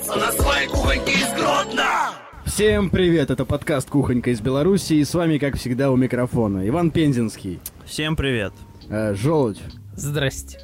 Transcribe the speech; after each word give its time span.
остаться 0.00 0.16
на 0.18 0.32
своей 0.32 0.68
кухоньке 0.68 1.12
из 1.12 1.32
Гродно! 1.34 2.12
Всем 2.46 2.90
привет, 2.90 3.30
это 3.30 3.44
подкаст 3.44 3.88
«Кухонька 3.90 4.30
из 4.30 4.40
Беларуси» 4.40 4.94
и 4.94 5.04
с 5.04 5.14
вами, 5.14 5.38
как 5.38 5.56
всегда, 5.56 5.90
у 5.90 5.96
микрофона 5.96 6.66
Иван 6.68 6.90
Пензенский, 6.90 7.60
Всем 7.84 8.16
привет. 8.16 8.52
э, 8.88 9.14
Желудь 9.14 9.60
Здрасте. 9.94 10.58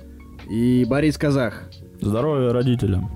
и 0.48 0.84
Борис 0.88 1.18
Казах, 1.18 1.68
Здоровья 2.00 2.52
родителям. 2.52 3.10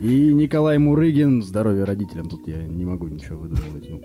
и 0.00 0.32
Николай 0.32 0.78
Мурыгин. 0.78 1.42
Здоровья 1.42 1.84
родителям, 1.84 2.28
тут 2.28 2.46
я 2.46 2.56
не 2.62 2.84
могу 2.84 3.08
ничего 3.08 3.38
выдумывать. 3.40 3.90
Ну, 3.90 4.00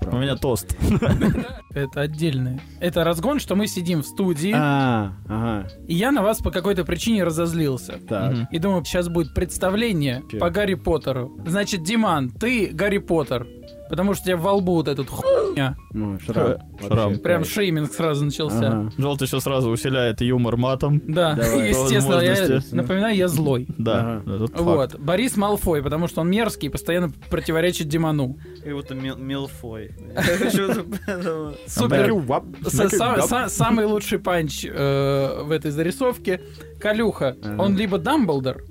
У 0.00 0.04
правда. 0.04 0.18
меня 0.18 0.36
тост. 0.36 0.76
Это 1.74 2.00
отдельное. 2.00 2.60
Это 2.80 3.04
разгон, 3.04 3.38
что 3.38 3.54
мы 3.54 3.66
сидим 3.66 4.02
в 4.02 4.06
студии, 4.06 4.52
А, 4.54 5.12
ага, 5.28 5.68
и 5.86 5.94
я 5.94 6.10
на 6.10 6.22
вас 6.22 6.38
по 6.38 6.50
какой-то 6.50 6.84
причине 6.84 7.22
разозлился. 7.24 7.98
так. 8.08 8.50
И 8.50 8.58
думаю, 8.58 8.84
сейчас 8.84 9.08
будет 9.08 9.34
представление 9.34 10.22
по 10.40 10.50
Гарри 10.50 10.74
Поттеру. 10.74 11.36
Значит, 11.46 11.82
Диман, 11.84 12.30
ты 12.30 12.70
Гарри 12.72 12.98
Поттер. 12.98 13.46
Потому 13.90 14.14
что 14.14 14.22
у 14.22 14.26
тебя 14.26 14.36
во 14.36 14.52
лбу 14.52 14.74
вот 14.74 14.86
этот 14.86 15.08
хуйня. 15.10 15.76
Ну, 15.92 16.18
шрам. 16.20 16.58
Шрам. 16.80 17.08
Вообще, 17.08 17.20
Прям 17.20 17.44
шейминг 17.44 17.92
сразу 17.92 18.24
начался. 18.24 18.68
Ага. 18.68 18.92
Жёлудь 18.96 19.26
еще 19.26 19.40
сразу 19.40 19.68
усиляет 19.68 20.20
юмор 20.20 20.56
матом. 20.56 21.02
Да, 21.08 21.34
Давай. 21.34 21.70
естественно, 21.70 22.20
я 22.20 22.60
напоминаю, 22.70 23.16
я 23.16 23.26
злой. 23.26 23.66
Да, 23.76 24.22
Ага. 24.24 24.46
Вот. 24.54 24.98
Борис 24.98 25.36
Малфой, 25.36 25.82
потому 25.82 26.06
что 26.06 26.20
он 26.20 26.30
мерзкий 26.30 26.68
и 26.68 26.70
постоянно 26.70 27.10
противоречит 27.30 27.88
Диману. 27.88 28.38
Как 28.62 28.72
будто 28.72 28.94
мил- 28.94 29.16
Милфой. 29.16 29.90
Супер. 31.66 33.48
Самый 33.48 33.86
лучший 33.86 34.18
панч 34.20 34.64
э, 34.64 35.42
в 35.42 35.50
этой 35.50 35.72
зарисовке. 35.72 36.40
Калюха. 36.80 37.36
Он 37.58 37.76
либо 37.76 37.98
Дамблдор, 37.98 38.62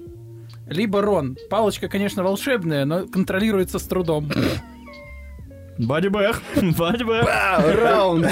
либо 0.68 1.02
Рон. 1.02 1.36
Палочка, 1.50 1.90
конечно, 1.90 2.24
волшебная, 2.24 2.86
но 2.86 3.06
контролируется 3.06 3.80
с 3.80 3.84
трудом. 3.84 4.32
Бади 5.80 6.10
бэх. 6.10 6.42
Бади 6.78 7.04
бэх. 7.04 7.26
Раунд. 7.82 8.28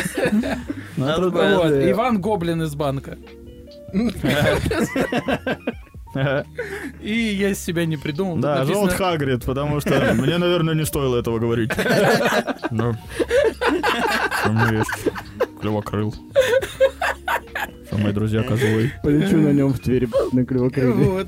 Надо 0.97 1.29
Вот. 1.29 1.71
Иван 1.71 2.19
Гоблин 2.21 2.61
из 2.63 2.75
банка. 2.75 3.17
И 7.01 7.13
я 7.13 7.49
из 7.49 7.59
себя 7.63 7.85
не 7.85 7.95
придумал. 7.97 8.37
Да, 8.37 8.59
написано- 8.59 8.87
желт 8.89 8.93
Хагрид, 8.93 9.45
потому 9.45 9.79
что 9.79 10.13
мне, 10.13 10.37
наверное, 10.37 10.73
не 10.75 10.85
стоило 10.85 11.17
этого 11.17 11.39
говорить. 11.39 11.71
Ну, 12.71 12.95
клевокрыл. 15.61 16.13
Что 17.87 17.97
мои 17.97 18.11
друзья 18.13 18.43
козлы. 18.43 18.91
Полечу 19.03 19.37
на 19.37 19.53
нем 19.53 19.73
в 19.73 19.79
Твери 19.79 20.09
на 20.33 20.45
клевокрыле. 20.45 20.91
Вот. 20.91 21.27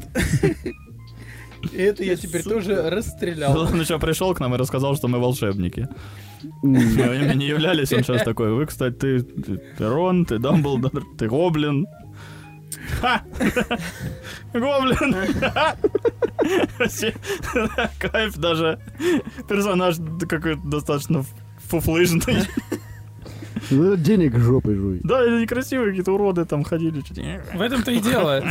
И 1.72 1.78
это 1.78 2.04
я 2.04 2.16
теперь 2.16 2.44
тоже 2.44 2.90
расстрелял. 2.90 3.58
Он 3.60 3.80
еще 3.80 4.00
пришел 4.00 4.34
к 4.34 4.40
нам 4.40 4.56
и 4.56 4.58
рассказал, 4.58 4.96
что 4.96 5.08
мы 5.08 5.20
волшебники. 5.20 5.88
Мы 6.64 6.80
ими 6.80 7.36
не 7.36 7.48
являлись, 7.48 7.92
он 7.94 8.04
сейчас 8.04 8.24
такой, 8.24 8.54
вы, 8.54 8.66
кстати, 8.66 8.96
ты, 8.96 9.22
ты, 9.22 9.58
ты 9.78 9.88
Рон, 9.88 10.26
ты 10.26 10.40
Дамблдор, 10.40 11.04
ты 11.18 11.28
Гоблин. 11.28 11.86
Ха! 13.02 13.22
Гоблин! 14.54 15.16
Кайф 18.00 18.38
даже. 18.38 18.80
Персонаж 19.48 19.98
какой-то 20.28 20.62
достаточно 20.64 21.26
фуфлыжный. 21.58 22.48
Ну, 23.72 23.96
Денег 23.98 24.38
жопой 24.38 24.76
жуй. 24.76 25.02
Да, 25.04 25.26
и 25.26 25.42
некрасивые 25.42 25.90
какие-то 25.90 26.14
уроды 26.14 26.46
там 26.46 26.64
ходили. 26.64 27.04
В 27.54 27.62
этом-то 27.62 27.92
и 27.92 28.00
дело. 28.00 28.44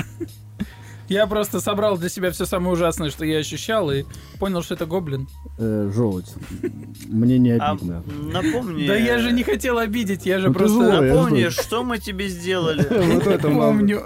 Я 1.09 1.27
просто 1.27 1.61
собрал 1.61 1.97
для 1.97 2.09
себя 2.09 2.31
все 2.31 2.45
самое 2.47 2.73
ужасное, 2.73 3.11
что 3.11 3.25
я 3.25 3.39
ощущал, 3.39 3.91
и 3.91 4.05
понял, 4.39 4.63
что 4.63 4.75
это 4.75 4.87
гоблин. 4.87 5.27
Э, 5.59 5.91
Желудь. 5.95 6.27
Мне 7.07 7.39
не 7.39 7.53
А 7.57 7.71
обидно. 7.73 8.03
напомни... 8.33 8.87
Да 8.87 8.95
я 8.95 9.19
же 9.19 9.33
не 9.33 9.43
хотел 9.43 9.79
обидеть, 9.79 10.27
я 10.27 10.39
же 10.39 10.49
Ну 10.49 10.55
просто 10.55 10.75
злой. 10.77 11.09
Напомни, 11.11 11.49
что 11.49 11.83
мы 11.83 11.99
тебе 11.99 12.29
сделали. 12.29 12.87
Вот 13.15 13.27
это 13.27 13.49
помню. 13.49 14.03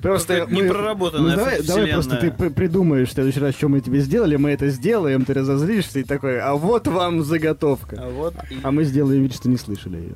Просто 0.00 0.46
непроработанная 0.50 1.30
Ну, 1.30 1.36
давай, 1.36 1.62
давай 1.62 1.86
просто 1.88 2.16
ты 2.16 2.30
при- 2.30 2.48
придумаешь 2.50 3.08
в 3.08 3.12
следующий 3.12 3.40
раз, 3.40 3.54
что 3.54 3.68
мы 3.68 3.80
тебе 3.80 4.00
сделали, 4.00 4.36
мы 4.36 4.50
это 4.50 4.68
сделаем, 4.68 5.24
ты 5.24 5.34
разозлишься 5.34 6.00
и 6.00 6.04
такой, 6.04 6.38
а 6.40 6.54
вот 6.54 6.86
вам 6.86 7.22
заготовка. 7.24 7.96
А 7.98 8.10
вот 8.10 8.34
А 8.62 8.70
мы 8.70 8.84
сделаем 8.84 9.22
вид, 9.22 9.34
что 9.34 9.48
не 9.48 9.56
слышали 9.56 9.96
ее. 9.96 10.14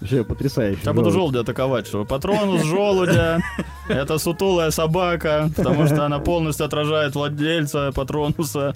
Вообще 0.00 0.22
потрясающе. 0.24 0.80
Я 0.84 0.92
буду 0.92 1.10
Желудь. 1.10 1.14
желудя 1.32 1.40
атаковать, 1.40 1.86
что 1.86 2.04
патронус 2.04 2.62
желудя— 2.64 3.40
это 3.88 4.18
сутулая 4.18 4.70
собака, 4.70 5.50
потому 5.56 5.86
что 5.86 6.04
она 6.06 6.18
полностью 6.20 6.66
отражает 6.66 7.14
владельца 7.14 7.90
патронуса, 7.92 8.74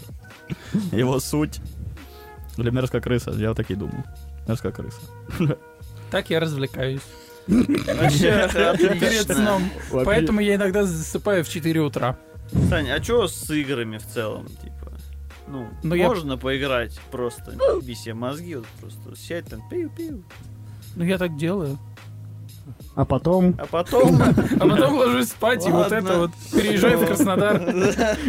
его 0.90 1.20
суть. 1.20 1.60
Или 2.58 2.70
мерзкая 2.70 3.00
крыса, 3.00 3.30
я 3.30 3.54
такие 3.54 3.78
думал. 3.78 4.04
Мерзкая 4.48 4.72
крыса. 4.72 5.00
Так 6.10 6.28
я 6.30 6.40
развлекаюсь. 6.40 7.00
Вообще, 7.46 8.48
Перед 9.00 9.26
сном. 9.34 9.62
Поэтому 10.04 10.40
я 10.40 10.56
иногда 10.56 10.84
засыпаю 10.84 11.44
в 11.44 11.48
4 11.48 11.80
утра. 11.80 12.16
Сань, 12.68 12.90
а 12.90 13.02
что 13.02 13.28
с 13.28 13.48
играми 13.50 13.98
в 13.98 14.06
целом, 14.06 14.46
типа? 14.46 14.92
Ну, 15.48 15.68
Ну, 15.82 15.94
я- 15.94 16.06
можно 16.08 16.36
поиграть 16.36 17.00
просто, 17.10 17.52
не 17.82 17.94
себе 17.94 18.14
мозги, 18.14 18.56
вот 18.56 18.66
просто 18.80 19.16
сядь 19.16 19.46
там, 19.46 19.60
пиу-пиу. 19.70 20.22
Ну, 20.96 21.04
я 21.04 21.18
так 21.18 21.36
делаю. 21.36 21.78
А 22.94 23.04
потом... 23.04 23.54
А 23.58 23.66
потом... 23.66 24.20
А 24.20 24.68
потом 24.68 24.98
ложусь 24.98 25.28
спать, 25.28 25.66
и 25.66 25.70
вот 25.70 25.90
это 25.92 26.18
вот. 26.18 26.30
Переезжаю 26.52 26.98
в 26.98 27.06
Краснодар. 27.06 27.56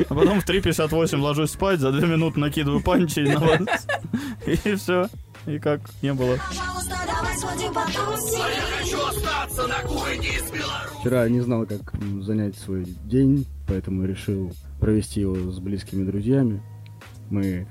А 0.09 0.13
потом 0.13 0.39
в 0.39 0.47
3.58 0.47 1.17
ложусь 1.19 1.51
спать, 1.51 1.79
за 1.79 1.91
2 1.91 2.07
минуты 2.07 2.39
накидываю 2.39 2.81
панчи 2.81 3.19
на 3.19 3.39
вас. 3.39 3.87
И 4.45 4.75
все. 4.75 5.07
И 5.45 5.59
как 5.59 5.81
не 6.01 6.13
было. 6.13 6.37
Пожалуйста, 6.47 6.95
давай 7.05 7.37
сходим 7.37 7.73
потусим. 7.73 8.39
Хочу 8.79 9.05
остаться 9.05 9.67
на 9.67 9.79
кухоньке 9.85 10.29
из 10.29 10.49
Беларуси! 10.49 10.99
Вчера 11.01 11.27
не 11.27 11.41
знал, 11.41 11.65
как 11.65 11.81
занять 12.21 12.57
свой 12.57 12.85
день, 13.03 13.45
поэтому 13.67 14.05
решил 14.05 14.53
провести 14.79 15.19
его 15.19 15.35
с 15.51 15.59
близкими 15.59 16.05
друзьями. 16.05 16.63
Мы, 17.29 17.67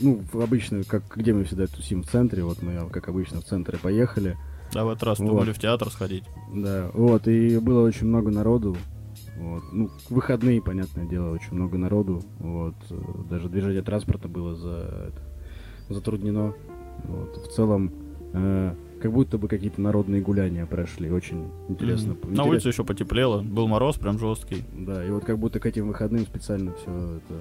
ну, 0.00 0.22
в- 0.32 0.40
обычно, 0.40 0.82
как 0.84 1.02
где 1.16 1.32
мы 1.32 1.44
всегда 1.44 1.66
тусим 1.66 2.02
в 2.02 2.06
центре, 2.08 2.42
вот 2.44 2.62
мы, 2.62 2.88
как 2.90 3.08
обычно, 3.08 3.40
в 3.40 3.44
центре 3.44 3.78
поехали. 3.78 4.36
Да, 4.72 4.84
в 4.84 4.88
этот 4.90 5.04
раз 5.04 5.18
Вот. 5.20 5.28
думали 5.28 5.52
в 5.52 5.58
театр 5.58 5.90
сходить. 5.90 6.24
Да, 6.52 6.90
вот, 6.94 7.28
и 7.28 7.58
было 7.58 7.86
очень 7.86 8.06
много 8.06 8.30
народу. 8.30 8.76
Вот. 9.38 9.62
Ну, 9.72 9.90
выходные, 10.10 10.62
понятное 10.62 11.06
дело, 11.06 11.32
очень 11.32 11.54
много 11.54 11.76
народу. 11.78 12.22
Вот. 12.38 12.74
Даже 13.30 13.48
движение 13.48 13.82
транспорта 13.82 14.28
было 14.28 14.54
за, 14.56 15.12
затруднено. 15.88 16.54
Вот. 17.04 17.36
В 17.46 17.52
целом, 17.52 17.92
э, 18.32 18.74
как 19.00 19.12
будто 19.12 19.36
бы 19.38 19.46
какие-то 19.46 19.80
народные 19.80 20.22
гуляния 20.22 20.64
прошли. 20.66 21.10
Очень 21.10 21.48
интересно. 21.68 22.14
Мгм. 22.14 22.34
На 22.34 22.44
улице 22.44 22.68
еще 22.68 22.82
потеплело, 22.82 23.42
был 23.42 23.68
мороз 23.68 23.96
прям 23.98 24.18
жесткий. 24.18 24.64
Да, 24.76 25.04
и 25.04 25.10
вот 25.10 25.24
как 25.24 25.38
будто 25.38 25.60
к 25.60 25.66
этим 25.66 25.86
выходным 25.88 26.24
специально 26.24 26.72
все 26.72 26.90
это... 27.18 27.34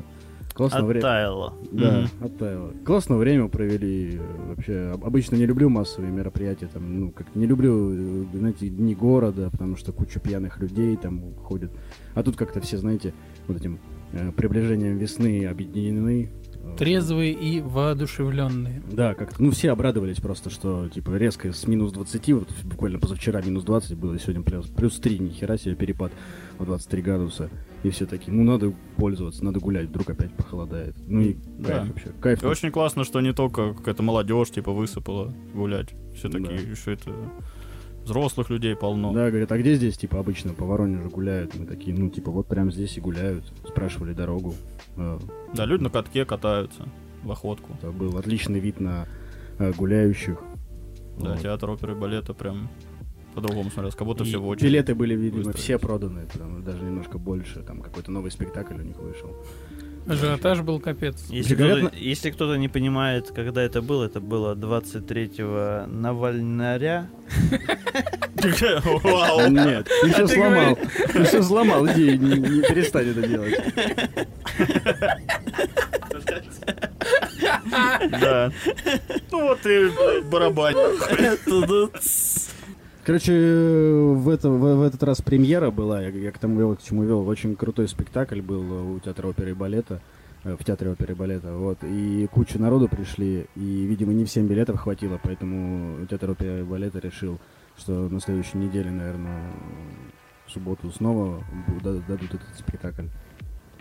Классное 0.55 0.83
время. 0.83 0.99
Оттаяло. 1.05 1.53
Да, 1.71 1.91
Мгм. 1.99 2.25
оттаяло. 2.25 2.71
Классное 2.85 3.17
время 3.17 3.47
провели. 3.49 4.15
э, 4.15 4.19
Вообще, 4.47 4.91
об- 4.93 5.03
обычно 5.05 5.35
не 5.35 5.45
люблю 5.45 5.69
массовые 5.69 6.11
мероприятия. 6.13 6.67
Там, 6.73 6.99
ну, 7.01 7.11
как 7.11 7.35
не 7.35 7.45
люблю, 7.45 7.91
э, 7.93 8.25
знаете, 8.33 8.69
дни 8.69 8.95
города, 8.95 9.49
потому 9.51 9.75
что 9.75 9.91
куча 9.91 10.19
пьяных 10.21 10.59
людей 10.59 10.95
там 10.95 11.21
ходят. 11.43 11.71
А 12.13 12.23
тут 12.23 12.37
как-то 12.37 12.61
все, 12.61 12.77
знаете, 12.77 13.13
вот 13.47 13.57
этим 13.57 13.79
э, 14.13 14.31
приближением 14.31 14.97
весны 14.97 15.45
объединены. 15.45 16.29
Трезвые 16.77 17.31
и 17.31 17.61
воодушевленные. 17.61 18.81
Да, 18.91 19.13
как 19.13 19.39
ну 19.39 19.51
все 19.51 19.71
обрадовались 19.71 20.17
просто, 20.19 20.49
что 20.49 20.89
типа 20.89 21.11
резко 21.15 21.53
с 21.53 21.67
минус 21.67 21.91
20, 21.93 22.31
вот 22.33 22.49
буквально 22.63 22.99
позавчера 22.99 23.41
минус 23.41 23.63
20 23.63 23.97
было, 23.97 24.13
и 24.15 24.19
сегодня 24.19 24.41
плюс, 24.43 24.65
плюс 24.67 24.99
3, 24.99 25.19
нихера 25.19 25.57
себе 25.57 25.75
перепад 25.75 26.11
в 26.59 26.65
23 26.65 27.01
градуса. 27.01 27.49
И 27.83 27.89
все 27.91 28.05
такие, 28.05 28.33
ну 28.33 28.43
надо 28.43 28.73
пользоваться, 28.97 29.45
надо 29.45 29.59
гулять, 29.59 29.87
вдруг 29.87 30.09
опять 30.09 30.33
похолодает. 30.33 30.95
Ну 31.07 31.21
и 31.21 31.35
Да. 31.59 31.67
кайф 31.79 31.87
вообще, 31.87 32.11
кайф. 32.19 32.43
И 32.43 32.47
очень 32.47 32.71
классно, 32.71 33.03
что 33.03 33.21
не 33.21 33.33
только 33.33 33.73
какая-то 33.73 34.03
молодежь, 34.03 34.49
типа, 34.49 34.71
высыпала 34.73 35.33
гулять. 35.53 35.93
Все 36.15 36.29
такие, 36.29 36.57
Да. 36.59 36.69
еще 36.69 36.93
это 36.93 37.11
взрослых 38.03 38.49
людей 38.49 38.75
полно. 38.75 39.13
Да, 39.13 39.29
говорят, 39.29 39.51
а 39.51 39.57
где 39.57 39.75
здесь, 39.75 39.97
типа, 39.97 40.19
обычно 40.19 40.53
по 40.53 40.65
Воронежу 40.65 41.09
гуляют? 41.09 41.55
Мы 41.57 41.65
такие, 41.65 41.95
ну, 41.95 42.09
типа, 42.09 42.31
вот 42.31 42.47
прям 42.47 42.71
здесь 42.71 42.97
и 42.97 43.01
гуляют. 43.01 43.45
Спрашивали 43.67 44.13
дорогу. 44.13 44.53
Да, 44.95 45.65
люди 45.65 45.83
на 45.83 45.89
катке 45.89 46.25
катаются 46.25 46.87
в 47.23 47.31
охотку. 47.31 47.73
Это 47.77 47.91
был 47.91 48.17
отличный 48.17 48.59
вид 48.59 48.79
на 48.79 49.07
э, 49.59 49.71
гуляющих. 49.73 50.39
Да, 51.19 51.31
Вот. 51.31 51.41
театр 51.41 51.69
оперы 51.69 51.93
и 51.93 51.95
балета 51.95 52.33
прям 52.33 52.69
по-другому 53.33 53.69
смотрелось, 53.69 53.95
как 53.95 54.07
будто 54.07 54.23
И 54.23 54.27
все 54.27 54.37
в 54.37 54.47
очередь. 54.47 54.69
Билеты 54.69 54.95
были, 54.95 55.15
видимо, 55.15 55.37
выстроились. 55.37 55.63
все 55.63 55.77
проданы, 55.79 56.25
потому 56.31 56.61
даже 56.61 56.83
немножко 56.83 57.17
больше. 57.17 57.61
Там 57.63 57.81
какой-то 57.81 58.11
новый 58.11 58.31
спектакль 58.31 58.75
у 58.75 58.83
них 58.83 58.97
вышел. 58.97 59.35
Ажиотаж 60.07 60.61
был 60.61 60.79
капец. 60.79 61.25
Если 61.29 61.55
кто-то, 61.55 61.91
если 61.97 62.29
кто-то 62.29 62.55
не 62.57 62.67
понимает, 62.69 63.31
когда 63.31 63.63
это 63.63 63.81
было, 63.81 64.03
это 64.05 64.21
было 64.21 64.53
23-го 64.55 65.91
Навальнаря. 65.91 67.09
Вау. 69.03 69.49
Нет, 69.49 69.87
ты 70.01 70.07
еще 70.07 70.27
сломал. 70.27 70.77
Ты 71.13 71.19
еще 71.19 71.43
сломал 71.43 71.85
не, 71.85 72.17
не 72.17 72.61
перестань 72.61 73.09
это 73.09 73.27
делать. 73.27 73.59
Да. 78.11 78.51
Ну 79.31 79.41
вот 79.49 79.65
и 79.65 79.91
барабан. 80.29 80.75
Короче, 83.03 83.33
в, 83.33 84.29
это, 84.29 84.49
в, 84.49 84.77
в 84.77 84.81
этот 84.81 85.03
раз 85.03 85.21
премьера 85.21 85.69
была, 85.69 86.01
я, 86.01 86.09
я 86.09 86.31
к 86.31 86.39
тому 86.39 86.59
вел, 86.59 86.75
к 86.75 86.81
чему 86.81 87.03
вел. 87.03 87.27
Очень 87.27 87.55
крутой 87.55 87.87
спектакль 87.87 88.41
был 88.41 88.95
у 88.95 88.99
театра 88.99 89.27
оперы 89.27 89.51
и 89.51 89.53
балета, 89.53 90.01
э, 90.43 90.55
в 90.59 90.63
театре 90.63 90.89
оперы 90.91 91.13
и 91.13 91.15
балета, 91.15 91.53
вот. 91.53 91.77
И 91.83 92.27
куча 92.31 92.57
народу 92.57 92.87
пришли, 92.87 93.45
и, 93.55 93.85
видимо, 93.85 94.11
не 94.13 94.25
всем 94.25 94.47
билетов 94.47 94.79
хватило, 94.79 95.19
поэтому 95.21 96.03
театр 96.07 96.31
оперы 96.31 96.61
и 96.61 96.63
балета 96.63 96.97
решил, 96.97 97.37
что 97.77 97.91
на 98.09 98.19
следующей 98.19 98.57
неделе, 98.57 98.91
наверное, 98.91 99.51
в 100.45 100.51
субботу 100.51 100.91
снова 100.91 101.43
дадут 101.83 102.33
этот 102.33 102.55
спектакль. 102.57 103.07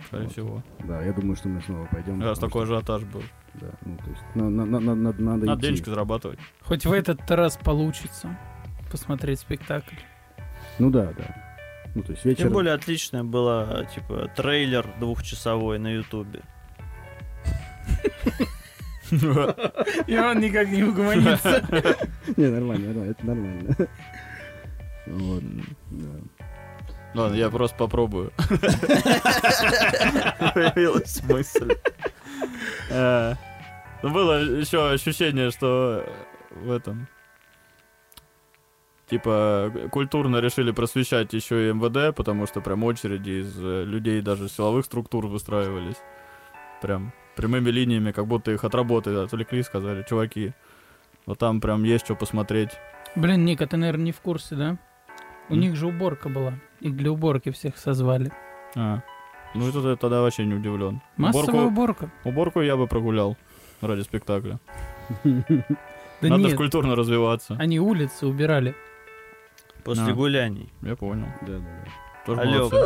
Скорее 0.07 0.23
Вот. 0.23 0.31
всего. 0.33 0.63
Да, 0.83 1.01
я 1.01 1.13
думаю, 1.13 1.35
что 1.35 1.47
мы 1.47 1.61
снова 1.61 1.87
пойдем. 1.91 2.21
Раз 2.21 2.37
такой 2.37 2.65
что- 2.65 2.75
ажиотаж 2.75 3.03
был. 3.05 3.23
Да, 3.55 3.67
ну, 3.85 3.97
то 3.97 4.09
есть, 4.09 4.21
на- 4.35 4.49
на- 4.49 4.65
на- 4.65 4.79
на- 4.79 4.95
надо, 4.95 5.21
надо 5.23 5.45
Надо 5.45 5.61
идти. 5.61 5.67
денежки 5.69 5.89
зарабатывать. 5.89 6.39
Хоть 6.61 6.85
в 6.85 6.91
этот 6.91 7.19
раз 7.31 7.57
получится 7.57 8.37
посмотреть 8.91 9.39
спектакль. 9.39 9.95
Ну 10.77 10.89
да, 10.89 11.13
да. 11.17 11.35
Ну, 11.95 12.03
то 12.03 12.11
есть 12.11 12.25
вечер... 12.25 12.43
Тем 12.43 12.53
более 12.53 12.73
отличная 12.73 13.23
была, 13.23 13.85
типа, 13.85 14.29
трейлер 14.35 14.85
двухчасовой 14.99 15.79
на 15.79 15.87
Ютубе. 15.87 16.41
И 19.11 20.17
он 20.17 20.39
никак 20.39 20.67
не 20.69 20.83
угомонится. 20.83 21.63
Не, 22.37 22.47
нормально, 22.47 22.87
нормально, 22.87 23.11
это 23.11 23.25
нормально. 23.25 23.75
Вот, 25.07 25.43
да. 25.91 26.07
Ладно, 27.13 27.35
я 27.35 27.49
просто 27.49 27.77
попробую. 27.77 28.31
Появилась 30.53 31.21
мысль. 31.23 31.75
Э, 32.89 33.35
ну, 34.03 34.09
Было 34.11 34.41
еще 34.41 34.89
ощущение, 34.89 35.51
что 35.51 36.03
в 36.51 36.71
этом... 36.71 37.07
Типа, 39.07 39.71
культурно 39.91 40.37
решили 40.37 40.71
просвещать 40.71 41.31
еще 41.33 41.69
и 41.69 41.73
МВД, 41.73 42.15
потому 42.15 42.47
что 42.47 42.59
прям 42.59 42.83
очереди 42.83 43.41
из 43.43 43.55
э, 43.59 43.83
людей 43.85 44.19
даже 44.21 44.49
силовых 44.49 44.83
структур 44.85 45.27
выстраивались. 45.27 45.97
Прям 46.81 47.13
прямыми 47.35 47.69
линиями, 47.69 48.11
как 48.11 48.27
будто 48.27 48.51
их 48.51 48.63
от 48.63 48.73
работы 48.75 49.11
отвлекли, 49.15 49.63
сказали, 49.63 50.05
чуваки, 50.07 50.53
вот 51.25 51.39
там 51.39 51.61
прям 51.61 51.83
есть 51.83 52.05
что 52.05 52.15
посмотреть. 52.15 52.69
Блин, 53.15 53.45
Ник, 53.45 53.61
а 53.61 53.67
ты, 53.67 53.77
наверное, 53.77 54.05
не 54.05 54.11
в 54.11 54.19
курсе, 54.21 54.55
да? 54.55 54.77
У 55.49 55.53
М? 55.53 55.59
них 55.59 55.75
же 55.75 55.87
уборка 55.87 56.29
была. 56.29 56.53
Их 56.81 56.95
для 56.95 57.11
уборки 57.11 57.51
всех 57.51 57.77
созвали. 57.77 58.31
А. 58.75 59.01
Ну, 59.53 59.69
это 59.69 59.79
я 59.89 59.95
тогда 59.95 60.21
вообще 60.21 60.45
не 60.45 60.53
удивлен. 60.55 61.01
Массовая 61.17 61.45
Уборку, 61.67 61.67
уборка. 61.67 62.11
уборку 62.25 62.61
я 62.61 62.75
бы 62.75 62.87
прогулял 62.87 63.37
ради 63.81 64.01
спектакля. 64.01 64.59
Да 66.21 66.29
Надо 66.29 66.43
ж 66.43 66.47
нет, 66.51 66.57
культурно 66.57 66.95
развиваться. 66.95 67.57
они 67.59 67.77
улицы 67.79 68.25
убирали. 68.25 68.73
После 69.83 70.13
А. 70.13 70.15
гуляний. 70.15 70.69
Я 70.81 70.95
понял. 70.95 71.27
Да, 71.41 71.47
да, 71.53 71.59
да. 71.59 71.91
Тоже 72.25 72.41
Алло. 72.41 72.51
молодцы. 72.69 72.77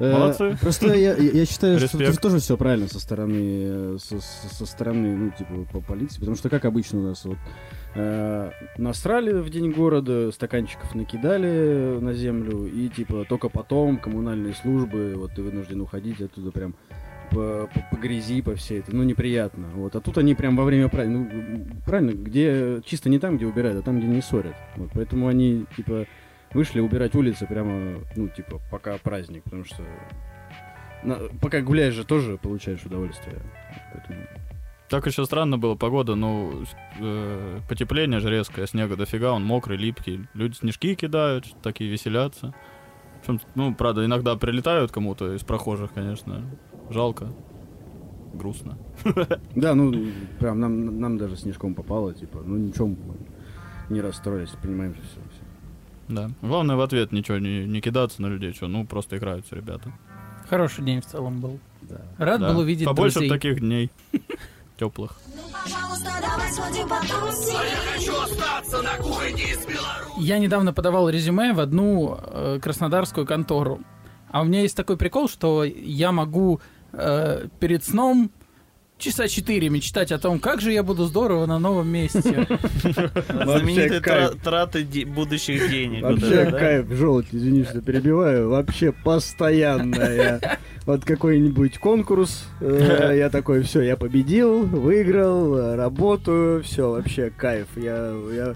Э, 0.00 0.12
Молодцы. 0.12 0.56
Просто 0.62 0.94
я, 0.94 1.14
я- 1.14 1.44
считаю, 1.44 1.78
что 1.78 1.98
тут 1.98 2.20
тоже 2.20 2.38
все 2.38 2.56
правильно 2.56 2.88
со 2.88 2.98
стороны, 2.98 3.36
э, 3.36 3.96
со, 4.00 4.18
со- 4.20 4.54
со 4.54 4.66
стороны, 4.66 5.14
ну, 5.14 5.30
типа, 5.30 5.66
по 5.70 5.80
полиции, 5.82 6.18
потому 6.20 6.36
что, 6.36 6.48
как 6.48 6.64
обычно 6.64 7.00
у 7.00 7.02
нас, 7.02 7.22
вот, 7.26 7.36
э, 7.94 8.50
насрали 8.78 9.32
в 9.32 9.50
день 9.50 9.72
города, 9.72 10.32
стаканчиков 10.32 10.94
накидали 10.94 11.98
на 12.00 12.14
землю, 12.14 12.64
и, 12.66 12.88
типа, 12.88 13.26
только 13.28 13.50
потом 13.50 13.98
коммунальные 13.98 14.54
службы, 14.54 15.14
вот, 15.16 15.34
ты 15.34 15.42
вынужден 15.42 15.82
уходить 15.82 16.20
оттуда 16.22 16.50
прям 16.50 16.74
по, 17.30 17.68
по- 17.72 17.94
по 17.94 18.00
грязи, 18.00 18.40
по 18.40 18.54
всей 18.54 18.80
этой, 18.80 18.94
ну, 18.94 19.02
неприятно, 19.02 19.66
вот, 19.74 19.94
а 19.96 20.00
тут 20.00 20.16
они 20.16 20.34
прям 20.34 20.56
во 20.56 20.64
время 20.64 20.88
праздника, 20.88 21.30
ну, 21.34 21.66
правильно, 21.84 22.12
где, 22.12 22.80
чисто 22.86 23.10
не 23.10 23.18
там, 23.18 23.36
где 23.36 23.44
убирают, 23.46 23.78
а 23.78 23.82
там, 23.82 23.98
где 23.98 24.08
не 24.08 24.22
ссорят, 24.22 24.54
вот, 24.76 24.90
поэтому 24.94 25.28
они, 25.28 25.66
типа, 25.76 26.06
вышли 26.54 26.80
убирать 26.80 27.14
улицы 27.14 27.46
прямо, 27.46 28.00
ну, 28.16 28.28
типа, 28.28 28.60
пока 28.70 28.98
праздник, 28.98 29.44
потому 29.44 29.64
что 29.64 29.82
на- 31.02 31.18
пока 31.40 31.60
гуляешь 31.60 31.94
же 31.94 32.04
тоже 32.04 32.36
получаешь 32.38 32.84
удовольствие. 32.84 33.36
Поэтому- 33.92 34.26
Так 34.88 35.06
еще 35.06 35.24
странно 35.24 35.56
было, 35.56 35.76
погода, 35.76 36.16
ну, 36.16 36.64
э, 36.98 37.60
потепление 37.68 38.18
же 38.20 38.28
резкое, 38.30 38.66
снега 38.66 38.96
дофига, 38.96 39.32
он 39.32 39.44
мокрый, 39.44 39.78
липкий. 39.78 40.26
Люди 40.34 40.54
снежки 40.56 40.94
кидают, 40.96 41.46
такие 41.62 41.88
веселятся. 41.88 42.52
Причем, 43.22 43.40
ну, 43.54 43.72
правда, 43.74 44.04
иногда 44.04 44.34
прилетают 44.34 44.90
кому-то 44.90 45.32
из 45.34 45.42
прохожих, 45.44 45.92
конечно. 45.92 46.42
Жалко. 46.90 47.32
Грустно. 48.34 48.78
Да, 49.54 49.74
ну, 49.74 49.92
прям 50.40 50.58
нам, 50.58 51.00
нам 51.00 51.18
даже 51.18 51.36
снежком 51.36 51.74
попало, 51.74 52.12
типа, 52.12 52.40
ну, 52.44 52.56
ничего, 52.56 52.88
мы 52.88 52.96
не 53.90 54.00
расстроились, 54.00 54.50
понимаем 54.62 54.94
же 54.94 55.00
все. 55.02 55.20
Да. 56.10 56.30
Главное 56.42 56.76
в 56.76 56.80
ответ 56.80 57.12
ничего 57.12 57.38
не, 57.38 57.64
не 57.64 57.80
кидаться 57.80 58.20
на 58.20 58.26
людей, 58.26 58.52
что, 58.52 58.66
ну, 58.68 58.84
просто 58.84 59.16
играются 59.16 59.54
ребята. 59.54 59.92
Хороший 60.48 60.84
день 60.84 61.00
в 61.00 61.06
целом 61.06 61.40
был. 61.40 61.58
Да. 61.82 62.00
Рад 62.18 62.40
Да. 62.40 62.52
был 62.52 62.60
увидеть 62.60 62.86
Побольше 62.86 63.20
друзей. 63.20 63.30
таких 63.30 63.60
дней 63.60 63.90
теплых. 64.78 65.18
Ну, 65.36 65.42
пожалуйста, 65.52 66.10
давай 66.20 66.50
сходим 66.52 66.88
потусим. 66.88 67.54
Я 67.54 67.92
хочу 67.94 68.20
остаться 68.22 68.82
на 68.82 68.96
кухне 68.96 69.42
из 69.52 69.58
Беларуси. 69.66 70.18
Я 70.18 70.38
недавно 70.38 70.72
подавал 70.72 71.08
резюме 71.08 71.52
в 71.52 71.60
одну 71.60 72.18
э, 72.20 72.58
краснодарскую 72.60 73.26
контору. 73.26 73.80
А 74.32 74.42
у 74.42 74.44
меня 74.44 74.62
есть 74.62 74.76
такой 74.76 74.96
прикол, 74.96 75.28
что 75.28 75.64
я 75.64 76.12
могу 76.12 76.60
э, 76.92 77.46
перед 77.60 77.84
сном 77.84 78.30
часа 79.00 79.28
четыре 79.28 79.68
мечтать 79.68 80.12
о 80.12 80.18
том, 80.18 80.38
как 80.38 80.60
же 80.60 80.72
я 80.72 80.82
буду 80.82 81.06
здорово 81.06 81.46
на 81.46 81.58
новом 81.58 81.88
месте. 81.88 82.20
Знаменитые 83.28 84.00
траты 84.42 84.84
будущих 85.06 85.70
денег. 85.70 86.02
Вообще 86.02 86.46
кайф, 86.50 86.86
желудь, 86.90 87.26
извини, 87.32 87.64
что 87.64 87.80
перебиваю, 87.80 88.50
вообще 88.50 88.92
постоянная. 88.92 90.40
Вот 90.86 91.04
какой-нибудь 91.04 91.78
конкурс, 91.78 92.44
э, 92.60 93.14
я 93.16 93.30
такой, 93.30 93.62
все, 93.62 93.82
я 93.82 93.96
победил, 93.96 94.62
выиграл, 94.64 95.76
работаю, 95.76 96.62
все, 96.62 96.90
вообще 96.90 97.30
кайф. 97.36 97.66
Я, 97.76 98.14
я 98.32 98.54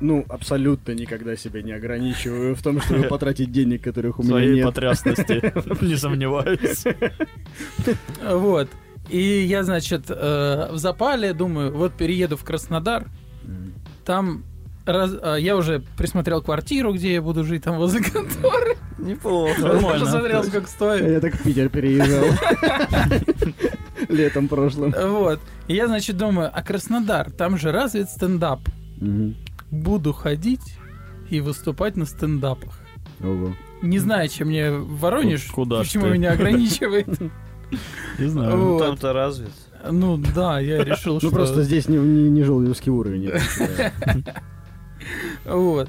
ну, 0.00 0.24
абсолютно 0.28 0.92
никогда 0.92 1.36
себя 1.36 1.62
не 1.62 1.72
ограничиваю 1.72 2.54
в 2.54 2.62
том, 2.62 2.80
чтобы 2.80 3.04
потратить 3.04 3.52
денег, 3.52 3.82
которых 3.82 4.18
у 4.18 4.22
меня 4.22 4.32
Своей 4.32 4.54
нет. 4.56 4.66
потрясности, 4.66 5.52
не 5.84 5.96
сомневаюсь. 5.96 6.84
Вот. 8.22 8.68
И 9.10 9.42
я, 9.44 9.62
значит, 9.64 10.04
э, 10.08 10.68
в 10.72 10.78
запале 10.78 11.32
думаю, 11.32 11.72
вот 11.76 11.94
перееду 11.94 12.36
в 12.36 12.44
Краснодар, 12.44 13.06
там 14.04 14.44
раз- 14.86 15.16
э, 15.20 15.36
я 15.40 15.56
уже 15.56 15.82
присмотрел 15.96 16.42
квартиру, 16.42 16.92
где 16.92 17.14
я 17.14 17.22
буду 17.22 17.44
жить, 17.44 17.64
там 17.64 17.76
возле 17.76 18.02
конторы. 18.02 18.76
Неплохо. 18.98 19.60
Нормально. 19.60 20.04
Посмотрел, 20.04 20.44
сколько 20.44 20.68
стоит. 20.68 21.06
Я 21.08 21.20
так 21.20 21.34
в 21.34 21.42
Питер 21.42 21.68
переезжал. 21.70 22.24
Летом 24.08 24.48
прошлым. 24.48 24.94
Вот. 24.96 25.40
И 25.68 25.74
я, 25.74 25.86
значит, 25.86 26.16
думаю, 26.16 26.50
а 26.52 26.62
Краснодар, 26.62 27.30
там 27.30 27.58
же 27.58 27.72
развит 27.72 28.08
стендап. 28.10 28.60
Буду 29.70 30.12
ходить 30.12 30.76
и 31.30 31.40
выступать 31.40 31.96
на 31.96 32.04
стендапах. 32.06 32.78
Ого. 33.22 33.54
Не 33.82 33.98
знаю, 33.98 34.28
чем 34.28 34.48
мне 34.48 34.70
Воронеж, 34.70 35.44
куда 35.46 35.78
почему 35.80 36.08
меня 36.08 36.32
ограничивает. 36.32 37.08
Не 38.18 38.26
знаю. 38.28 38.56
Ну, 38.56 38.72
Вот. 38.74 38.78
Там-то 38.82 39.12
развит. 39.12 39.50
Ну 39.88 40.16
да, 40.34 40.60
я 40.60 40.84
решил, 40.84 41.14
Ну 41.14 41.20
что... 41.20 41.30
просто 41.30 41.62
здесь 41.62 41.88
не, 41.88 41.96
не, 41.96 42.28
не 42.30 42.42
желудевский 42.42 42.92
уровень. 42.92 43.30
Вот. 45.44 45.88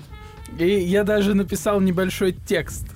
И 0.57 0.65
я 0.67 1.03
даже 1.03 1.33
написал 1.33 1.79
небольшой 1.81 2.33
текст, 2.33 2.87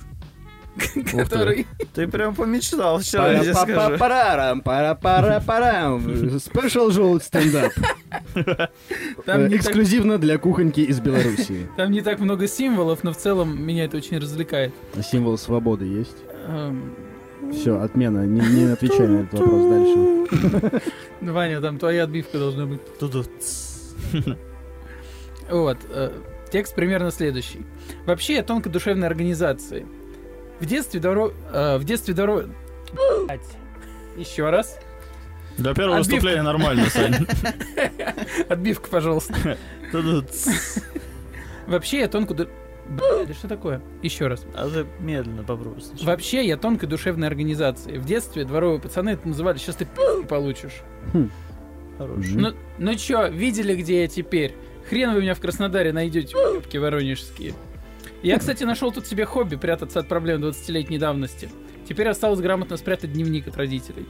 который... 1.10 1.66
Ты 1.94 2.06
прям 2.06 2.34
помечтал 2.34 2.98
вчера, 2.98 3.32
я 3.32 3.40
тебе 3.40 3.54
скажу. 3.54 3.74
Пара-па-парам, 3.98 4.60
пара-пара-парам. 4.60 6.38
Спешл 6.38 6.90
желудь 6.90 7.22
стендап. 7.22 7.72
Там 9.24 9.48
не, 9.48 9.56
так, 9.56 9.66
Эксклюзивно 9.66 10.18
для 10.18 10.36
кухоньки 10.38 10.80
из 10.80 11.00
Белоруссии. 11.00 11.66
там 11.76 11.90
не 11.90 12.02
так 12.02 12.20
много 12.20 12.46
символов, 12.46 13.02
но 13.04 13.12
в 13.12 13.16
целом 13.16 13.62
меня 13.62 13.84
это 13.84 13.96
очень 13.96 14.18
развлекает. 14.18 14.74
А 14.94 15.02
Символ 15.02 15.38
свободы 15.38 15.86
есть? 15.86 16.16
Все, 17.52 17.80
отмена. 17.80 18.26
Не, 18.26 18.40
не 18.40 18.72
отвечай 18.72 19.06
на 19.08 19.20
этот 19.22 19.40
вопрос 19.40 19.66
дальше. 19.66 20.82
Ваня, 21.20 21.60
там 21.60 21.78
твоя 21.78 22.04
отбивка 22.04 22.38
должна 22.38 22.66
быть. 22.66 22.98
Туду. 22.98 23.24
Вот. 25.48 25.78
э, 25.90 26.10
Текст 26.50 26.74
примерно 26.74 27.12
следующий. 27.12 27.64
Вообще 28.04 28.34
я 28.34 28.42
тонко 28.42 28.68
душевной 28.68 29.06
организации. 29.06 29.86
В 30.58 30.66
детстве 30.66 30.98
дорог... 31.00 31.34
В 31.52 31.84
детстве 31.84 32.14
дорог... 32.14 32.46
Еще 34.16 34.48
раз. 34.50 34.78
Для 35.58 35.72
первого 35.74 35.98
Отбивка. 35.98 36.14
выступления 36.14 36.42
нормально, 36.42 36.86
Сань. 36.90 37.26
Отбивка, 38.48 38.88
пожалуйста. 38.88 39.56
Туду. 39.92 40.24
Вообще 41.66 42.00
я 42.00 42.08
тонко... 42.08 42.48
ду- 42.90 42.94
Бля, 42.96 43.26
да 43.26 43.34
что 43.34 43.48
такое? 43.48 43.82
Еще 44.02 44.26
раз. 44.26 44.46
А 44.54 44.68
ты 44.68 44.86
медленно 45.00 45.42
попробуй. 45.42 45.80
сначала. 45.82 46.06
Вообще 46.10 46.46
я 46.46 46.56
тонкой 46.56 46.86
душевной 46.88 47.26
организации. 47.28 47.98
В 47.98 48.04
детстве 48.04 48.44
дворовые 48.44 48.80
пацаны 48.80 49.10
это 49.10 49.26
называли 49.28 49.58
«сейчас 49.58 49.76
ты 49.76 49.86
получишь». 50.28 50.82
Хм. 51.12 51.30
Хороший. 51.98 52.32
Мгм. 52.32 52.40
Ну, 52.42 52.52
ну 52.78 52.94
чё, 52.94 53.28
видели, 53.28 53.74
где 53.74 54.02
я 54.02 54.08
теперь? 54.08 54.54
Хрен 54.88 55.14
вы 55.14 55.22
меня 55.22 55.34
в 55.34 55.40
Краснодаре 55.40 55.92
найдете, 55.92 56.36
уебки 56.36 56.76
воронежские. 56.76 57.54
Я, 58.22 58.38
кстати, 58.38 58.64
нашел 58.64 58.92
тут 58.92 59.06
себе 59.06 59.24
хобби 59.24 59.56
прятаться 59.56 60.00
от 60.00 60.08
проблем 60.08 60.42
20-летней 60.42 60.98
давности. 60.98 61.48
Теперь 61.88 62.08
осталось 62.08 62.40
грамотно 62.40 62.76
спрятать 62.76 63.12
дневник 63.12 63.46
от 63.48 63.56
родителей. 63.56 64.06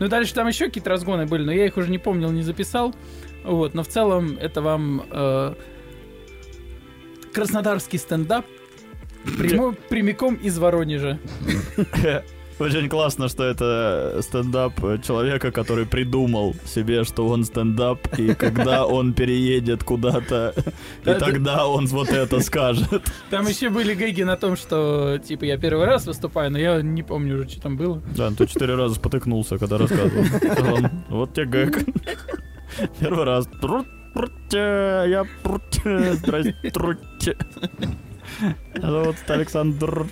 Ну, 0.00 0.08
дальше 0.08 0.34
там 0.34 0.48
еще 0.48 0.66
какие-то 0.66 0.90
разгоны 0.90 1.26
были, 1.26 1.44
но 1.44 1.52
я 1.52 1.66
их 1.66 1.76
уже 1.76 1.88
не 1.90 1.98
помнил, 1.98 2.30
не 2.30 2.42
записал. 2.42 2.94
Вот, 3.44 3.74
но 3.74 3.82
в 3.82 3.88
целом 3.88 4.36
это 4.40 4.60
вам 4.62 5.02
э, 5.10 5.54
краснодарский 7.34 7.98
стендап 7.98 8.46
прямо- 9.38 9.74
прямиком 9.88 10.34
из 10.36 10.58
Воронежа. 10.58 11.18
Очень 12.60 12.88
классно, 12.88 13.28
что 13.28 13.42
это 13.42 14.20
стендап 14.22 14.74
человека, 15.02 15.50
который 15.50 15.86
придумал 15.86 16.54
себе, 16.64 17.02
что 17.02 17.26
он 17.26 17.44
стендап, 17.44 17.98
и 18.16 18.32
когда 18.32 18.86
он 18.98 19.12
переедет 19.12 19.82
куда-то, 19.82 20.54
и 21.02 21.14
тогда 21.14 21.66
он 21.66 21.86
вот 21.86 22.10
это 22.10 22.38
скажет. 22.38 23.02
Там 23.30 23.48
еще 23.48 23.70
были 23.70 23.94
гэги 23.94 24.22
на 24.22 24.36
том, 24.36 24.56
что, 24.56 25.18
типа, 25.18 25.44
я 25.44 25.58
первый 25.58 25.86
раз 25.86 26.06
выступаю, 26.06 26.52
но 26.52 26.58
я 26.58 26.80
не 26.80 27.02
помню 27.02 27.34
уже, 27.34 27.48
что 27.48 27.60
там 27.60 27.76
было. 27.76 28.00
Да, 28.16 28.30
ну 28.30 28.36
ты 28.36 28.46
четыре 28.46 28.76
раза 28.76 28.94
спотыкнулся, 28.94 29.58
когда 29.58 29.76
рассказывал. 29.76 30.24
Вот 31.08 31.34
тебе 31.34 31.46
гэг. 31.46 31.84
Первый 33.00 33.24
раз. 33.24 33.48
Я 35.02 35.24
Зовут 38.80 39.16
Александр. 39.28 40.06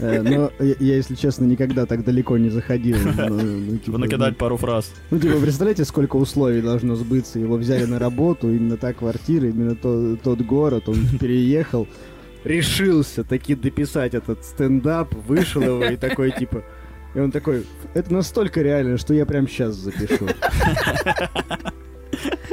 Э, 0.00 0.22
Но 0.22 0.50
я, 0.58 0.74
если 0.78 1.14
честно, 1.14 1.44
никогда 1.44 1.86
так 1.86 2.04
далеко 2.04 2.36
не 2.38 2.50
заходил. 2.50 2.98
Ну, 2.98 3.28
ну, 3.28 3.70
Типа 3.72 3.84
типа, 3.84 3.98
накидать 3.98 4.36
пару 4.36 4.56
фраз. 4.56 4.92
Ну, 5.10 5.18
типа, 5.18 5.38
представляете, 5.40 5.84
сколько 5.84 6.16
условий 6.16 6.60
должно 6.60 6.96
сбыться? 6.96 7.38
Его 7.38 7.56
взяли 7.56 7.84
на 7.84 7.98
работу, 7.98 8.50
именно 8.50 8.76
та 8.76 8.92
квартира, 8.92 9.48
именно 9.48 9.74
то- 9.76 10.16
тот 10.16 10.40
город, 10.40 10.88
он 10.88 10.96
переехал, 11.20 11.86
решился 12.44 13.22
таки 13.24 13.54
дописать 13.54 14.14
этот 14.14 14.44
стендап, 14.44 15.14
вышел 15.14 15.62
его 15.62 15.84
и 15.84 15.96
такой, 15.96 16.32
типа... 16.32 16.64
И 17.14 17.18
он 17.18 17.30
такой, 17.30 17.64
это 17.94 18.12
настолько 18.12 18.60
реально, 18.60 18.98
что 18.98 19.14
я 19.14 19.24
прям 19.24 19.48
сейчас 19.48 19.74
запишу. 19.74 20.28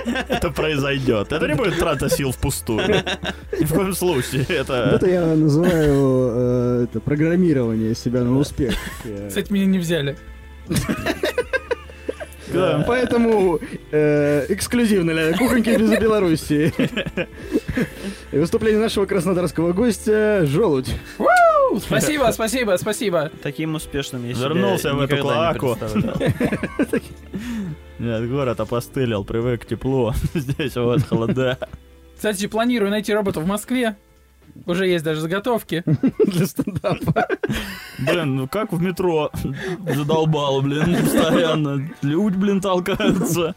Это 0.05 0.49
произойдет. 0.51 1.31
Это 1.31 1.47
не 1.47 1.55
будет 1.55 1.77
трата 1.77 2.09
сил 2.09 2.31
впустую. 2.31 3.03
Ни 3.59 3.65
в 3.65 3.73
коем 3.73 3.93
случае. 3.93 4.45
Это... 4.49 4.91
Это 4.95 5.09
я 5.09 5.25
называю 5.25 6.31
э, 6.33 6.83
это, 6.85 6.99
программирование 6.99 7.95
себя 7.95 8.21
на 8.23 8.37
успех. 8.37 8.73
Кстати, 9.27 9.51
меня 9.51 9.65
не 9.65 9.79
взяли. 9.79 10.17
Да, 12.53 12.83
Поэтому 12.87 13.59
э, 13.91 14.45
эксклюзивно 14.49 15.13
для 15.13 15.33
кухоньки 15.37 15.69
без 15.75 15.89
Беларуси. 15.99 16.71
И 18.31 18.37
выступление 18.37 18.79
нашего 18.79 19.05
краснодарского 19.05 19.73
гостя 19.73 20.45
Желудь. 20.45 20.93
Спасибо, 21.79 22.29
спасибо, 22.31 22.77
спасибо. 22.79 23.31
Таким 23.41 23.75
успешным 23.75 24.27
я 24.27 24.33
Вернулся 24.33 24.93
в 24.93 25.01
эту 25.01 25.17
клоаку. 25.17 25.77
Нет, 27.99 28.29
город 28.29 28.59
опостылил, 28.59 29.23
привык 29.23 29.61
к 29.63 29.65
теплу. 29.65 30.13
Здесь 30.33 30.75
вот 30.75 31.03
холода. 31.03 31.57
Кстати, 32.15 32.47
планирую 32.47 32.91
найти 32.91 33.13
робота 33.13 33.39
в 33.39 33.45
Москве. 33.47 33.95
Уже 34.65 34.87
есть 34.87 35.03
даже 35.03 35.21
заготовки. 35.21 35.83
Для 36.25 36.45
стендапа. 36.45 37.27
Блин, 37.99 38.35
ну 38.35 38.47
как 38.47 38.71
в 38.71 38.81
метро 38.81 39.31
задолбало, 39.95 40.61
блин, 40.61 40.95
постоянно. 41.01 41.89
Люди, 42.01 42.35
блин, 42.37 42.61
толкаются. 42.61 43.55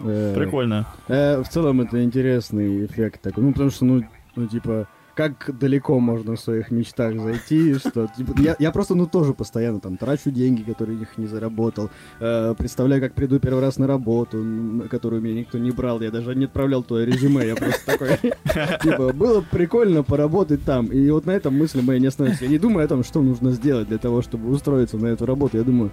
Э, 0.00 0.34
Прикольно. 0.36 0.86
э, 1.08 1.42
В 1.42 1.48
целом 1.48 1.80
это 1.82 2.02
интересный 2.02 2.86
эффект 2.86 3.20
такой. 3.22 3.44
Ну, 3.44 3.52
потому 3.52 3.70
что, 3.70 3.84
ну, 3.84 4.02
ну, 4.36 4.46
типа, 4.48 4.88
как 5.14 5.58
далеко 5.58 5.98
можно 6.00 6.36
в 6.36 6.40
своих 6.40 6.70
мечтах 6.70 7.20
зайти, 7.20 7.74
что, 7.78 8.08
типа, 8.16 8.34
я, 8.38 8.56
я 8.58 8.70
просто, 8.70 8.94
ну, 8.94 9.06
тоже 9.06 9.34
постоянно 9.34 9.80
там 9.80 9.96
трачу 9.96 10.30
деньги, 10.30 10.62
которые 10.62 11.00
их 11.00 11.18
не 11.18 11.26
заработал, 11.26 11.90
Э, 12.20 12.54
представляю, 12.56 13.02
как 13.02 13.14
приду 13.14 13.38
первый 13.40 13.60
раз 13.60 13.78
на 13.78 13.86
работу, 13.86 14.36
на 14.38 14.88
которую 14.88 15.22
меня 15.22 15.40
никто 15.40 15.58
не 15.58 15.70
брал, 15.70 16.00
я 16.00 16.10
даже 16.10 16.34
не 16.34 16.44
отправлял 16.44 16.82
твое 16.82 17.06
резюме, 17.06 17.46
я 17.46 17.56
просто 17.56 17.84
такой, 17.84 18.16
типа, 18.82 19.12
было 19.12 19.40
бы 19.40 19.46
прикольно 19.50 20.02
поработать 20.02 20.62
там, 20.64 20.86
и 20.86 21.10
вот 21.10 21.26
на 21.26 21.32
этом 21.32 21.58
мысли 21.58 21.80
мои 21.80 21.98
не 21.98 22.06
остановятся. 22.06 22.44
Я 22.44 22.50
не 22.50 22.58
думаю 22.58 22.84
о 22.84 22.88
том, 22.88 23.02
что 23.02 23.22
нужно 23.22 23.50
сделать 23.52 23.88
для 23.88 23.98
того, 23.98 24.22
чтобы 24.22 24.50
устроиться 24.50 24.96
на 24.98 25.08
эту 25.08 25.26
работу, 25.26 25.56
я 25.56 25.64
думаю, 25.64 25.90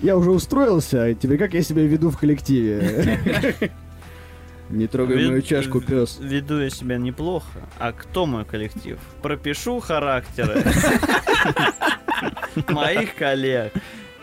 я 0.00 0.16
уже 0.16 0.30
устроился, 0.30 1.04
а 1.04 1.14
теперь 1.14 1.38
как 1.38 1.54
я 1.54 1.62
себя 1.62 1.82
веду 1.82 2.10
в 2.10 2.18
коллективе? 2.18 3.18
Не 4.70 4.86
трогай 4.86 5.16
Вид- 5.18 5.28
мою 5.30 5.42
чашку, 5.42 5.80
пес. 5.80 6.18
Веду 6.20 6.60
я 6.60 6.70
себя 6.70 6.96
неплохо. 6.96 7.60
А 7.78 7.92
кто 7.92 8.26
мой 8.26 8.44
коллектив? 8.44 8.98
Пропишу 9.22 9.80
характеры 9.80 10.62
моих 12.68 13.14
коллег. 13.14 13.72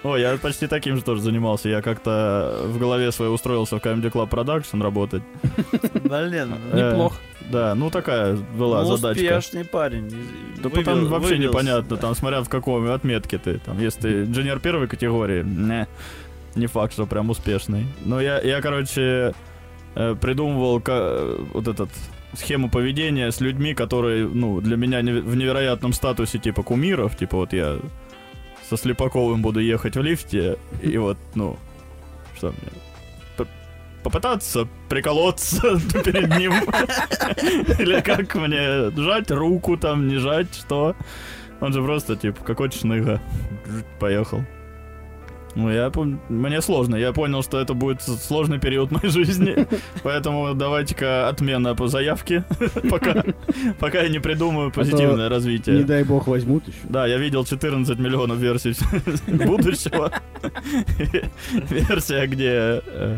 О, 0.04 0.18
я 0.18 0.36
почти 0.38 0.66
таким 0.66 0.96
же 0.98 1.04
тоже 1.04 1.22
занимался. 1.22 1.70
Я 1.70 1.84
как-то 1.84 2.62
в 2.66 2.80
голове 2.80 3.12
своей 3.12 3.32
устроился 3.32 3.78
в 3.78 3.82
Comedy 3.86 4.12
Club 4.12 4.30
Production 4.30 4.82
работать. 4.82 5.22
Блин, 6.04 6.56
Э, 6.72 6.92
Неплохо. 6.92 7.16
Да, 7.52 7.76
ну 7.76 7.92
такая 7.92 8.36
была 8.36 8.82
ну, 8.84 8.96
задачка. 8.98 9.38
успешный 9.38 9.64
парень. 9.66 10.10
Да 10.64 10.70
Вывел- 10.70 10.76
потом 10.76 11.06
вообще 11.06 11.36
вывелся. 11.36 11.50
непонятно, 11.50 11.98
там, 11.98 12.16
смотря 12.16 12.42
в 12.42 12.50
какой 12.50 12.92
отметке 12.94 13.38
ты. 13.38 13.60
Там, 13.60 13.80
если 13.80 14.02
ты 14.02 14.24
инженер 14.24 14.60
первой 14.60 14.88
категории, 14.88 15.44
не, 15.44 15.88
не 16.56 16.66
факт, 16.66 16.94
что 16.94 17.06
прям 17.06 17.30
успешный. 17.30 17.86
Но 18.04 18.20
я, 18.20 18.42
я 18.42 18.60
короче, 18.62 19.36
придумывал 19.94 20.80
ка- 20.82 21.36
вот 21.54 21.68
этот 21.68 21.90
схему 22.34 22.70
поведения 22.70 23.32
с 23.32 23.42
людьми, 23.42 23.74
которые, 23.74 24.28
ну, 24.28 24.62
для 24.62 24.78
меня 24.78 25.00
в 25.00 25.36
невероятном 25.36 25.94
статусе, 25.94 26.40
типа, 26.40 26.64
кумиров. 26.64 27.18
Типа, 27.18 27.38
вот 27.38 27.54
я 27.54 27.78
со 28.70 28.78
Слепаковым 28.78 29.42
буду 29.42 29.60
ехать 29.60 29.96
в 29.98 30.02
лифте, 30.02 30.58
и 30.82 30.98
вот, 30.98 31.18
ну, 31.36 31.58
что 32.38 32.48
мне... 32.52 33.48
Попытаться 34.04 34.68
приколоться 34.90 35.62
перед 36.04 36.36
ним. 36.36 36.54
Или 37.80 38.02
как 38.02 38.34
мне 38.34 38.90
жать 39.00 39.30
руку 39.30 39.78
там, 39.78 40.08
не 40.08 40.16
жать, 40.18 40.48
что? 40.56 40.96
Он 41.60 41.72
же 41.72 41.84
просто, 41.84 42.16
типа, 42.16 42.44
какой-то 42.44 42.76
шныга. 42.76 43.22
Поехал. 44.00 44.44
Ну, 45.56 45.70
я 45.70 45.92
мне 46.30 46.62
сложно. 46.62 46.96
Я 46.96 47.12
понял, 47.12 47.44
что 47.44 47.60
это 47.60 47.74
будет 47.74 48.02
сложный 48.02 48.60
период 48.60 48.92
моей 48.92 49.10
жизни. 49.10 49.68
Поэтому 50.04 50.54
давайте-ка 50.54 51.28
отмена 51.30 51.76
по 51.76 51.88
заявке. 51.88 52.44
Пока, 52.90 53.24
пока 53.80 54.02
я 54.02 54.10
не 54.10 54.20
придумаю 54.20 54.72
позитивное 54.72 55.26
Не 55.26 55.30
развитие. 55.30 55.84
дай 55.84 56.04
бог 56.04 56.28
возьмут 56.28 56.68
еще. 56.68 56.78
Да, 56.84 57.06
я 57.08 57.18
видел 57.18 57.44
14 57.46 58.00
миллионов 58.00 58.38
версий 58.38 58.76
будущего. 59.46 60.12
Версия, 61.70 62.28
где 62.28 62.82
э, 62.86 63.18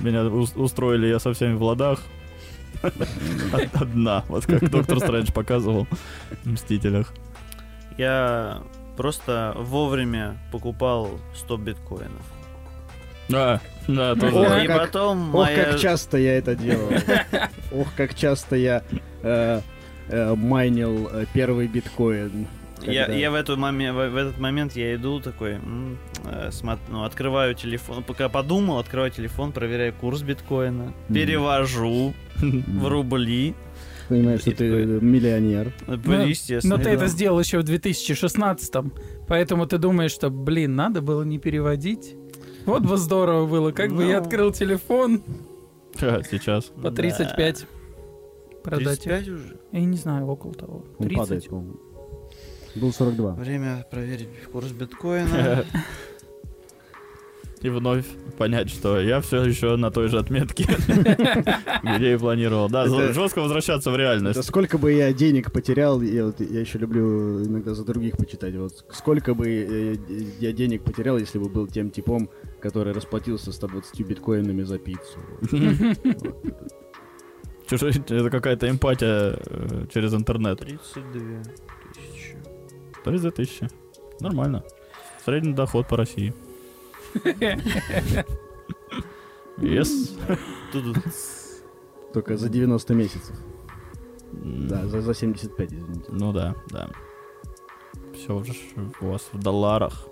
меня 0.00 0.24
ус- 0.24 0.56
устроили 0.56 1.06
я 1.08 1.18
со 1.18 1.32
всеми 1.32 1.54
в 1.54 1.62
ладах. 1.62 2.00
Од- 2.82 3.68
Одна, 3.74 4.24
вот 4.28 4.46
как 4.46 4.68
Доктор 4.70 4.98
Стрэндж 5.00 5.32
показывал 5.32 5.86
в 6.44 6.50
Мстителях. 6.50 7.12
Я 7.98 8.58
просто 8.96 9.54
вовремя 9.56 10.36
покупал 10.52 11.10
100 11.34 11.56
биткоинов. 11.58 12.22
Да, 13.28 13.60
да, 13.88 14.12
Ох, 14.12 14.18
тоже. 14.20 14.64
И 14.64 14.66
как- 14.66 14.86
потом 14.86 15.34
Ох, 15.34 15.44
моя... 15.46 15.64
как 15.64 15.78
часто 15.80 16.18
я 16.18 16.36
это 16.38 16.54
делал. 16.54 16.90
Ох, 17.72 17.88
как 17.96 18.14
часто 18.14 18.56
я 18.56 18.82
э, 19.22 19.60
э, 20.08 20.34
майнил 20.34 21.08
э, 21.10 21.24
первый 21.32 21.66
биткоин. 21.66 22.46
Я, 22.82 23.04
Когда- 23.06 23.18
я 23.18 23.30
в, 23.30 23.34
эту 23.34 23.56
моме- 23.56 23.92
в, 23.92 24.10
в 24.10 24.16
этот 24.16 24.38
момент 24.38 24.76
я 24.76 24.94
иду 24.94 25.20
такой, 25.20 25.52
э, 25.54 26.50
ну, 26.90 27.04
открываю 27.04 27.54
телефон, 27.54 28.02
пока 28.02 28.28
подумал, 28.28 28.78
открываю 28.78 29.10
телефон, 29.10 29.52
проверяю 29.52 29.94
курс 29.94 30.20
биткоина, 30.20 30.92
перевожу 31.08 32.12
в 32.42 32.88
рубли, 32.88 33.54
Понимаешь, 34.08 34.40
что 34.40 34.52
ты 34.52 34.64
миллионер. 35.00 35.72
э, 35.86 35.96
Ну, 36.04 36.26
естественно. 36.26 36.76
Но 36.76 36.82
ты 36.82 36.90
да. 36.90 36.96
это 36.96 37.06
сделал 37.08 37.40
еще 37.40 37.58
в 37.58 37.62
2016 37.62 38.74
поэтому 39.26 39.66
ты 39.66 39.78
думаешь, 39.78 40.10
что, 40.12 40.30
блин, 40.30 40.76
надо 40.76 41.00
было 41.00 41.22
не 41.22 41.38
переводить. 41.38 42.14
Вот 42.66 42.82
бы 42.82 42.96
здорово 42.96 43.46
было, 43.46 43.72
как 43.72 43.92
бы 43.92 44.04
я 44.04 44.18
Ну. 44.18 44.22
открыл 44.24 44.52
телефон 44.52 45.22
Ха, 45.96 46.22
Сейчас. 46.30 46.64
по 46.82 46.90
35. 46.90 47.66
Продать. 48.62 49.02
35 49.02 49.28
уже? 49.28 49.56
Я 49.72 49.80
не 49.84 49.96
знаю, 49.96 50.26
около 50.26 50.54
того. 50.54 50.84
Он 50.98 51.06
30. 51.06 51.16
падает, 51.18 51.48
по-моему. 51.48 51.76
Был 52.74 52.92
42. 52.92 53.32
Время 53.34 53.86
проверить 53.90 54.28
курс 54.52 54.70
биткоина. 54.72 55.64
и 57.64 57.70
вновь 57.70 58.04
понять, 58.36 58.68
что 58.68 59.00
я 59.00 59.22
все 59.22 59.42
еще 59.42 59.76
на 59.76 59.90
той 59.90 60.08
же 60.08 60.18
отметке, 60.18 60.64
где 61.96 62.12
и 62.12 62.18
планировал. 62.18 62.68
Да, 62.68 62.86
жестко 62.86 63.40
возвращаться 63.40 63.90
в 63.90 63.96
реальность. 63.96 64.44
сколько 64.44 64.76
бы 64.76 64.92
я 64.92 65.12
денег 65.14 65.50
потерял, 65.50 66.02
я 66.02 66.26
еще 66.26 66.78
люблю 66.78 67.42
иногда 67.42 67.72
за 67.74 67.84
других 67.84 68.18
почитать, 68.18 68.54
вот 68.54 68.84
сколько 68.90 69.34
бы 69.34 69.48
э, 69.48 69.96
я 70.40 70.52
денег 70.52 70.84
потерял, 70.84 71.16
если 71.16 71.38
бы 71.38 71.48
был 71.48 71.66
тем 71.66 71.90
типом, 71.90 72.28
который 72.60 72.92
расплатился 72.92 73.50
120 73.50 73.98
биткоинами 74.06 74.62
за 74.62 74.78
пиццу. 74.78 75.18
Чужой, 77.66 77.92
это 77.92 78.28
какая-то 78.28 78.68
эмпатия 78.68 79.38
э, 79.38 79.86
через 79.92 80.12
интернет. 80.12 80.58
32 80.58 81.42
тысячи. 81.94 82.36
32 83.04 83.30
тысячи. 83.30 83.68
Нормально. 84.20 84.62
Средний 85.24 85.54
доход 85.54 85.88
по 85.88 85.96
России. 85.96 86.34
Yes. 89.58 90.18
Только 92.12 92.36
за 92.36 92.48
90 92.48 92.94
месяцев. 92.94 93.36
Да, 94.32 94.86
за, 94.86 95.00
за 95.00 95.14
75, 95.14 95.72
извините. 95.72 96.04
Ну 96.08 96.32
да, 96.32 96.54
да. 96.70 96.88
Все 98.14 98.34
уже 98.34 98.52
у 99.00 99.06
вас 99.06 99.28
в 99.32 99.38
долларах. 99.38 100.06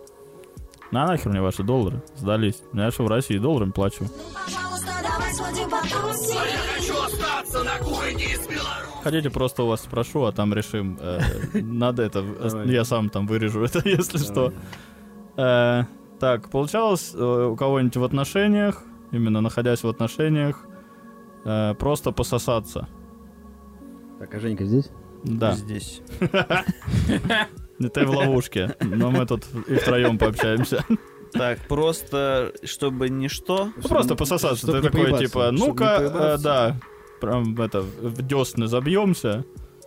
На 0.91 1.07
нахер 1.07 1.31
мне 1.31 1.41
ваши 1.41 1.63
доллары? 1.63 2.03
Сдались. 2.17 2.63
Я 2.73 2.91
что 2.91 3.05
в 3.05 3.09
России 3.09 3.39
долларами 3.39 3.71
плачу. 3.71 4.07
Пожалуйста, 4.45 4.89
давай 5.03 5.33
сходим 5.33 5.71
потусим. 5.71 6.39
А. 6.39 6.43
Хотите, 9.03 9.31
просто 9.31 9.65
у 9.65 9.67
вас 9.67 9.83
спрошу, 9.83 10.25
а 10.25 10.33
там 10.33 10.55
решим. 10.55 10.97
э, 11.01 11.21
Надо 11.61 12.03
это... 12.03 12.23
Давай. 12.23 12.69
Я 12.69 12.85
сам 12.85 13.11
там 13.11 13.27
вырежу 13.27 13.65
это, 13.65 13.81
если 13.89 14.19
что. 14.19 14.53
Так, 16.23 16.51
получалось 16.51 17.15
э, 17.17 17.49
у 17.51 17.57
кого-нибудь 17.57 17.97
в 17.97 18.05
отношениях, 18.05 18.85
именно 19.11 19.41
находясь 19.41 19.83
в 19.83 19.89
отношениях, 19.89 20.65
э, 21.45 21.75
просто 21.75 22.13
пососаться. 22.13 22.89
Так, 24.21 24.33
а 24.33 24.39
Женька 24.39 24.65
здесь? 24.65 24.89
Да, 25.25 25.51
здесь. 25.51 26.01
ты 26.21 28.07
в 28.07 28.11
ловушке, 28.11 28.77
но 28.81 29.11
мы 29.11 29.27
тут 29.27 29.43
и 29.67 29.75
втроем 29.75 30.17
пообщаемся. 30.17 30.85
Так, 31.33 31.59
просто, 31.67 32.53
чтобы 32.63 33.09
ничто. 33.09 33.71
Ну, 33.75 33.89
просто 33.89 34.15
пососаться. 34.15 34.67
Ты 34.67 34.83
такой, 34.83 35.19
типа, 35.19 35.51
ну-ка, 35.51 35.97
э, 35.99 36.39
да, 36.39 36.77
прям 37.21 37.59
это, 37.61 37.81
в 37.81 38.23
десны 38.23 38.69
забьемся, 38.69 39.45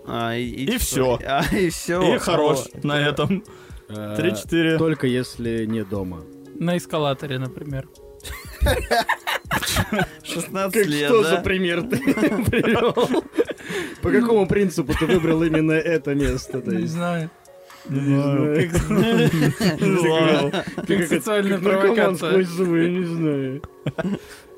А, 0.07 0.35
и, 0.35 0.65
И 0.65 0.79
что? 0.79 0.79
всё. 0.79 1.19
А, 1.23 1.43
и 1.55 1.69
все. 1.69 2.15
и 2.15 2.17
хорош 2.17 2.65
на 2.83 2.99
этом. 2.99 3.43
Э, 3.89 4.15
Три-четыре. 4.17 4.77
Только 4.77 5.07
если 5.07 5.65
не 5.65 5.83
дома. 5.83 6.21
На 6.59 6.77
эскалаторе, 6.77 7.37
например. 7.39 7.87
16 10.23 10.85
лет, 10.87 11.07
что 11.09 11.23
да? 11.23 11.29
за 11.29 11.37
пример 11.41 11.83
ты 11.83 11.97
привел? 12.49 12.93
По 14.01 14.11
какому 14.11 14.47
принципу 14.47 14.93
ты 14.97 15.05
выбрал 15.05 15.43
именно 15.43 15.73
это 15.73 16.15
место? 16.15 16.61
То 16.61 16.71
Не 16.71 16.87
знаю. 16.87 17.29
не 17.89 17.99
знаю. 19.99 20.51
Как- 20.87 20.87
Как 20.87 21.23
как 21.23 21.61
наркоман 21.61 21.61
провокация. 21.61 22.29
сквозь 22.31 22.47
зубы, 22.47 22.83
я 22.83 22.89
не 22.89 23.05
знаю. 23.05 23.61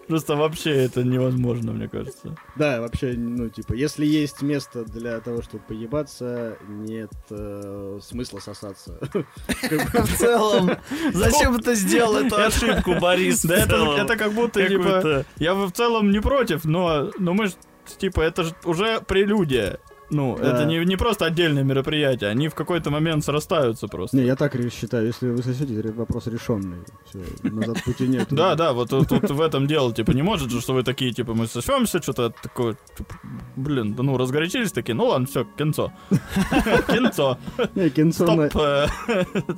Просто 0.07 0.35
вообще 0.35 0.71
это 0.71 1.03
невозможно, 1.03 1.73
мне 1.73 1.87
кажется. 1.89 2.35
Да, 2.55 2.81
вообще, 2.81 3.13
ну, 3.17 3.49
типа, 3.49 3.73
если 3.73 4.05
есть 4.05 4.41
место 4.41 4.85
для 4.85 5.19
того, 5.19 5.41
чтобы 5.41 5.63
поебаться, 5.67 6.57
нет 6.67 7.11
э, 7.29 7.99
смысла 8.01 8.39
сосаться. 8.39 8.99
В 9.47 10.17
целом, 10.17 10.71
зачем 11.13 11.59
ты 11.59 11.75
сделал 11.75 12.17
эту 12.17 12.37
ошибку, 12.37 12.95
Борис? 12.99 13.43
Да 13.43 13.57
это, 13.57 14.15
как 14.17 14.33
будто, 14.33 14.65
типа, 14.67 15.25
я 15.37 15.53
в 15.53 15.71
целом 15.71 16.11
не 16.11 16.21
против, 16.21 16.65
но, 16.65 17.11
но 17.17 17.33
мы 17.33 17.47
ж, 17.47 17.51
типа, 17.97 18.21
это 18.21 18.43
же 18.43 18.55
уже 18.63 19.01
прелюдия. 19.01 19.79
Ну, 20.09 20.37
Да. 20.37 20.43
это 20.53 20.65
не, 20.65 20.83
не 20.85 20.95
просто 20.95 21.25
отдельное 21.25 21.63
мероприятие, 21.63 22.29
они 22.29 22.47
в 22.47 22.55
какой-то 22.55 22.89
момент 22.91 23.25
срастаются 23.25 23.87
просто. 23.87 24.15
Не, 24.17 24.23
я 24.25 24.35
так 24.35 24.55
считаю, 24.71 25.07
если 25.07 25.29
вы 25.29 25.43
сосете, 25.43 25.81
ре- 25.81 25.91
вопрос 25.91 26.27
решенный. 26.27 26.77
Все, 27.05 27.19
назад 27.43 27.83
пути 27.83 28.07
нет. 28.07 28.27
Да, 28.31 28.55
да, 28.55 28.71
вот 28.71 28.89
тут, 28.89 29.11
в 29.11 29.41
этом 29.41 29.67
дело, 29.67 29.93
типа, 29.93 30.11
не 30.11 30.21
может 30.21 30.49
же, 30.49 30.61
что 30.61 30.73
вы 30.73 30.83
такие, 30.83 31.11
типа, 31.11 31.33
мы 31.33 31.45
сосемся, 31.47 32.01
что-то 32.01 32.29
такое, 32.41 32.77
типа, 32.97 33.15
блин, 33.57 33.95
да 33.95 34.03
ну, 34.03 34.17
разгорячились 34.17 34.71
такие, 34.71 34.95
ну 34.95 35.07
ладно, 35.07 35.27
все, 35.27 35.45
кинцо. 35.57 35.91
Кинцо. 36.87 37.37
Не, 37.75 37.89
кинцо 37.89 38.23
Стоп, 38.25 38.55
э, 38.55 38.87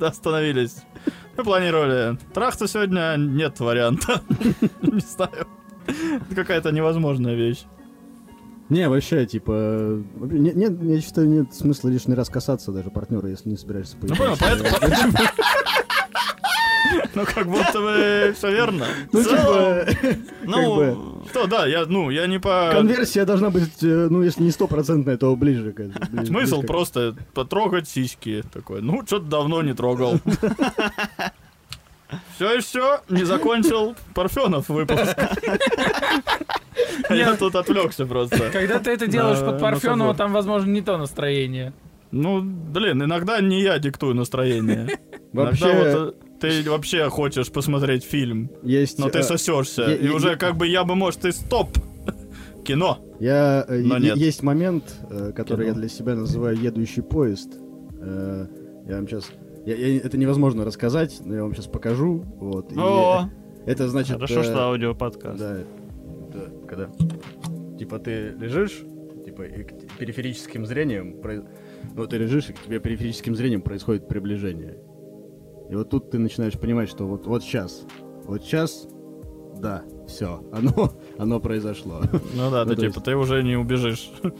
остановились. 0.00 0.76
Мы 1.36 1.44
планировали. 1.44 2.18
Трахта 2.34 2.66
сегодня 2.68 3.14
нет 3.16 3.60
варианта. 3.60 4.22
Не 4.82 5.00
знаю. 5.00 5.46
Это 5.86 6.34
какая-то 6.34 6.70
невозможная 6.72 7.34
вещь. 7.34 7.64
Не, 8.70 8.88
вообще, 8.88 9.26
типа, 9.26 10.00
нет, 10.20 10.54
нет, 10.54 10.72
я 10.82 11.00
считаю, 11.00 11.28
нет 11.28 11.52
смысла 11.52 11.88
лишний 11.88 12.14
раз 12.14 12.28
касаться 12.28 12.70
даже 12.70 12.90
партнера, 12.90 13.28
если 13.28 13.48
не 13.50 13.56
собираешься 13.56 13.96
Ну 14.00 14.14
понял, 14.14 14.36
поебаться. 14.36 14.78
поэтому... 14.80 15.12
Ну, 17.14 17.24
как 17.24 17.46
будто 17.46 17.80
бы 17.80 18.34
все 18.36 18.50
верно. 18.52 18.86
Ну, 19.12 19.22
типа, 19.22 19.86
Ну, 20.44 21.22
Что, 21.30 21.46
да, 21.46 21.66
я, 21.66 21.84
ну, 21.86 22.10
я 22.10 22.26
не 22.26 22.38
по... 22.38 22.70
конверсия 22.72 23.24
должна 23.24 23.50
быть, 23.50 23.82
э, 23.82 24.08
ну, 24.10 24.22
если 24.22 24.42
не 24.42 24.50
стопроцентная, 24.50 25.16
то 25.16 25.34
ближе. 25.36 25.74
Смысл 26.24 26.62
просто 26.62 27.14
потрогать 27.34 27.88
сиськи. 27.88 28.42
Такой, 28.52 28.80
ну, 28.80 29.02
что-то 29.06 29.26
давно 29.26 29.62
не 29.62 29.74
трогал. 29.74 30.18
Все 32.34 32.56
и 32.56 32.60
все, 32.60 33.00
не 33.08 33.22
закончил 33.24 33.94
Парфенов 34.14 34.68
выпуск. 34.68 35.16
Я 37.10 37.36
тут 37.36 37.54
отвлекся 37.54 38.06
просто. 38.06 38.50
Когда 38.52 38.78
ты 38.78 38.90
это 38.90 39.06
делаешь 39.06 39.38
под 39.38 39.54
на 39.54 39.58
Парфенова, 39.58 40.14
там, 40.14 40.32
возможно, 40.32 40.70
не 40.70 40.80
то 40.82 40.96
настроение. 40.98 41.72
Ну, 42.10 42.42
блин, 42.42 43.02
иногда 43.02 43.40
не 43.40 43.62
я 43.62 43.78
диктую 43.78 44.14
настроение. 44.14 44.98
Вообще, 45.32 45.68
э, 45.70 46.12
ты 46.40 46.68
вообще 46.68 47.08
хочешь 47.08 47.52
посмотреть 47.52 48.02
фильм, 48.02 48.50
есть... 48.64 48.98
но 48.98 49.08
ты 49.10 49.20
э, 49.20 49.22
сосешься. 49.22 49.82
я- 49.82 49.94
И 49.94 50.06
я- 50.06 50.14
уже 50.14 50.30
я- 50.30 50.36
как 50.36 50.56
бы 50.56 50.66
я 50.66 50.82
бы, 50.82 50.96
может, 50.96 51.24
и 51.24 51.30
стоп. 51.30 51.68
Кино. 52.64 52.98
Я, 53.20 53.64
э, 53.68 53.78
Но 53.84 53.98
нет. 53.98 54.16
есть 54.16 54.42
момент, 54.42 54.84
который 55.36 55.68
я 55.68 55.72
для 55.72 55.88
себя 55.88 56.16
называю 56.16 56.56
едущий 56.56 57.02
поезд. 57.02 57.52
Я 58.00 58.96
вам 58.96 59.06
сейчас... 59.06 59.30
это 59.66 60.18
невозможно 60.18 60.64
рассказать, 60.64 61.20
но 61.24 61.34
я 61.36 61.42
вам 61.42 61.54
сейчас 61.54 61.66
покажу. 61.66 62.24
Вот. 62.40 62.72
и 62.72 62.76
О, 62.76 63.30
это 63.66 63.88
значит... 63.88 64.14
хорошо, 64.16 64.40
э, 64.40 64.44
что 64.44 64.62
аудиоподкаст. 64.64 65.38
Да, 65.38 65.58
когда 66.70 66.88
типа 67.78 67.98
ты 67.98 68.28
лежишь, 68.38 68.82
типа 69.24 69.42
и 69.42 69.64
к- 69.64 69.98
периферическим 69.98 70.64
зрением, 70.66 71.20
про- 71.20 71.44
ну 71.96 72.06
ты 72.06 72.16
лежишь 72.18 72.48
и 72.50 72.52
к 72.52 72.60
тебе 72.62 72.78
периферическим 72.78 73.34
зрением 73.34 73.62
происходит 73.62 74.06
приближение. 74.08 74.78
И 75.70 75.74
вот 75.74 75.90
тут 75.90 76.10
ты 76.10 76.18
начинаешь 76.18 76.58
понимать, 76.58 76.88
что 76.88 77.06
вот 77.06 77.26
вот 77.26 77.42
сейчас, 77.42 77.84
вот 78.24 78.42
сейчас, 78.42 78.88
да, 79.60 79.82
все, 80.06 80.44
оно, 80.52 80.92
оно 81.18 81.40
произошло. 81.40 82.00
Ну 82.34 82.50
да, 82.50 82.64
Ну, 82.66 82.70
ты 82.74 82.76
типа, 82.82 82.84
есть- 82.94 83.04
ты 83.04 83.16
уже 83.16 83.42
не 83.42 83.56
убежишь. 83.56 84.10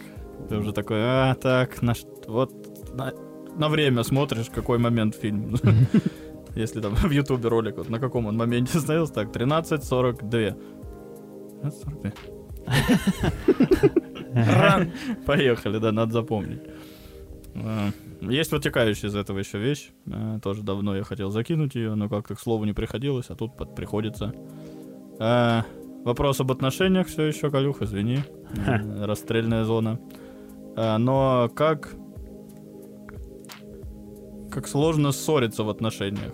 Ты 0.48 0.56
уже 0.56 0.72
такой, 0.72 0.96
а, 1.02 1.34
так, 1.34 1.82
на 1.82 1.92
вот 2.26 2.50
на, 2.94 3.12
на 3.56 3.68
время 3.68 4.02
смотришь, 4.02 4.48
какой 4.52 4.78
момент 4.78 5.14
фильм. 5.14 5.54
Если 6.56 6.80
там 6.80 6.94
в 6.94 7.10
Ютубе 7.10 7.48
ролик, 7.50 7.76
вот 7.76 7.90
на 7.90 8.00
каком 8.00 8.24
он 8.26 8.38
моменте 8.38 8.78
остановился, 8.78 9.12
так, 9.12 9.28
13.42. 9.36 10.56
13:42. 11.62 12.12
Ран. 14.34 14.92
Поехали, 15.26 15.78
да, 15.78 15.92
надо 15.92 16.12
запомнить. 16.12 16.60
А, 17.56 17.88
Есть 18.20 18.52
вытекающая 18.52 19.08
из 19.08 19.14
этого 19.16 19.38
еще 19.38 19.58
вещь. 19.58 19.90
а, 20.10 20.38
Тоже 20.40 20.62
давно 20.62 20.96
я 20.96 21.02
хотел 21.04 21.30
закинуть 21.30 21.74
ее, 21.74 21.94
но 21.94 22.08
как-то 22.08 22.34
к 22.34 22.40
слову 22.40 22.64
не 22.64 22.72
приходилось, 22.72 23.26
а 23.30 23.34
тут 23.34 23.56
под- 23.56 23.74
приходится. 23.74 24.32
А, 25.18 25.64
Вопрос 26.04 26.40
об 26.40 26.50
отношениях 26.50 27.08
все 27.08 27.24
еще, 27.24 27.50
Калюх, 27.50 27.82
извини. 27.82 28.20
Э, 28.66 29.04
Расстрельная 29.04 29.64
зона. 29.64 29.98
Но 30.76 31.50
как... 31.54 31.94
Как 34.50 34.66
сложно 34.66 35.12
ссориться 35.12 35.62
в 35.62 35.68
отношениях. 35.68 36.32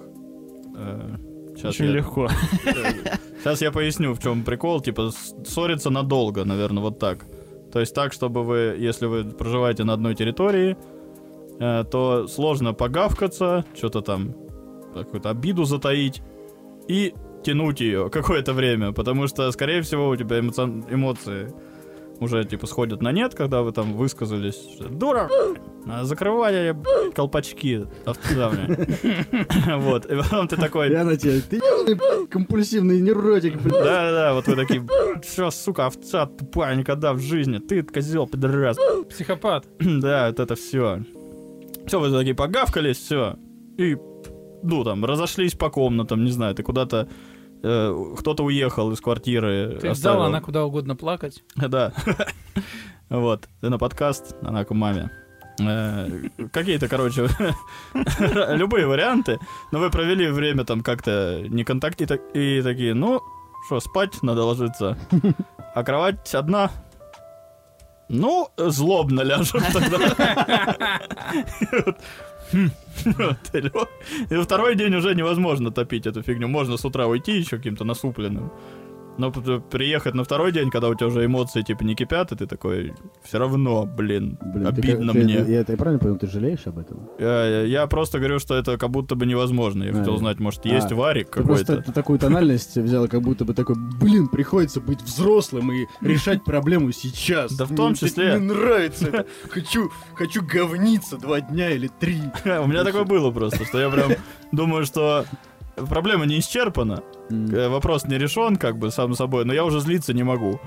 Э, 0.76 1.16
Сейчас 1.56 1.74
Очень 1.74 1.86
я, 1.86 1.90
легко. 1.92 2.28
Сейчас 3.46 3.62
я 3.62 3.70
поясню, 3.70 4.12
в 4.12 4.18
чем 4.18 4.42
прикол. 4.42 4.80
Типа, 4.80 5.12
ссориться 5.44 5.88
надолго, 5.88 6.44
наверное, 6.44 6.82
вот 6.82 6.98
так. 6.98 7.26
То 7.72 7.78
есть 7.78 7.94
так, 7.94 8.12
чтобы 8.12 8.42
вы, 8.42 8.76
если 8.76 9.06
вы 9.06 9.22
проживаете 9.22 9.84
на 9.84 9.92
одной 9.92 10.16
территории, 10.16 10.76
э, 11.60 11.84
то 11.84 12.26
сложно 12.26 12.74
погавкаться, 12.74 13.64
что-то 13.72 14.00
там, 14.00 14.34
какую-то 14.94 15.30
обиду 15.30 15.62
затаить 15.62 16.22
и 16.88 17.14
тянуть 17.44 17.80
ее 17.80 18.10
какое-то 18.12 18.52
время, 18.52 18.90
потому 18.90 19.28
что, 19.28 19.52
скорее 19.52 19.82
всего, 19.82 20.08
у 20.08 20.16
тебя 20.16 20.40
эмоци- 20.40 20.84
эмоции 20.92 21.54
уже, 22.20 22.44
типа, 22.44 22.66
сходят 22.66 23.02
на 23.02 23.12
нет, 23.12 23.34
когда 23.34 23.62
вы 23.62 23.72
там 23.72 23.92
высказались, 23.94 24.78
дура, 24.90 25.28
а 25.86 26.04
закрывай 26.04 26.66
я, 26.66 26.76
колпачки. 27.14 27.86
Вот, 29.76 30.06
и 30.06 30.16
потом 30.16 30.48
ты 30.48 30.56
такой, 30.56 30.90
Я 30.90 31.04
на 31.04 31.16
тебя, 31.16 31.40
ты 31.48 31.60
компульсивный 32.28 33.00
невротик, 33.00 33.60
блядь. 33.60 33.72
да-да-да, 33.72 34.34
вот 34.34 34.46
вы 34.46 34.56
такие, 34.56 34.86
что, 35.22 35.50
сука, 35.50 35.86
овца 35.86 36.26
тупая, 36.26 36.74
никогда 36.76 37.12
в 37.12 37.20
жизни, 37.20 37.58
ты 37.58 37.82
козел, 37.82 38.26
пидорас. 38.26 38.76
Психопат. 39.08 39.66
Да, 40.06 40.28
вот 40.28 40.40
это 40.40 40.54
все. 40.54 41.00
Все, 41.86 42.00
вы 42.00 42.10
такие 42.10 42.34
погавкались, 42.34 42.98
все. 42.98 43.36
И, 43.78 43.96
ну, 44.62 44.84
там, 44.84 45.04
разошлись 45.04 45.54
по 45.54 45.70
комнатам, 45.70 46.24
не 46.24 46.30
знаю, 46.30 46.54
ты 46.54 46.62
куда-то... 46.62 47.08
э, 47.62 48.14
кто-то 48.18 48.44
уехал 48.44 48.90
из 48.92 49.00
квартиры. 49.00 49.78
Ты 49.80 49.88
оставил- 49.88 49.92
взяла 50.16 50.26
она 50.26 50.40
куда 50.40 50.64
угодно 50.64 50.96
плакать. 50.96 51.42
Да. 51.56 51.92
Вот. 53.08 53.48
На 53.62 53.78
подкаст, 53.78 54.34
она 54.42 54.64
к 54.64 54.72
маме. 54.74 55.10
Э, 55.60 56.08
Какие-то, 56.52 56.88
короче, 56.88 57.28
любые 58.54 58.86
варианты. 58.86 59.38
Но 59.72 59.78
вы 59.78 59.90
провели 59.90 60.28
время 60.30 60.64
там 60.64 60.82
как-то 60.82 61.40
не 61.48 61.64
контакт 61.64 62.00
и 62.02 62.06
так- 62.06 62.34
и 62.34 62.60
такие, 62.62 62.94
ну, 62.94 63.20
что, 63.66 63.80
спать 63.80 64.22
надо 64.22 64.42
ложиться. 64.44 64.98
А 65.74 65.82
кровать 65.84 66.34
одна. 66.34 66.70
Ну, 68.08 68.48
злобно 68.56 69.22
ляжем 69.22 69.62
тогда. 69.72 71.00
И 72.52 72.56
хм, 72.56 74.42
второй 74.42 74.74
день 74.76 74.94
уже 74.94 75.14
невозможно 75.14 75.70
топить 75.70 76.06
эту 76.06 76.22
фигню. 76.22 76.48
Можно 76.48 76.76
с 76.76 76.84
утра 76.84 77.06
уйти 77.06 77.38
еще 77.38 77.56
каким-то 77.56 77.84
насупленным. 77.84 78.50
Но 79.18 79.32
п- 79.32 79.60
приехать 79.70 80.14
на 80.14 80.24
второй 80.24 80.52
день, 80.52 80.70
когда 80.70 80.88
у 80.88 80.94
тебя 80.94 81.06
уже 81.06 81.24
эмоции 81.24 81.62
типа 81.62 81.82
не 81.84 81.94
кипят, 81.94 82.32
и 82.32 82.36
ты 82.36 82.46
такой, 82.46 82.92
все 83.24 83.38
равно, 83.38 83.86
блин, 83.86 84.38
Блин, 84.42 84.64
ты 84.74 84.80
обидно 84.80 85.12
ты- 85.12 85.18
мне. 85.24 85.34
Я 85.34 85.60
это 85.60 85.76
правильно 85.76 85.98
понял, 85.98 86.16
ты 86.18 86.26
жалеешь 86.26 86.66
об 86.66 86.78
этом? 86.78 87.08
Я, 87.18 87.62
я 87.62 87.86
просто 87.86 88.18
говорю, 88.18 88.38
что 88.38 88.54
это 88.56 88.76
как 88.76 88.90
будто 88.90 89.14
бы 89.14 89.24
невозможно. 89.26 89.84
Я 89.84 89.90
А, 89.90 89.94
хотел 89.94 90.08
я- 90.12 90.16
узнать, 90.16 90.38
может, 90.38 90.66
а, 90.66 90.68
есть 90.68 90.92
варик 90.92 91.30
Ты 91.30 91.42
просто 91.42 91.64
какой-то. 91.66 91.82
ты 91.86 91.92
такую 91.92 92.18
тональность 92.18 92.76
взяла, 92.76 93.06
как 93.08 93.22
будто 93.22 93.44
бы 93.44 93.54
такой, 93.54 93.76
блин, 94.00 94.28
приходится 94.28 94.80
быть 94.80 95.00
взрослым 95.02 95.72
и 95.72 95.86
решать 96.02 96.44
проблему 96.44 96.92
сейчас. 96.92 97.52
Да 97.56 97.64
в 97.64 97.74
том 97.74 97.94
числе. 97.94 98.36
Мне 98.38 98.52
нравится 98.52 99.06
это. 99.08 99.26
Хочу, 99.50 99.90
хочу 100.14 100.42
говниться 100.42 101.16
два 101.16 101.40
дня 101.40 101.70
или 101.70 101.88
три. 102.00 102.20
У 102.44 102.66
меня 102.66 102.84
такое 102.84 103.04
было 103.04 103.30
просто, 103.30 103.64
что 103.64 103.78
я 103.80 103.88
прям 103.88 104.12
думаю, 104.52 104.84
что 104.84 105.24
проблема 105.88 106.26
не 106.26 106.38
исчерпана, 106.38 107.02
э, 107.30 107.68
вопрос 107.68 108.04
не 108.06 108.18
решен, 108.18 108.56
как 108.56 108.78
бы, 108.78 108.90
сам 108.90 109.14
собой, 109.14 109.44
но 109.44 109.52
я 109.52 109.64
уже 109.64 109.80
злиться 109.80 110.12
не 110.14 110.22
могу. 110.22 110.60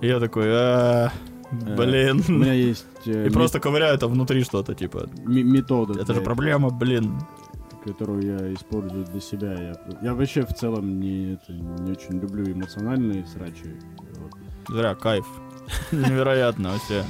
И 0.00 0.06
я 0.06 0.18
такой, 0.20 0.46
«А, 0.48 1.10
блин. 1.50 2.22
У 2.28 2.32
меня 2.32 2.52
есть 2.52 2.86
э, 3.06 3.26
И 3.26 3.30
просто 3.30 3.60
ковыряю 3.60 3.98
там 3.98 4.12
внутри 4.12 4.42
что-то, 4.44 4.74
типа, 4.74 5.08
ме- 5.24 5.42
метода, 5.42 6.00
это 6.00 6.14
же 6.14 6.20
проблема, 6.20 6.70
блин. 6.70 7.20
которую 7.84 8.22
я 8.22 8.54
использую 8.54 9.04
для 9.04 9.20
себя. 9.20 9.52
Я, 9.54 9.74
я 10.02 10.14
вообще 10.14 10.42
в 10.46 10.54
целом 10.54 11.00
не, 11.00 11.34
это, 11.34 11.52
не 11.52 11.92
очень 11.92 12.20
люблю 12.20 12.44
эмоциональные 12.50 13.26
срачи. 13.26 13.74
Вот. 14.18 14.32
Зря, 14.68 14.94
кайф. 14.94 15.26
Невероятно 15.92 16.72
вообще. 16.72 17.04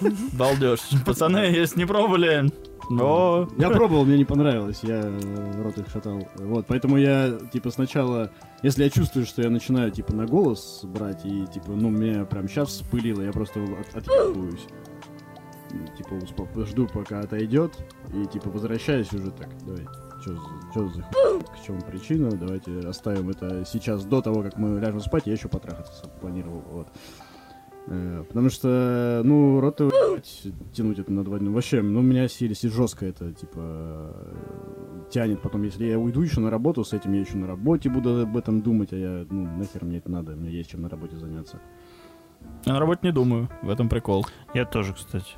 Балдеж. 0.32 0.80
Пацаны, 1.04 1.38
если 1.38 1.78
не 1.80 1.86
пробовали, 1.86 2.50
но... 2.90 3.48
Я 3.58 3.70
пробовал, 3.70 4.04
мне 4.04 4.16
не 4.16 4.24
понравилось, 4.24 4.80
я 4.82 5.00
э, 5.04 5.62
рот 5.62 5.78
их 5.78 5.88
шатал. 5.88 6.28
Вот, 6.36 6.66
поэтому 6.66 6.96
я, 6.96 7.38
типа, 7.52 7.70
сначала, 7.70 8.30
если 8.62 8.84
я 8.84 8.90
чувствую, 8.90 9.26
что 9.26 9.42
я 9.42 9.50
начинаю, 9.50 9.90
типа, 9.90 10.14
на 10.14 10.26
голос 10.26 10.80
брать, 10.84 11.24
и, 11.24 11.46
типа, 11.46 11.72
ну, 11.72 11.90
меня 11.90 12.24
прям 12.24 12.48
сейчас 12.48 12.68
вспылило, 12.68 13.22
я 13.22 13.32
просто 13.32 13.60
от, 13.62 13.96
отъебываюсь. 13.96 14.66
Типа, 15.98 16.64
жду, 16.64 16.86
пока 16.86 17.20
отойдет, 17.20 17.72
и, 18.14 18.26
типа, 18.26 18.50
возвращаюсь 18.50 19.12
уже 19.12 19.30
так, 19.30 19.48
давай, 19.64 19.86
что 20.20 20.88
за 20.88 21.02
хуй, 21.02 21.40
к 21.40 21.66
чему 21.66 21.80
причина, 21.80 22.30
давайте 22.30 22.80
оставим 22.80 23.30
это 23.30 23.64
сейчас 23.64 24.04
до 24.04 24.22
того, 24.22 24.42
как 24.42 24.56
мы 24.56 24.80
ляжем 24.80 25.00
спать, 25.00 25.26
я 25.26 25.32
еще 25.32 25.48
потрахаться 25.48 26.08
планировал, 26.20 26.62
вот. 26.70 26.88
Э, 27.88 28.24
Потому 28.28 28.50
что, 28.50 29.22
ну, 29.24 29.60
рот 29.60 29.80
его 29.80 29.90
ебать, 29.90 30.42
тянуть 30.72 30.98
это 30.98 31.12
на 31.12 31.24
два 31.24 31.38
дня. 31.38 31.50
Вообще, 31.50 31.82
ну, 31.82 32.00
у 32.00 32.02
меня 32.02 32.24
если, 32.24 32.48
если 32.48 32.68
жестко 32.68 33.06
это, 33.06 33.32
типа, 33.32 33.58
э, 33.58 34.34
тянет. 35.10 35.40
Потом, 35.40 35.62
если 35.62 35.84
я 35.84 35.98
уйду 35.98 36.20
еще 36.22 36.40
на 36.40 36.50
работу 36.50 36.84
с 36.84 36.92
этим, 36.92 37.12
я 37.12 37.20
еще 37.20 37.36
на 37.36 37.46
работе 37.46 37.88
буду 37.88 38.22
об 38.22 38.36
этом 38.36 38.60
думать, 38.60 38.92
а 38.92 38.96
я, 38.96 39.26
ну, 39.30 39.46
нахер 39.56 39.84
мне 39.84 39.98
это 39.98 40.10
надо, 40.10 40.32
мне 40.32 40.50
есть 40.50 40.70
чем 40.70 40.82
на 40.82 40.88
работе 40.88 41.16
заняться. 41.16 41.60
Я 42.64 42.72
на 42.74 42.80
работе 42.80 43.00
не 43.04 43.12
думаю, 43.12 43.48
в 43.62 43.70
этом 43.70 43.88
прикол. 43.88 44.26
Я 44.54 44.64
тоже, 44.64 44.92
кстати. 44.92 45.34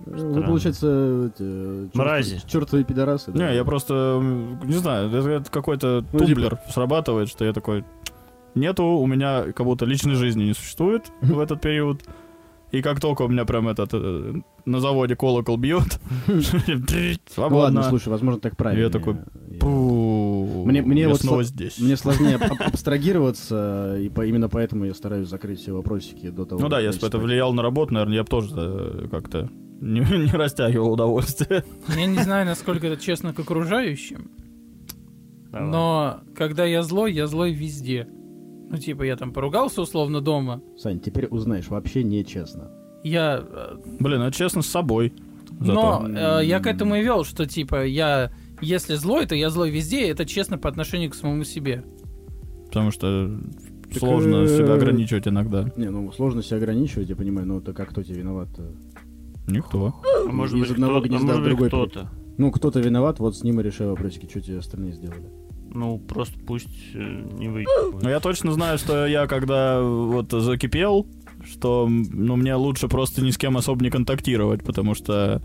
Э, 0.00 0.10
Вы, 0.10 0.18
Странно. 0.18 0.46
получается, 0.46 1.32
эти, 1.34 1.42
чёрт- 1.42 1.90
Мрази. 1.94 2.40
чёртовы 2.46 2.84
пидорасы, 2.84 3.32
да? 3.32 3.48
Не, 3.48 3.56
я 3.56 3.64
просто, 3.64 4.20
не 4.64 4.74
знаю, 4.74 5.10
это, 5.10 5.50
какой-то 5.50 6.04
Ну, 6.12 6.18
типа- 6.18 6.26
тумблер 6.26 6.58
срабатывает, 6.68 7.28
что 7.30 7.46
я 7.46 7.54
такой, 7.54 7.82
нету, 8.56 8.84
у 8.84 9.06
меня 9.06 9.52
как 9.52 9.64
будто 9.66 9.84
личной 9.84 10.14
жизни 10.14 10.44
не 10.44 10.54
существует 10.54 11.04
в 11.20 11.38
этот 11.38 11.60
период. 11.60 12.02
И 12.72 12.82
как 12.82 13.00
только 13.00 13.22
у 13.22 13.28
меня 13.28 13.44
прям 13.44 13.68
этот 13.68 13.90
э, 13.92 14.34
на 14.64 14.80
заводе 14.80 15.14
колокол 15.14 15.56
бьет, 15.56 16.00
Ну, 16.26 16.34
ладно, 16.34 17.16
свободно. 17.30 17.82
слушай, 17.84 18.08
возможно, 18.08 18.40
так 18.40 18.56
правильно. 18.56 18.82
Я 18.82 18.90
такой, 18.90 19.14
Мне- 19.62 20.82
мне 20.82 21.02
я 21.02 21.08
вот 21.08 21.20
снова 21.20 21.40
сло- 21.42 21.44
здесь. 21.44 21.78
Мне 21.78 21.96
сложнее 21.96 22.34
аб- 22.40 22.60
абстрагироваться, 22.60 23.96
и 24.00 24.08
по- 24.08 24.26
именно 24.26 24.48
поэтому 24.48 24.84
я 24.84 24.94
стараюсь 24.94 25.28
закрыть 25.28 25.60
все 25.60 25.72
вопросики 25.72 26.28
до 26.30 26.44
того. 26.44 26.60
Ну 26.60 26.68
да, 26.68 26.80
если 26.80 27.00
бы 27.02 27.06
это 27.06 27.18
влияло 27.18 27.52
на 27.52 27.62
работу, 27.62 27.94
наверное, 27.94 28.16
я 28.16 28.22
бы 28.24 28.28
тоже 28.28 28.50
э, 28.56 29.08
как-то 29.12 29.48
не, 29.80 30.00
не 30.24 30.32
растягивал 30.32 30.92
удовольствие. 30.92 31.62
Я 31.96 32.06
не 32.06 32.18
знаю, 32.18 32.46
насколько 32.46 32.88
это 32.88 33.00
честно 33.00 33.32
к 33.32 33.38
окружающим, 33.38 34.30
но 35.52 36.20
когда 36.34 36.64
я 36.64 36.82
злой, 36.82 37.12
я 37.12 37.26
злой 37.28 37.52
везде. 37.52 38.08
Ну, 38.70 38.76
типа, 38.78 39.02
я 39.04 39.16
там 39.16 39.32
поругался 39.32 39.82
условно 39.82 40.20
дома, 40.20 40.60
Сань, 40.76 41.00
теперь 41.00 41.26
узнаешь, 41.26 41.68
вообще 41.68 42.02
нечестно. 42.02 42.70
я... 43.04 43.42
э, 43.48 43.76
Блин, 44.00 44.22
это 44.22 44.36
честно 44.36 44.62
с 44.62 44.66
собой. 44.66 45.12
Но 45.60 46.02
Зато. 46.04 46.40
э, 46.40 46.44
я 46.46 46.58
к 46.60 46.66
этому 46.66 46.96
и 46.96 47.02
вел, 47.02 47.24
что, 47.24 47.46
типа, 47.46 47.84
я... 47.86 48.32
Если 48.60 48.94
злой, 48.94 49.26
то 49.26 49.34
я 49.34 49.50
злой 49.50 49.70
везде, 49.70 50.06
и 50.06 50.10
это 50.10 50.24
честно 50.26 50.58
по 50.58 50.68
отношению 50.68 51.10
к 51.10 51.14
самому 51.14 51.44
себе. 51.44 51.84
Потому 52.66 52.90
что 52.90 53.30
Так, 53.90 53.98
сложно 53.98 54.42
э, 54.44 54.48
себя 54.48 54.74
ограничивать 54.74 55.28
иногда. 55.28 55.70
Не, 55.76 55.90
ну 55.90 56.10
сложно 56.12 56.42
себя 56.42 56.56
ограничивать, 56.56 57.08
я 57.08 57.16
понимаю, 57.16 57.46
но 57.46 57.58
это 57.58 57.72
как 57.74 57.90
кто 57.90 58.02
тебе 58.02 58.20
виноват? 58.20 58.48
Никто. 59.46 59.94
А 60.26 60.32
может 60.32 60.56
Из 60.56 60.60
быть, 60.62 60.70
одного 60.72 60.94
кто- 61.00 61.04
а 61.04 61.08
гнезда 61.08 61.26
может 61.26 61.40
в 61.40 61.44
быть, 61.44 61.50
другой 61.50 61.68
кто-то. 61.68 62.10
Ну, 62.38 62.50
кто-то 62.50 62.80
виноват, 62.80 63.20
вот 63.20 63.36
с 63.36 63.42
ним 63.44 63.60
и 63.60 63.62
решай 63.62 63.86
вопросики, 63.86 64.26
что 64.28 64.40
тебе 64.40 64.58
остальные 64.58 64.92
сделали. 64.92 65.30
Ну, 65.72 65.98
просто 65.98 66.38
пусть 66.46 66.94
э, 66.94 66.98
не 66.98 67.48
Но 67.48 67.54
выигрывает. 67.54 68.04
я 68.04 68.20
точно 68.20 68.52
знаю, 68.52 68.78
что 68.78 69.06
я 69.06 69.26
когда 69.26 69.82
вот 69.82 70.30
закипел, 70.32 71.06
что 71.44 71.86
ну, 71.88 72.36
мне 72.36 72.54
лучше 72.54 72.88
просто 72.88 73.22
ни 73.22 73.30
с 73.30 73.38
кем 73.38 73.56
особо 73.56 73.82
не 73.82 73.90
контактировать, 73.90 74.64
потому 74.64 74.94
что 74.94 75.42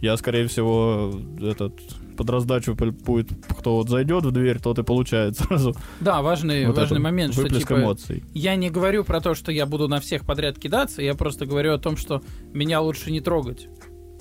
я, 0.00 0.16
скорее 0.16 0.46
всего, 0.48 1.12
этот 1.40 1.80
под 2.16 2.30
раздачу 2.30 2.74
будет, 2.74 3.30
кто 3.58 3.76
вот 3.76 3.88
зайдет 3.88 4.24
в 4.24 4.30
дверь, 4.30 4.60
тот 4.60 4.78
и 4.78 4.82
получает 4.82 5.36
сразу. 5.38 5.74
Да, 6.00 6.22
важный, 6.22 6.66
вот 6.66 6.76
важный 6.76 6.96
этот 6.96 7.02
момент, 7.02 7.34
что, 7.34 7.48
типа, 7.48 7.74
эмоций. 7.74 8.22
я 8.34 8.54
не 8.54 8.70
говорю 8.70 9.04
про 9.04 9.20
то, 9.20 9.34
что 9.34 9.50
я 9.50 9.66
буду 9.66 9.88
на 9.88 10.00
всех 10.00 10.24
подряд 10.24 10.58
кидаться, 10.58 11.02
я 11.02 11.14
просто 11.14 11.46
говорю 11.46 11.74
о 11.74 11.78
том, 11.78 11.96
что 11.96 12.22
меня 12.52 12.80
лучше 12.80 13.10
не 13.10 13.20
трогать. 13.20 13.68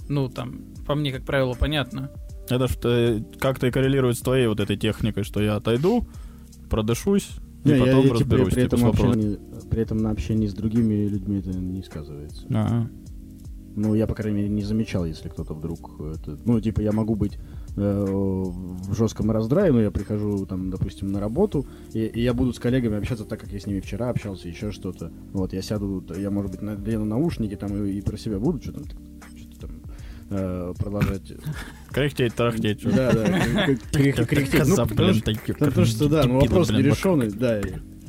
Ну, 0.09 0.27
там, 0.29 0.73
по 0.85 0.95
мне, 0.95 1.11
как 1.11 1.25
правило, 1.25 1.53
понятно. 1.53 2.11
Это 2.53 2.67
что 2.67 3.23
как-то 3.39 3.67
и 3.67 3.71
коррелирует 3.71 4.17
с 4.17 4.21
твоей 4.21 4.47
вот 4.47 4.59
этой 4.59 4.77
техникой, 4.77 5.23
что 5.23 5.41
я 5.41 5.55
отойду, 5.55 6.05
продышусь, 6.69 7.29
и 7.65 7.69
Не, 7.69 7.75
я- 7.77 7.79
потом 7.85 7.97
я, 7.97 8.03
типа, 8.03 8.15
разберусь 8.15 8.53
при, 8.53 8.61
типа, 8.61 8.75
этом 8.75 8.85
общении, 8.87 9.39
при 9.69 9.81
этом 9.81 9.97
на 9.97 10.11
общении 10.11 10.47
с 10.47 10.53
другими 10.53 11.07
людьми 11.07 11.39
это 11.39 11.49
не 11.57 11.83
сказывается. 11.83 12.45
Ага. 12.49 12.89
Ну, 13.75 13.95
я, 13.95 14.05
по 14.05 14.13
крайней 14.13 14.37
мере, 14.37 14.49
не 14.49 14.61
замечал, 14.61 15.03
если 15.05 15.29
кто-то 15.29 15.55
вдруг... 15.55 15.99
Это, 15.99 16.37
ну, 16.45 16.61
типа, 16.61 16.81
я 16.81 16.91
могу 16.91 17.15
быть 17.15 17.39
э, 17.75 18.05
в 18.07 18.93
жестком 18.93 19.31
раздрае, 19.31 19.71
но 19.71 19.81
я 19.81 19.89
прихожу, 19.89 20.45
там, 20.45 20.69
допустим, 20.69 21.11
на 21.11 21.19
работу, 21.19 21.65
и, 21.91 22.01
и 22.05 22.21
я 22.21 22.35
буду 22.35 22.53
с 22.53 22.59
коллегами 22.59 22.97
общаться 22.97 23.25
так, 23.25 23.39
как 23.39 23.51
я 23.51 23.59
с 23.59 23.65
ними 23.65 23.79
вчера 23.79 24.09
общался, 24.09 24.47
еще 24.47 24.71
что-то. 24.71 25.11
Вот, 25.31 25.53
я 25.53 25.63
сяду, 25.63 26.03
я, 26.15 26.29
может 26.29 26.51
быть, 26.51 26.61
надену 26.61 27.05
наушники 27.05 27.55
там 27.55 27.83
и, 27.83 27.93
и 27.93 28.01
про 28.01 28.15
себя 28.15 28.37
буду 28.37 28.61
что-то 28.61 28.81
э, 28.81 28.85
продолжать. 30.77 31.33
Кряхтеть, 31.91 32.35
тарахтеть. 32.35 32.83
Да, 32.83 33.11
да, 33.11 33.25
кря- 33.25 33.79
кря- 33.91 34.25
кряхтеть. 34.25 34.67
Ну, 34.67 34.75
Коза, 34.75 34.85
потому 34.85 35.85
что- 35.85 36.09
да, 36.09 36.23
ну 36.25 36.39
вопрос 36.39 36.71
нерешенный, 36.71 37.29
да. 37.31 37.61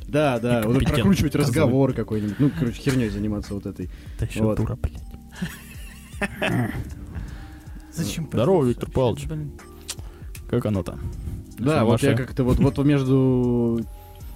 Да, 0.08 0.38
да, 0.38 0.62
вот 0.64 0.84
прокручивать 0.84 1.34
разговор 1.34 1.92
какой-нибудь, 1.92 2.38
ну, 2.38 2.50
короче, 2.56 2.80
херней 2.80 3.08
заниматься 3.08 3.54
вот 3.54 3.66
этой. 3.66 3.90
Да 4.18 4.26
еще 4.26 4.54
дура, 4.54 4.76
блядь. 4.76 5.02
Зачем? 7.92 8.28
Здорово, 8.32 8.66
Виктор 8.66 8.90
Павлович. 8.90 9.26
Как 10.48 10.66
оно 10.66 10.82
там? 10.82 11.00
Да, 11.58 11.84
вот 11.84 12.02
я 12.02 12.14
как-то 12.14 12.44
вот, 12.44 12.58
вот 12.58 12.78
между 12.84 13.80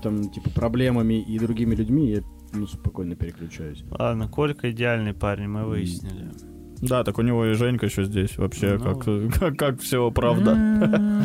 там, 0.03 0.31
типа, 0.31 0.51
проблемами 0.51 1.20
и 1.20 1.38
другими 1.38 1.74
людьми 1.74 2.11
я 2.11 2.22
ну, 2.53 2.66
спокойно 2.66 3.14
переключаюсь. 3.14 3.85
Ладно, 3.90 4.29
Колька 4.29 4.70
идеальный 4.70 5.12
парень, 5.14 5.48
мы 5.48 5.64
выяснили. 5.64 6.31
Да, 6.81 7.05
так 7.05 7.19
у 7.19 7.23
него 7.23 7.47
и 7.47 7.53
Женька 7.55 7.87
еще 7.87 8.05
здесь. 8.05 8.37
Вообще, 8.38 8.79
Ну. 8.79 8.85
как, 8.97 9.38
как, 9.41 9.57
как 9.57 9.81
все 9.81 10.11
правда. 10.11 10.57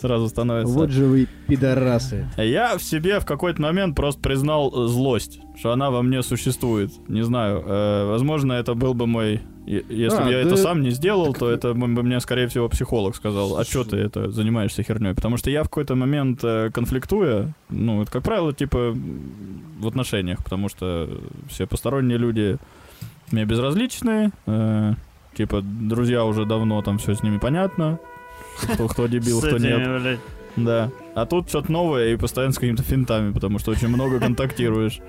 Сразу 0.00 0.28
становится. 0.28 0.72
Вот 0.72 0.90
же 0.90 1.04
вы 1.04 1.26
пидорасы. 1.48 2.28
Я 2.36 2.76
в 2.78 2.82
себе 2.82 3.18
в 3.20 3.26
какой-то 3.26 3.60
момент 3.60 3.96
просто 3.96 4.20
признал 4.20 4.72
э, 4.72 4.86
злость, 4.88 5.40
что 5.58 5.72
она 5.72 5.90
во 5.90 6.02
мне 6.02 6.22
существует. 6.22 6.90
Не 7.08 7.22
знаю, 7.22 7.62
э, 7.66 8.06
возможно, 8.08 8.52
это 8.52 8.74
был 8.74 8.94
бы 8.94 9.06
мой... 9.06 9.40
Если 9.66 10.16
А, 10.18 10.24
бы 10.24 10.30
я 10.30 10.42
да 10.42 10.48
это 10.48 10.56
сам 10.56 10.82
не 10.82 10.90
сделал, 10.90 11.32
то 11.32 11.50
это 11.50 11.72
бы 11.72 11.86
мне, 11.86 12.20
скорее 12.20 12.48
всего, 12.48 12.68
психолог 12.68 13.16
сказал, 13.16 13.56
а 13.56 13.64
что 13.64 13.82
ты 13.84 13.96
это 13.96 14.30
занимаешься 14.30 14.82
херней? 14.82 15.14
Потому 15.14 15.38
что 15.38 15.50
я 15.50 15.62
в 15.62 15.68
какой-то 15.70 15.94
момент 15.94 16.40
э, 16.44 16.70
конфликтуя, 16.72 17.54
ну, 17.70 18.02
это, 18.02 18.10
как 18.12 18.22
правило, 18.24 18.52
типа 18.52 18.94
в 18.94 19.86
отношениях, 19.88 20.44
потому 20.44 20.68
что 20.68 21.08
все 21.48 21.66
посторонние 21.66 22.18
люди 22.18 22.58
мне 23.30 23.44
безразличны, 23.44 24.30
э, 24.46 24.92
типа 25.34 25.60
друзья 25.62 26.24
уже 26.24 26.44
давно, 26.44 26.82
там 26.82 26.98
все 26.98 27.14
с 27.14 27.22
ними 27.22 27.38
понятно, 27.38 27.98
кто, 28.74 28.88
кто 28.88 29.06
дебил, 29.06 29.38
кто 29.40 29.58
нет. 29.58 29.88
Да. 30.56 30.90
А 31.16 31.26
тут 31.26 31.48
что-то 31.48 31.72
новое 31.72 32.12
и 32.12 32.16
постоянно 32.16 32.52
с 32.52 32.58
какими-то 32.58 32.82
финтами, 32.84 33.32
потому 33.32 33.58
что 33.58 33.72
очень 33.72 33.88
много 33.88 34.20
контактируешь. 34.20 35.00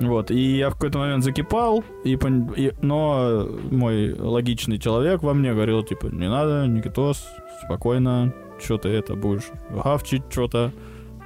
Вот, 0.00 0.30
и 0.30 0.56
я 0.56 0.70
в 0.70 0.74
какой-то 0.74 0.96
момент 0.98 1.22
закипал, 1.22 1.84
и, 2.04 2.18
и- 2.56 2.72
но 2.80 3.46
мой 3.70 4.14
логичный 4.14 4.78
человек 4.78 5.22
во 5.22 5.34
мне 5.34 5.52
говорил, 5.52 5.82
типа, 5.82 6.06
не 6.06 6.26
надо, 6.26 6.66
Никитос, 6.66 7.22
спокойно, 7.66 8.32
что 8.64 8.78
ты 8.78 8.88
это 8.88 9.14
будешь 9.14 9.44
гавчить 9.70 10.22
что-то, 10.30 10.72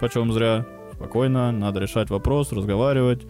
почем 0.00 0.32
зря, 0.32 0.66
спокойно, 0.94 1.52
надо 1.52 1.78
решать 1.78 2.10
вопрос, 2.10 2.50
разговаривать. 2.50 3.22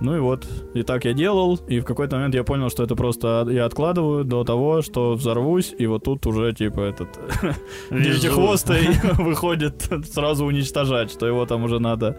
Ну 0.00 0.16
и 0.16 0.18
вот, 0.18 0.46
и 0.72 0.82
так 0.82 1.04
я 1.04 1.12
делал, 1.12 1.56
и 1.68 1.80
в 1.80 1.84
какой-то 1.84 2.16
момент 2.16 2.34
я 2.34 2.42
понял, 2.42 2.70
что 2.70 2.82
это 2.82 2.96
просто 2.96 3.46
я 3.50 3.66
откладываю 3.66 4.24
до 4.24 4.44
того, 4.44 4.80
что 4.80 5.12
взорвусь, 5.12 5.74
и 5.78 5.86
вот 5.86 6.04
тут 6.04 6.26
уже, 6.26 6.54
типа, 6.54 6.80
этот 6.80 7.08
девятихвостый 7.90 8.88
выходит 9.18 9.90
сразу 10.10 10.46
уничтожать, 10.46 11.10
что 11.10 11.26
его 11.26 11.44
там 11.44 11.64
уже 11.64 11.80
надо 11.80 12.18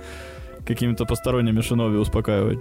какими-то 0.65 1.05
посторонними 1.05 1.61
шиноби 1.61 1.97
успокаивать. 1.97 2.59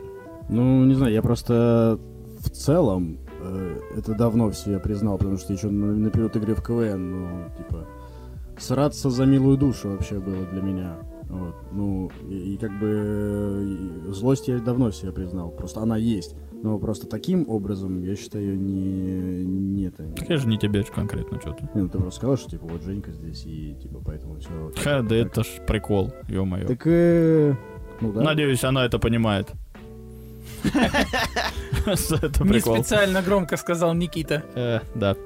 Ну, 0.48 0.84
не 0.84 0.94
знаю, 0.94 1.12
я 1.12 1.20
просто 1.20 2.00
в 2.38 2.48
целом 2.50 3.18
э, 3.42 3.78
это 3.98 4.14
давно 4.14 4.48
в 4.48 4.54
себе 4.54 4.78
признал, 4.78 5.18
потому 5.18 5.36
что 5.36 5.52
еще 5.52 5.68
на, 5.68 5.94
на 5.94 6.10
период 6.10 6.34
игры 6.36 6.54
в 6.54 6.62
КВН, 6.62 7.10
ну, 7.10 7.28
типа, 7.58 7.86
сраться 8.58 9.10
за 9.10 9.26
милую 9.26 9.58
душу 9.58 9.90
вообще 9.90 10.18
было 10.18 10.46
для 10.46 10.62
меня. 10.62 10.96
Вот, 11.30 11.54
ну, 11.72 12.10
и, 12.28 12.54
и 12.54 12.56
как 12.56 12.76
бы 12.80 14.02
злость 14.08 14.48
я 14.48 14.58
давно 14.58 14.90
себе 14.90 15.12
признал, 15.12 15.50
просто 15.50 15.80
она 15.80 15.96
есть. 15.96 16.34
Но 16.62 16.78
просто 16.78 17.06
таким 17.06 17.48
образом, 17.48 18.02
я 18.02 18.16
считаю, 18.16 18.58
не, 18.58 19.44
не 19.44 19.84
это. 19.84 20.02
Так 20.16 20.28
я 20.28 20.36
же 20.36 20.48
не 20.48 20.58
тебе 20.58 20.82
конкретно 20.84 21.40
что-то. 21.40 21.62
Не, 21.74 21.82
ну, 21.82 21.88
ты 21.88 21.98
просто 21.98 22.18
сказал, 22.18 22.36
что, 22.36 22.50
типа, 22.50 22.66
вот 22.66 22.82
Женька 22.82 23.12
здесь, 23.12 23.46
и, 23.46 23.76
типа, 23.80 24.00
поэтому 24.04 24.38
все. 24.40 24.72
Ха, 24.82 25.02
да 25.02 25.14
это 25.16 25.42
ж 25.44 25.46
прикол, 25.66 26.12
ё-моё. 26.28 26.66
Так, 26.66 26.82
э, 26.86 27.54
ну 28.00 28.12
да. 28.12 28.20
Надеюсь, 28.22 28.64
она 28.64 28.84
это 28.84 28.98
понимает. 28.98 29.48
Это 30.64 32.44
Не 32.44 32.50
прикол. 32.50 32.74
специально 32.76 33.22
громко 33.22 33.56
сказал 33.56 33.94
Никита. 33.94 34.42
Э, 34.54 34.80
Да. 34.94 35.16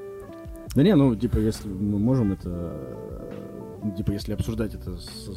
Да 0.74 0.82
не, 0.82 0.94
ну, 0.96 1.14
типа, 1.16 1.38
если 1.38 1.68
мы 1.68 1.98
можем 1.98 2.32
это... 2.32 2.48
э, 2.50 3.96
Типа, 3.96 4.12
если 4.12 4.32
обсуждать 4.34 4.74
это 4.74 4.96
с- 4.96 5.28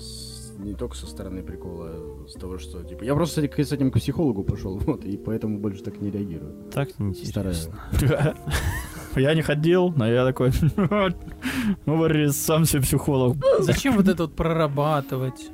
не 0.58 0.74
только 0.74 0.96
со 0.96 1.08
стороны 1.08 1.44
прикола, 1.44 1.90
а 1.90 2.26
с 2.28 2.34
того, 2.34 2.58
что, 2.58 2.84
типа... 2.84 3.04
Я 3.04 3.16
просто 3.16 3.42
с 3.42 3.68
с 3.68 3.72
этим 3.72 3.92
к 3.92 3.96
психологу 3.96 4.44
пошел, 4.44 4.78
вот, 4.86 5.06
и 5.06 5.18
поэтому 5.18 5.60
больше 5.60 5.84
так 5.84 6.02
не 6.02 6.12
реагирую. 6.12 6.70
Так 6.72 6.90
Стараюсь. 7.24 7.70
неинтересно. 7.70 8.36
Я 9.16 9.34
не 9.34 9.42
ходил, 9.42 9.92
но 9.96 10.08
я 10.08 10.26
такой, 10.26 10.52
ну, 11.86 11.98
Борис, 11.98 12.36
сам 12.38 12.66
себе 12.66 12.84
психолог. 12.84 13.38
Зачем 13.60 13.96
вот 13.96 14.08
это 14.08 14.24
вот 14.24 14.36
прорабатывать? 14.36 15.50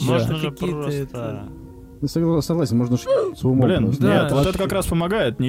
Можно 0.00 0.36
же 0.36 0.50
просто... 0.50 1.48
Ну, 2.00 2.08
согла- 2.08 2.42
согласен, 2.42 2.76
можно 2.76 2.96
с 2.98 3.44
умом 3.44 3.60
Блин, 3.60 3.90
да, 3.98 4.24
нет, 4.24 4.32
вот 4.32 4.46
это 4.46 4.58
как 4.58 4.72
раз 4.72 4.86
помогает 4.86 5.40
не 5.40 5.48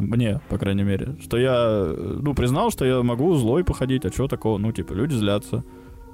мне, 0.00 0.40
по 0.48 0.56
крайней 0.56 0.84
мере. 0.84 1.16
Что 1.20 1.36
я, 1.36 1.92
ну, 1.94 2.34
признал, 2.34 2.70
что 2.70 2.84
я 2.84 3.02
могу 3.02 3.34
злой 3.34 3.64
походить, 3.64 4.06
а 4.06 4.12
что 4.12 4.28
такого? 4.28 4.56
Ну, 4.58 4.72
типа, 4.72 4.92
люди 4.92 5.14
злятся. 5.14 5.64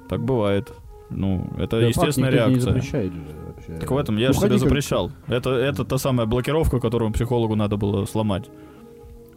Так 0.09 0.25
бывает. 0.25 0.73
Ну, 1.09 1.47
это 1.57 1.79
Да, 1.79 1.87
естественная 1.87 2.31
факт, 2.31 2.49
никто 2.49 2.51
не 2.51 2.55
реакция. 2.55 2.73
запрещает 2.73 3.13
же 3.13 3.19
вообще. 3.47 3.79
Так 3.79 3.91
в 3.91 3.97
этом 3.97 4.17
я 4.17 4.27
Ну, 4.27 4.33
же 4.33 4.39
себе 4.41 4.57
запрещал. 4.57 5.11
Это, 5.27 5.49
это 5.51 5.85
та 5.85 5.97
самая 5.97 6.27
блокировка, 6.27 6.79
которую 6.79 7.11
психологу 7.11 7.55
надо 7.55 7.77
было 7.77 8.05
сломать. 8.05 8.49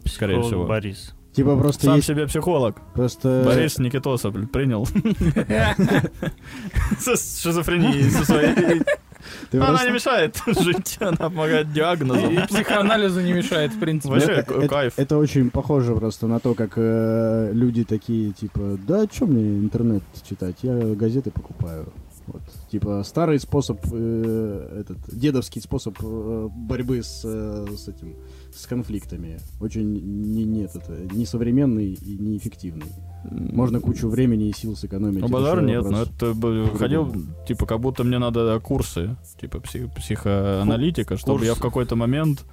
Скорее 0.05 0.41
Психолог 0.41 0.47
всего. 0.47 0.65
Борис. 0.67 1.15
Типа 1.33 1.55
просто 1.55 1.85
Сам 1.85 1.95
есть... 1.95 2.07
себе 2.07 2.27
психолог. 2.27 2.81
Просто... 2.93 3.43
Борис 3.45 3.77
Никитоса, 3.79 4.31
блин, 4.31 4.47
принял. 4.47 4.85
Шизофренией 6.99 8.09
со 8.09 8.25
своей. 8.25 8.81
Ты 9.49 9.57
Она 9.57 9.67
просто- 9.67 9.87
не 9.87 9.93
мешает 9.93 10.41
жить, 10.45 10.97
она 10.99 11.17
помогает 11.17 11.71
диагнозом. 11.71 12.33
И 12.33 12.47
психоанализу 12.47 13.21
не 13.21 13.33
мешает, 13.33 13.71
в 13.73 13.79
принципе. 13.79 14.13
Вообще, 14.13 14.31
это, 14.31 14.67
кайф. 14.67 14.93
это 14.97 15.17
очень 15.17 15.49
похоже 15.49 15.95
просто 15.95 16.27
на 16.27 16.39
то, 16.39 16.53
как 16.53 16.73
э, 16.75 17.51
люди 17.53 17.83
такие, 17.83 18.31
типа, 18.33 18.77
да, 18.87 19.05
что 19.11 19.25
мне 19.25 19.59
интернет 19.59 20.03
читать, 20.27 20.55
я 20.61 20.75
газеты 20.95 21.31
покупаю. 21.31 21.91
Вот. 22.27 22.41
Типа 22.71 23.03
старый 23.03 23.39
способ, 23.39 23.79
э, 23.91 24.81
этот 24.81 24.97
дедовский 25.11 25.59
способ 25.61 25.97
э, 26.01 26.47
борьбы 26.51 27.01
с, 27.03 27.23
э, 27.25 27.65
с 27.75 27.87
этим, 27.87 28.15
с 28.55 28.67
конфликтами. 28.67 29.39
Очень 29.59 29.91
не, 30.31 30.43
нет, 30.45 30.71
это 30.75 30.93
несовременный 31.13 31.93
и 31.93 32.17
неэффективный. 32.17 32.85
Можно 33.23 33.79
кучу 33.79 34.09
времени 34.09 34.49
и 34.49 34.53
сил 34.53 34.75
сэкономить. 34.75 35.21
Ну, 35.21 35.27
базар 35.27 35.61
нет, 35.61 35.83
вопрос. 35.83 36.07
но 36.21 36.27
это 36.29 36.77
ходил, 36.77 37.13
типа, 37.47 37.65
как 37.65 37.79
будто 37.79 38.03
мне 38.03 38.17
надо 38.17 38.59
курсы, 38.59 39.15
типа, 39.39 39.59
псих- 39.59 39.93
психоаналитика, 39.93 41.17
чтобы 41.17 41.45
я 41.45 41.51
в 41.53 41.57
Курсы. 41.57 41.61
какой-то 41.61 41.95
момент 41.95 42.43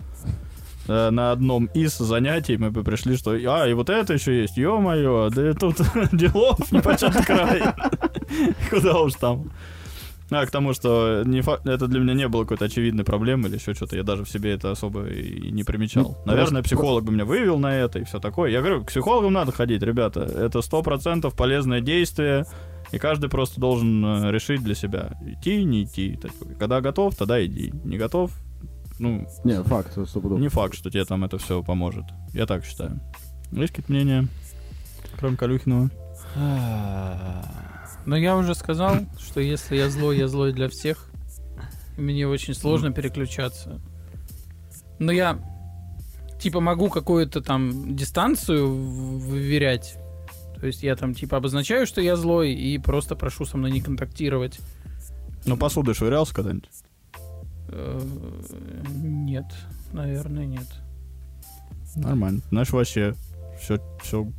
э, 0.89 1.11
на 1.11 1.33
одном 1.33 1.67
из 1.75 1.97
занятий 1.99 2.57
мы 2.59 2.71
бы 2.71 2.83
пришли, 2.83 3.17
что, 3.17 3.33
а, 3.33 3.67
и 3.69 3.73
вот 3.75 3.89
это 3.91 4.13
еще 4.15 4.41
есть, 4.43 4.57
ё-моё, 4.59 5.31
да 5.31 5.51
и 5.51 5.55
тут 5.55 5.77
делов 6.13 6.73
не 6.73 6.81
почет 6.81 7.15
край. 7.27 7.63
Куда 8.71 9.01
уж 9.01 9.15
там. 9.15 9.51
А, 10.31 10.45
к 10.45 10.51
тому, 10.51 10.75
что 10.75 11.23
не 11.25 11.41
фа- 11.41 11.61
это 11.65 11.87
для 11.89 12.01
меня 12.01 12.13
не 12.15 12.29
было 12.29 12.43
какой-то 12.43 12.67
очевидной 12.67 13.05
проблемы 13.05 13.49
или 13.49 13.57
еще 13.57 13.73
что-то, 13.73 13.97
я 13.97 14.03
даже 14.03 14.25
в 14.25 14.29
себе 14.29 14.53
это 14.53 14.71
особо 14.71 15.07
и 15.09 15.51
не 15.51 15.65
примечал. 15.65 16.03
Ну, 16.05 16.17
Наверное, 16.33 16.61
просто- 16.63 16.77
психолог 16.77 17.05
бы 17.05 17.13
меня 17.13 17.25
вывел 17.25 17.59
на 17.59 17.75
это 17.75 17.99
и 17.99 18.05
все 18.05 18.21
такое. 18.21 18.51
Я 18.51 18.61
говорю, 18.61 18.83
к 18.85 18.89
психологам 18.89 19.33
надо 19.33 19.53
ходить, 19.53 19.83
ребята. 19.83 20.21
Это 20.21 20.61
сто 20.61 20.83
процентов 20.83 21.35
полезное 21.35 21.81
действие, 21.81 22.45
и 22.93 22.99
каждый 22.99 23.31
просто 23.31 23.59
должен 23.61 24.05
э, 24.05 24.31
решить 24.31 24.63
для 24.63 24.75
себя, 24.75 25.13
идти, 25.27 25.65
не 25.65 25.85
идти. 25.85 26.19
Когда 26.59 26.81
готов, 26.83 27.17
тогда 27.17 27.43
иди. 27.45 27.73
Не 27.85 27.97
готов, 27.97 28.31
ну, 28.99 29.27
Не, 29.45 29.63
факт, 29.63 29.93
стопудово. 30.09 30.39
не 30.39 30.49
факт, 30.49 30.75
что 30.75 30.91
тебе 30.91 31.05
там 31.07 31.25
это 31.25 31.39
все 31.39 31.63
поможет. 31.63 32.05
Я 32.35 32.45
так 32.47 32.65
считаю. 32.67 33.01
Есть 33.51 33.73
какие-то 33.73 33.93
мнения, 33.93 34.29
кроме 35.19 35.37
Калюхинова? 35.39 35.89
Но 38.07 38.17
я 38.17 38.37
уже 38.37 38.55
сказал, 38.55 38.97
что 39.19 39.41
если 39.41 39.77
я 39.77 39.91
злой, 39.91 40.19
я 40.19 40.29
злой 40.29 40.53
для 40.53 40.69
всех. 40.69 41.11
Мне 41.97 42.27
очень 42.27 42.55
сложно 42.55 42.93
переключаться. 42.93 43.81
Но 44.99 45.13
я, 45.13 45.39
типа, 46.41 46.61
могу 46.61 46.89
какую-то 46.89 47.41
там 47.41 47.95
дистанцию 47.97 48.69
выверять. 49.19 49.97
То 50.61 50.67
есть 50.67 50.83
я 50.83 50.97
там, 50.97 51.15
типа, 51.15 51.37
обозначаю, 51.37 51.87
что 51.87 52.01
я 52.01 52.17
злой, 52.17 52.53
и 52.53 52.79
просто 52.79 53.15
прошу 53.15 53.45
со 53.45 53.57
мной 53.57 53.71
не 53.71 53.81
контактировать. 53.81 54.59
Ну, 55.45 55.57
посудой 55.57 55.95
швырялся 55.95 56.35
когда-нибудь? 56.35 56.69
Э, 57.69 58.01
Нет, 58.97 59.47
наверное, 59.93 60.47
нет. 60.47 60.67
Нормально. 61.95 62.41
Знаешь, 62.51 62.71
вообще 62.71 63.15
все, 63.61 63.79
все 64.03 64.31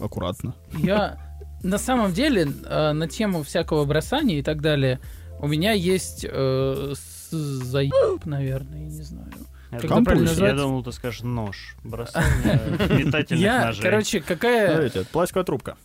аккуратно. 0.00 0.54
Я 0.72 1.31
на 1.62 1.78
самом 1.78 2.12
деле 2.12 2.48
э, 2.64 2.92
на 2.92 3.08
тему 3.08 3.42
всякого 3.42 3.84
бросания 3.84 4.38
и 4.38 4.42
так 4.42 4.60
далее 4.60 5.00
у 5.40 5.48
меня 5.48 5.72
есть 5.72 6.24
э, 6.28 6.94
заеб, 7.30 8.24
наверное, 8.26 8.78
я 8.80 8.84
не 8.86 9.02
знаю. 9.02 9.32
Я 9.72 9.78
Как 9.78 9.88
думал, 9.88 10.02
это 10.02 10.10
правильно 10.10 10.46
я 10.46 10.54
думал, 10.54 10.82
ты 10.84 10.92
скажешь 10.92 11.22
нож. 11.22 11.76
Бросание 11.82 12.60
метательных 13.04 13.42
Я, 13.42 13.66
ножей. 13.66 13.82
короче, 13.82 14.20
какая, 14.20 14.72
Смотрите, 14.72 15.06
пластиковая 15.10 15.44
трубка. 15.44 15.76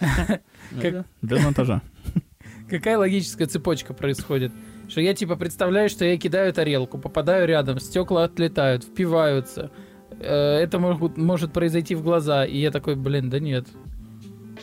Без 1.22 1.44
монтажа. 1.44 1.82
какая 2.70 2.98
логическая 2.98 3.46
цепочка 3.48 3.94
происходит? 3.94 4.52
Что 4.88 5.00
я 5.00 5.14
типа 5.14 5.36
представляю, 5.36 5.88
что 5.88 6.04
я 6.04 6.16
кидаю 6.16 6.52
тарелку, 6.52 6.98
попадаю 6.98 7.46
рядом, 7.48 7.80
стекла 7.80 8.24
отлетают, 8.24 8.84
впиваются. 8.84 9.70
Э, 10.20 10.58
Это 10.60 10.78
может 10.78 11.52
произойти 11.52 11.94
в 11.94 12.02
глаза, 12.02 12.44
и 12.44 12.56
я 12.58 12.70
такой, 12.70 12.94
блин, 12.94 13.28
да 13.28 13.40
нет. 13.40 13.66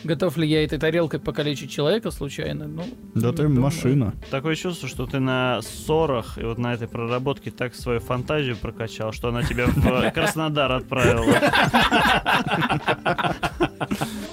Готов 0.04 0.38
ли 0.38 0.48
я 0.48 0.64
этой 0.64 0.78
тарелкой 0.80 1.20
покалечить 1.20 1.72
человека 1.72 2.12
случайно? 2.12 2.68
Ну, 2.68 2.84
Да 3.16 3.32
ты 3.32 3.44
думаю. 3.44 3.62
машина. 3.62 4.14
Такое 4.30 4.56
чувство, 4.56 4.90
что 4.90 5.06
ты 5.06 5.20
на 5.20 5.62
ссорах 5.62 6.38
и 6.38 6.44
вот 6.44 6.58
на 6.58 6.74
этой 6.74 6.88
проработке 6.88 7.52
так 7.52 7.74
свою 7.76 8.00
фантазию 8.00 8.58
прокачал, 8.58 9.14
что 9.14 9.30
она 9.30 9.44
тебя 9.44 9.68
в 9.68 10.12
Краснодар 10.14 10.72
отправила. 10.74 11.24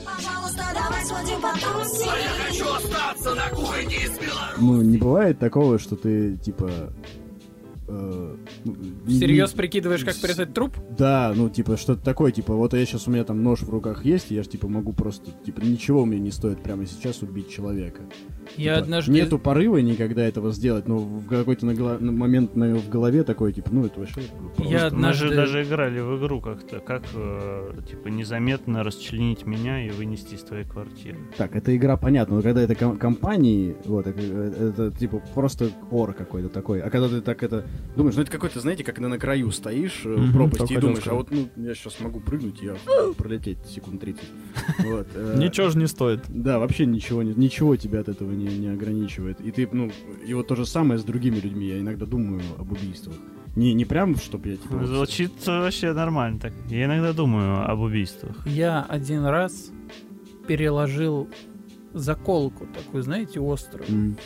Пожалуйста, 0.05 0.63
давай 0.75 1.05
сходим 1.05 1.41
потусим. 1.41 2.11
А 2.13 2.19
я 2.19 2.29
хочу 2.47 2.73
остаться 2.75 3.35
на 3.35 3.49
кухне 3.51 3.97
из 3.97 4.19
Беларуси. 4.19 4.59
Ну, 4.61 4.83
не 4.83 4.99
бывает 4.99 5.39
такого, 5.39 5.79
что 5.79 5.97
ты, 5.97 6.37
типа... 6.39 6.93
э, 7.91 8.37
ну, 8.65 8.77
не- 9.07 9.17
Всерьез 9.17 9.53
не- 9.53 9.57
прикидываешь, 9.57 10.05
как 10.05 10.17
прятать 10.17 10.55
труп? 10.55 10.77
Да, 10.97 11.33
ну, 11.35 11.49
типа, 11.49 11.77
что-то 11.77 12.03
такое, 12.03 12.33
типа, 12.33 12.55
вот 12.55 12.73
я 12.75 12.85
сейчас, 12.87 13.09
у 13.09 13.11
меня 13.11 13.25
там 13.25 13.43
нож 13.43 13.61
в 13.63 13.71
руках 13.71 14.05
есть, 14.05 14.31
и 14.31 14.35
я 14.35 14.43
же, 14.43 14.49
типа, 14.49 14.69
могу 14.69 14.93
просто, 14.93 15.31
типа, 15.45 15.61
ничего 15.61 16.05
мне 16.05 16.19
не 16.21 16.31
стоит 16.31 16.63
прямо 16.63 16.87
сейчас 16.87 17.23
убить 17.23 17.49
человека. 17.51 18.03
Я 18.57 18.75
Типа, 18.75 18.85
однажды... 18.85 19.13
Нету 19.13 19.39
порыва 19.39 19.79
никогда 19.79 20.23
этого 20.27 20.53
сделать, 20.53 20.89
но 20.89 20.99
в 20.99 21.27
какой-то 21.27 21.67
на 21.67 21.73
голо- 21.73 21.99
на 21.99 22.13
момент 22.13 22.57
на- 22.57 22.77
в 22.77 22.89
голове 22.89 23.23
такой, 23.25 23.53
типа, 23.53 23.69
ну, 23.73 23.85
это 23.87 24.01
вообще 24.01 24.21
просто. 24.39 24.63
Я 24.63 24.81
Мы 24.81 24.87
однажды... 24.87 25.29
же 25.29 25.35
даже 25.35 25.63
играли 25.65 26.01
в 26.01 26.19
игру 26.19 26.41
как-то, 26.41 26.81
как 26.81 27.03
э, 27.15 27.73
типа 27.89 28.09
незаметно 28.09 28.83
расчленить 28.85 29.47
меня 29.47 29.87
и 29.87 29.91
вынести 29.91 30.35
из 30.35 30.43
твоей 30.43 30.65
квартиры. 30.65 31.19
Так, 31.37 31.55
эта 31.57 31.77
игра 31.77 31.97
понятна, 31.97 32.37
но 32.37 32.43
когда 32.43 32.61
это 32.63 32.75
ком- 32.75 32.97
компании, 32.99 33.77
вот, 33.85 34.07
это, 34.07 34.21
это, 34.21 34.91
типа 34.91 35.23
просто 35.35 35.71
ор 35.91 36.13
какой-то 36.13 36.49
такой. 36.49 36.81
А 36.81 36.91
когда 36.91 37.09
ты 37.09 37.21
так 37.21 37.43
это 37.43 37.65
думаешь, 37.97 38.17
ну 38.17 38.23
это 38.23 38.31
какой-то, 38.31 38.61
знаете, 38.61 38.85
как 38.85 38.99
на, 38.99 39.09
на 39.09 39.19
краю 39.19 39.51
стоишь 39.51 40.03
э, 40.05 40.15
в 40.15 40.33
пропасти 40.33 40.73
и 40.75 40.77
думаешь, 40.79 41.07
а 41.07 41.15
вот 41.15 41.31
ну 41.31 41.49
я 41.57 41.75
сейчас 41.75 42.01
могу 42.01 42.21
прыгнуть, 42.21 42.61
я 42.63 42.77
пролететь 43.17 43.59
секунд 43.67 44.01
30. 44.01 44.23
Вот, 44.85 45.09
э, 45.15 45.35
Ничего 45.39 45.69
же 45.71 45.79
не 45.79 45.87
стоит. 45.87 46.21
Да, 46.29 46.59
вообще 46.59 46.87
ничего, 46.87 47.23
не, 47.23 47.35
ничего 47.35 47.77
тебя 47.77 48.01
от 48.01 48.09
этого 48.09 48.31
не, 48.33 48.47
не 48.59 48.69
ограничивает. 48.69 49.41
И 49.41 49.51
ты, 49.51 49.69
ну, 49.71 49.91
и 50.27 50.33
вот 50.35 50.47
то 50.49 50.57
же 50.57 50.65
самое 50.67 50.99
с 50.99 51.05
другими 51.05 51.37
людьми. 51.41 51.67
Я 51.67 51.81
иногда 51.81 52.07
думаю 52.07 52.41
об 52.59 52.73
убийствах. 52.73 53.15
Не, 53.57 53.75
не 53.75 53.85
прям, 53.85 54.15
чтобы 54.17 54.49
я 54.51 54.57
типа. 54.57 54.77
вот- 54.77 54.87
Звучит 54.89 55.33
вообще 55.47 55.93
нормально 55.93 56.39
так. 56.41 56.53
Я 56.69 56.85
иногда 56.87 57.13
думаю 57.13 57.69
об 57.71 57.81
убийствах. 57.81 58.47
Я 58.47 58.83
один 58.89 59.25
раз 59.25 59.71
переложил 60.47 61.29
заколку 61.93 62.67
такую, 62.67 63.03
знаете, 63.03 63.41
острую, 63.41 63.89
М. 63.89 64.17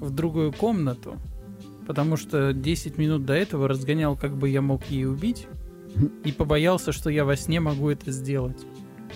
в 0.00 0.10
другую 0.10 0.52
комнату, 0.52 1.16
потому 1.86 2.16
что 2.16 2.52
10 2.52 2.98
минут 2.98 3.24
до 3.24 3.32
этого 3.34 3.68
разгонял, 3.68 4.16
как 4.16 4.36
бы 4.36 4.48
я 4.48 4.62
мог 4.62 4.84
ей 4.90 5.06
убить, 5.06 5.46
и 6.24 6.32
побоялся, 6.32 6.92
что 6.92 7.10
я 7.10 7.24
во 7.24 7.36
сне 7.36 7.60
могу 7.60 7.90
это 7.90 8.10
сделать. 8.10 8.58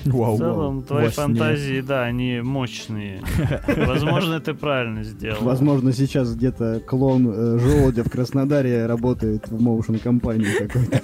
Вау, 0.04 0.34
В 0.34 0.38
целом, 0.38 0.82
твои 0.82 1.06
Во 1.06 1.10
сне. 1.10 1.22
фантазии, 1.24 1.80
да, 1.80 2.02
они 2.04 2.40
мочные. 2.42 3.22
Возможно, 3.78 4.40
ты 4.40 4.52
правильно 4.52 5.02
сделал. 5.04 5.38
Возможно, 5.42 5.90
сейчас 5.94 6.34
где-то 6.34 6.80
клон 6.86 7.32
э, 7.34 7.58
желудя 7.58 8.04
в 8.04 8.10
Краснодаре 8.10 8.84
работает 8.84 9.48
в 9.48 9.58
моушен 9.58 9.98
компании 9.98 10.52
какой-то. 10.66 11.00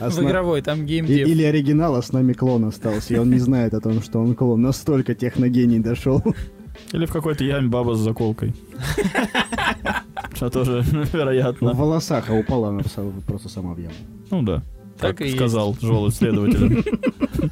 А 0.00 0.10
В 0.10 0.20
на- 0.20 0.26
игровой, 0.28 0.60
там 0.60 0.82
И- 0.82 0.84
геймдев. 0.84 1.26
Или 1.28 1.44
оригинал, 1.44 1.96
а 1.96 2.02
с 2.02 2.12
нами 2.12 2.34
клон 2.34 2.66
остался, 2.66 3.14
и 3.14 3.16
он 3.16 3.30
не 3.30 3.38
знает 3.38 3.72
о 3.72 3.80
том, 3.80 4.02
что 4.02 4.18
он 4.20 4.34
клон. 4.34 4.60
Настолько 4.60 5.14
техногений 5.14 5.78
дошел. 5.78 6.22
Или 6.92 7.06
в 7.06 7.12
какой-то 7.12 7.42
яме 7.42 7.68
баба 7.68 7.94
с 7.94 8.00
заколкой. 8.00 8.54
Что 10.40 10.48
тоже 10.64 10.80
В 10.82 11.14
вероятно. 11.14 11.74
волосах, 11.74 12.30
а 12.30 12.32
упала 12.32 12.70
она 12.70 12.80
просто 13.26 13.50
сама 13.50 13.74
в 13.74 13.78
яму. 13.78 13.92
Ну 14.30 14.42
да. 14.42 14.62
Так 14.98 15.18
Как 15.18 15.26
и 15.26 15.30
сказал 15.36 15.76
желудь 15.80 16.14
следователь. 16.14 16.82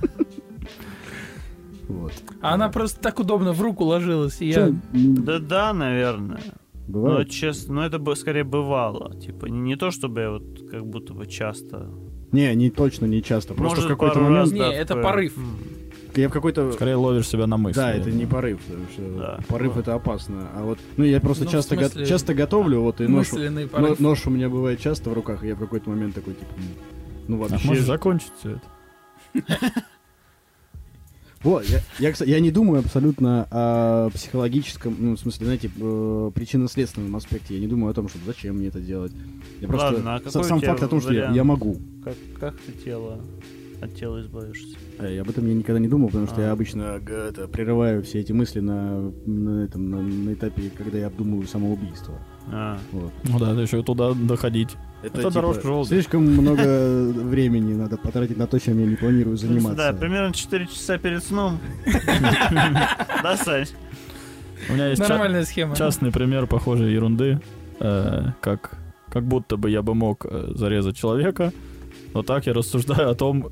Вот. 1.89 2.13
А 2.43 2.53
она 2.53 2.69
просто 2.69 3.01
так 3.01 3.19
удобно 3.19 3.53
в 3.55 3.63
руку 3.63 3.83
ложилась, 3.85 4.43
и 4.43 4.51
я... 4.51 4.71
Да 4.93 5.39
да, 5.39 5.73
наверное. 5.73 6.43
Но 6.87 6.93
Бывает? 7.01 7.31
честно, 7.31 7.77
ну 7.77 7.81
это 7.81 7.99
бы 7.99 8.15
скорее 8.15 8.45
бывало. 8.45 9.19
Типа, 9.19 9.47
не, 9.47 9.59
не 9.61 9.77
то 9.77 9.91
чтобы 9.91 10.21
я 10.21 10.31
вот 10.33 10.69
как 10.71 10.87
будто 10.87 11.15
бы 11.15 11.27
часто. 11.27 11.89
Не, 12.31 12.55
не 12.55 12.69
точно, 12.69 13.07
не 13.07 13.23
часто. 13.23 13.55
Просто 13.55 13.77
Может, 13.77 13.85
в 13.87 13.89
какой-то 13.89 14.21
момент... 14.21 14.39
раз, 14.39 14.53
Не, 14.53 14.59
да, 14.59 14.73
это 14.73 14.89
такое. 14.89 15.03
порыв. 15.03 15.35
Я 16.17 16.29
в 16.29 16.33
какой-то... 16.33 16.73
Скорее 16.73 16.97
ловишь 16.97 17.29
себя 17.29 17.47
на 17.47 17.57
мысли. 17.57 17.79
Да, 17.79 17.93
это 17.93 18.11
не 18.11 18.27
порыв, 18.27 18.61
потому 18.63 18.87
что 18.93 19.19
Да. 19.19 19.41
порыв 19.49 19.75
Ну. 19.75 19.81
это 19.81 19.95
опасно. 19.95 20.49
А 20.55 20.65
вот, 20.65 20.79
ну 20.97 21.05
я 21.05 21.21
просто 21.21 21.45
Ну, 21.45 21.51
часто, 21.51 21.77
го- 21.77 21.83
смысле, 21.83 22.07
часто 22.07 22.35
готовлю, 22.35 22.81
вот 22.81 23.01
и 23.01 23.07
нож, 23.07 23.31
но- 23.33 23.69
порыв. 23.69 24.01
нож 24.01 24.27
у 24.27 24.31
меня 24.31 24.49
бывает 24.49 24.81
часто 24.81 25.11
в 25.11 25.13
руках, 25.13 25.45
и 25.45 25.49
я 25.49 25.55
в 25.55 25.59
какой-то 25.59 25.91
момент 25.91 26.15
такой 26.15 26.35
типа, 26.35 26.51
ну 27.29 27.37
А 27.45 27.49
вообще. 27.49 27.67
может 27.69 27.85
закончить 27.85 28.33
все 28.41 28.59
это? 29.35 29.45
Вот, 31.45 31.65
я, 31.67 31.81
я, 32.01 32.11
кстати, 32.11 32.31
я 32.31 32.41
не 32.41 32.51
думаю 32.51 32.81
абсолютно 32.81 33.47
о 33.53 34.11
психологическом, 34.11 34.97
ну, 34.99 35.15
в 35.15 35.21
смысле, 35.21 35.45
знаете, 35.47 35.71
э, 35.81 36.31
причинно-следственном 36.35 37.15
аспекте. 37.15 37.55
Я 37.55 37.61
не 37.61 37.69
думаю 37.69 37.93
о 37.93 37.95
том, 37.95 38.09
что 38.09 38.19
зачем 38.27 38.57
мне 38.57 38.67
это 38.67 38.81
делать. 38.81 39.13
Я 39.61 39.69
просто 39.69 39.95
Ладно, 39.95 40.17
а 40.17 40.31
сам 40.43 40.61
факт 40.61 40.83
о 40.83 40.89
том, 40.89 41.01
что 41.01 41.13
я, 41.13 41.31
я 41.31 41.45
могу. 41.45 41.77
Как, 42.05 42.15
как 42.41 42.55
ты 42.59 42.73
тело 42.73 43.21
от 43.81 43.95
тела 43.95 44.21
избавишься? 44.21 44.77
Э, 44.99 45.15
Я 45.15 45.23
об 45.23 45.31
этом 45.31 45.47
я 45.47 45.55
никогда 45.55 45.79
не 45.79 45.89
думал, 45.89 46.09
потому 46.09 46.27
что 46.27 46.37
А. 46.39 46.41
я 46.47 46.53
обычно 46.53 46.99
г- 47.01 47.13
это, 47.31 47.47
прерываю 47.49 48.03
все 48.03 48.21
эти 48.21 48.33
мысли 48.33 48.61
на, 48.61 49.11
на 49.27 49.65
этом 49.65 49.91
на, 49.91 50.03
на 50.03 50.33
этапе, 50.35 50.71
когда 50.77 50.99
я 50.99 51.07
обдумываю 51.07 51.47
самоубийство. 51.47 52.15
А, 52.51 52.79
Вот. 52.93 53.13
Ну 53.25 53.39
да, 53.39 53.51
еще 53.61 53.83
туда 53.83 54.13
доходить. 54.15 54.71
Это 55.03 55.31
дорожка 55.31 55.63
желудя. 55.63 55.89
Слишком 55.89 56.23
много 56.25 57.13
времени 57.15 57.75
надо 57.75 57.97
потратить 57.99 58.37
на 58.37 58.47
то, 58.47 58.59
чем 58.59 58.79
я 58.81 58.87
не 58.87 58.97
планирую 58.97 59.37
заниматься. 59.37 59.77
Да, 59.77 59.93
примерно 59.93 60.33
4 60.35 60.67
часа 60.67 60.99
перед 60.99 61.23
сном. 61.23 61.59
Да, 63.23 63.37
Сань? 63.37 63.67
У 64.69 64.73
меня 64.75 64.89
есть 64.89 65.01
ча- 65.03 65.09
Нормальная 65.09 65.45
схема. 65.45 65.77
частный 65.77 66.11
пример 66.11 66.47
похожей 66.47 66.93
ерунды. 66.93 67.41
э, 67.81 68.23
как, 68.41 68.77
как 69.09 69.25
будто 69.25 69.57
бы 69.57 69.71
я 69.71 69.83
бы 69.83 69.95
мог 69.95 70.27
э, 70.29 70.53
зарезать 70.57 70.97
человека. 70.97 71.53
Но 72.15 72.23
так 72.23 72.47
я 72.47 72.53
рассуждаю 72.55 73.11
о 73.11 73.15
том, 73.15 73.51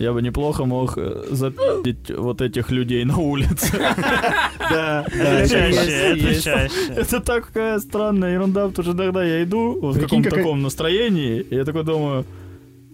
я 0.00 0.12
бы 0.12 0.22
неплохо 0.22 0.64
мог 0.64 0.96
э, 0.96 1.24
запить 1.30 2.10
вот 2.10 2.40
этих 2.40 2.70
людей 2.72 3.04
на 3.04 3.18
улице. 3.18 3.72
Да, 4.70 5.04
Это 5.12 5.48
чаще, 5.48 5.90
это 5.90 6.28
есть. 6.28 6.44
чаще. 6.44 6.74
Это 6.96 7.20
такая 7.20 7.80
странная 7.80 8.34
ерунда, 8.34 8.68
потому 8.68 8.84
что 8.84 9.02
иногда 9.02 9.24
я 9.24 9.42
иду 9.42 9.78
вот 9.80 9.96
в 9.96 10.00
каком-то 10.00 10.30
таком 10.30 10.62
настроении, 10.62 11.40
и 11.40 11.56
я 11.56 11.64
такой 11.64 11.82
думаю, 11.82 12.24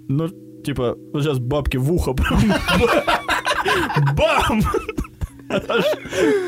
ну, 0.09 0.29
типа, 0.65 0.97
сейчас 1.15 1.39
бабки 1.39 1.77
в 1.77 1.93
ухо 1.93 2.15
прям 2.15 2.41
бам! 4.17 4.63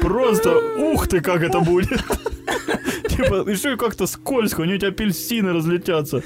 Просто 0.01 0.59
ух 0.79 1.09
ты, 1.09 1.21
как 1.21 1.43
это 1.43 1.61
будет! 1.61 1.89
Типа, 3.09 3.51
еще 3.51 3.73
и 3.73 3.77
как-то 3.77 4.07
скользко, 4.07 4.63
у 4.63 4.65
них 4.65 4.83
апельсины 4.83 5.53
разлетятся. 5.53 6.23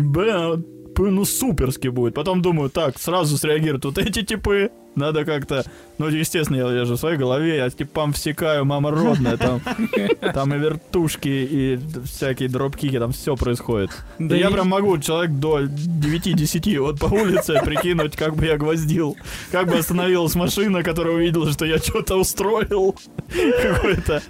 Бля, 0.00 0.56
ну 0.98 1.24
суперски 1.24 1.88
будет. 1.88 2.14
Потом 2.14 2.42
думаю, 2.42 2.70
так, 2.70 2.98
сразу 2.98 3.36
среагируют 3.36 3.84
вот 3.84 3.98
эти 3.98 4.22
типы. 4.22 4.70
Надо 4.94 5.24
как-то... 5.24 5.64
Ну, 5.96 6.08
естественно, 6.08 6.56
я, 6.58 6.70
я 6.70 6.84
же 6.84 6.94
в 6.94 6.96
своей 6.98 7.16
голове, 7.16 7.56
я 7.56 7.70
типам 7.70 8.12
всекаю, 8.12 8.66
мама 8.66 8.90
родная, 8.90 9.38
там, 9.38 9.60
там 10.34 10.54
и 10.54 10.58
вертушки, 10.58 11.28
и 11.28 11.80
всякие 12.04 12.50
дропкики, 12.50 12.98
там 12.98 13.12
все 13.12 13.34
происходит. 13.34 13.90
Да 14.18 14.36
И 14.36 14.40
я 14.40 14.50
прям 14.50 14.68
могу 14.68 14.98
человек 14.98 15.32
до 15.32 15.60
9-10 15.60 16.78
вот 16.80 17.00
по 17.00 17.06
улице 17.06 17.58
прикинуть, 17.64 18.16
как 18.16 18.36
бы 18.36 18.44
я 18.44 18.58
гвоздил, 18.58 19.16
как 19.50 19.68
бы 19.68 19.78
остановилась 19.78 20.34
машина, 20.34 20.82
которая 20.82 21.14
увидела, 21.14 21.50
что 21.50 21.64
я 21.64 21.78
что-то 21.78 22.16
устроил. 22.16 22.94
Какой-то 23.62 24.22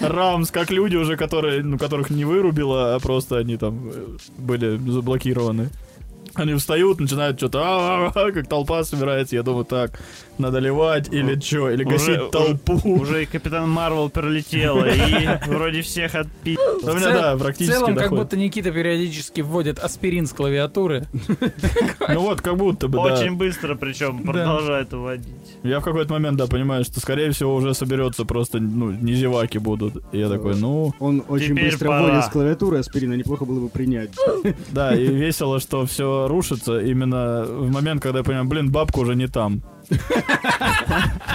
рамс, 0.00 0.50
как 0.52 0.70
люди 0.70 0.94
уже, 0.94 1.16
которые, 1.16 1.62
ну, 1.64 1.76
которых 1.76 2.10
не 2.10 2.24
вырубило, 2.24 2.94
а 2.94 3.00
просто 3.00 3.38
они 3.38 3.56
там 3.56 3.90
э, 3.92 4.16
были 4.38 4.76
заблокированы. 4.90 5.70
Они 6.42 6.54
встают, 6.54 7.00
начинают 7.00 7.38
что-то, 7.38 8.10
как 8.14 8.46
толпа 8.48 8.84
собирается. 8.84 9.36
Я 9.36 9.42
думаю, 9.42 9.64
так, 9.64 10.00
надо 10.38 10.58
ливать 10.58 11.12
или 11.12 11.38
что, 11.38 11.70
или 11.70 11.84
Уже- 11.84 11.94
гасить 11.96 12.30
толпу. 12.30 12.80
Уже 12.84 13.22
и 13.22 13.26
Капитан 13.26 13.68
Марвел 13.70 14.08
пролетела, 14.10 14.84
и 14.86 15.28
вроде 15.46 15.82
всех 15.82 16.14
отпи... 16.14 16.58
У 16.82 16.86
меня, 16.88 17.00
цел- 17.00 17.12
да, 17.12 17.36
В 17.36 17.38
практически 17.40 17.76
целом, 17.76 17.94
как 17.96 18.10
будто 18.10 18.36
Никита 18.36 18.70
периодически 18.72 19.40
вводит 19.42 19.78
аспирин 19.78 20.26
с 20.26 20.32
клавиатуры. 20.32 21.06
Ну 22.06 22.20
вот, 22.20 22.40
как 22.42 22.56
будто 22.56 22.86
бы, 22.88 22.98
да. 22.98 23.14
Очень 23.14 23.36
быстро, 23.36 23.74
причем, 23.74 24.22
продолжает 24.24 24.92
уводить. 24.92 25.26
Я 25.62 25.80
в 25.80 25.84
какой-то 25.84 26.12
момент, 26.12 26.36
да, 26.36 26.46
понимаю, 26.46 26.84
что, 26.84 27.00
скорее 27.00 27.30
всего, 27.30 27.54
уже 27.54 27.74
соберется 27.74 28.24
просто, 28.24 28.58
ну, 28.60 28.90
не 28.90 29.14
зеваки 29.14 29.58
будут. 29.58 30.02
И 30.12 30.18
я 30.18 30.28
такой, 30.28 30.54
ну, 30.56 30.92
Он 30.98 31.22
очень 31.28 31.54
быстро 31.54 31.90
вводит 31.90 32.24
с 32.24 32.28
клавиатуры 32.28 32.78
аспирина, 32.78 33.14
неплохо 33.14 33.44
было 33.44 33.60
бы 33.60 33.68
принять. 33.68 34.10
да, 34.70 34.94
и 34.94 35.06
весело, 35.06 35.60
что 35.60 35.86
все 35.86 36.23
рушится 36.28 36.80
именно 36.80 37.44
в 37.44 37.70
момент, 37.70 38.02
когда 38.02 38.18
я 38.18 38.24
понимаю, 38.24 38.46
блин, 38.46 38.70
бабка 38.70 38.98
уже 39.00 39.14
не 39.14 39.26
там. 39.28 39.62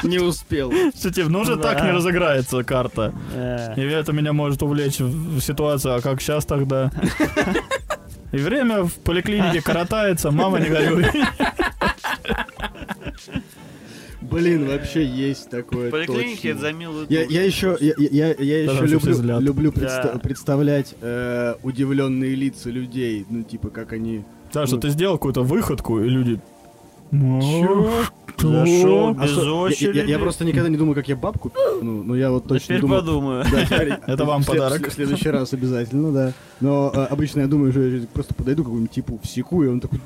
Не 0.03 0.19
успел. 0.19 0.71
Что, 0.97 1.11
типа, 1.11 1.29
ну 1.29 1.39
уже 1.41 1.55
так 1.57 1.83
не 1.83 1.91
разыграется 1.91 2.63
карта. 2.63 3.13
И 3.77 3.81
это 3.81 4.11
меня 4.13 4.33
может 4.33 4.61
увлечь 4.63 4.99
в 4.99 5.39
ситуацию, 5.41 5.95
а 5.95 6.01
как 6.01 6.21
сейчас 6.21 6.45
тогда? 6.45 6.91
И 8.31 8.37
время 8.37 8.83
в 8.83 8.93
поликлинике 8.95 9.61
коротается, 9.61 10.31
мама 10.31 10.59
не 10.59 10.69
горюй. 10.69 11.05
Блин, 14.21 14.67
вообще 14.67 15.05
есть 15.05 15.49
такое. 15.49 15.87
В 15.87 15.91
поликлинике 15.91 16.35
точно. 16.35 16.47
это 16.49 16.59
за 16.59 16.71
милую 16.73 17.05
Я, 17.09 17.21
душу. 17.23 17.33
я 17.33 17.43
еще, 17.43 17.77
я, 17.79 17.93
я, 17.97 18.33
я 18.37 18.63
еще 18.63 18.85
люблю, 18.85 19.39
люблю 19.39 19.71
Да. 19.71 19.81
предста- 19.81 20.19
представлять 20.19 20.93
э, 21.01 21.55
удивленные 21.63 22.35
лица 22.35 22.69
людей, 22.69 23.25
ну 23.29 23.43
типа 23.43 23.69
как 23.69 23.93
они. 23.93 24.23
Да, 24.53 24.65
что 24.67 24.77
ты 24.77 24.89
сделал 24.89 25.15
какую-то 25.17 25.41
выходку, 25.43 25.99
и 25.99 26.09
люди... 26.09 26.39
Чё? 27.11 28.03
Что? 28.37 28.51
Зашел 28.65 29.09
А 29.09 29.23
без 29.23 29.31
что- 29.31 29.43
я- 29.43 29.53
очереди. 29.53 29.97
Я, 29.97 30.03
я 30.05 30.19
просто 30.19 30.45
никогда 30.45 30.69
не 30.69 30.77
думал, 30.77 30.93
как 30.93 31.09
я 31.09 31.15
бабку. 31.15 31.51
Ну, 31.81 32.03
ну 32.03 32.15
я 32.15 32.31
вот 32.31 32.43
Да 32.43 32.49
точно 32.55 32.65
Теперь 32.65 32.81
думаю. 32.81 33.01
подумаю. 33.01 33.45
Да, 33.51 33.65
теперь- 33.65 33.93
Это 34.07 34.25
вам 34.25 34.43
в 34.43 34.47
подарок. 34.47 34.87
В 34.87 34.93
следующий 34.93 35.29
раз 35.29 35.51
обязательно, 35.53 36.11
да. 36.13 36.33
Но 36.61 36.91
э, 36.93 37.03
обычно 37.05 37.41
я 37.41 37.47
думаю, 37.47 37.71
что 37.71 37.81
я 37.81 38.05
просто 38.13 38.33
подойду 38.35 38.61
к 38.63 38.65
какому-нибудь 38.67 38.91
типу, 38.93 39.19
всеку, 39.23 39.63
и 39.63 39.67
он 39.67 39.79
такой, 39.81 39.99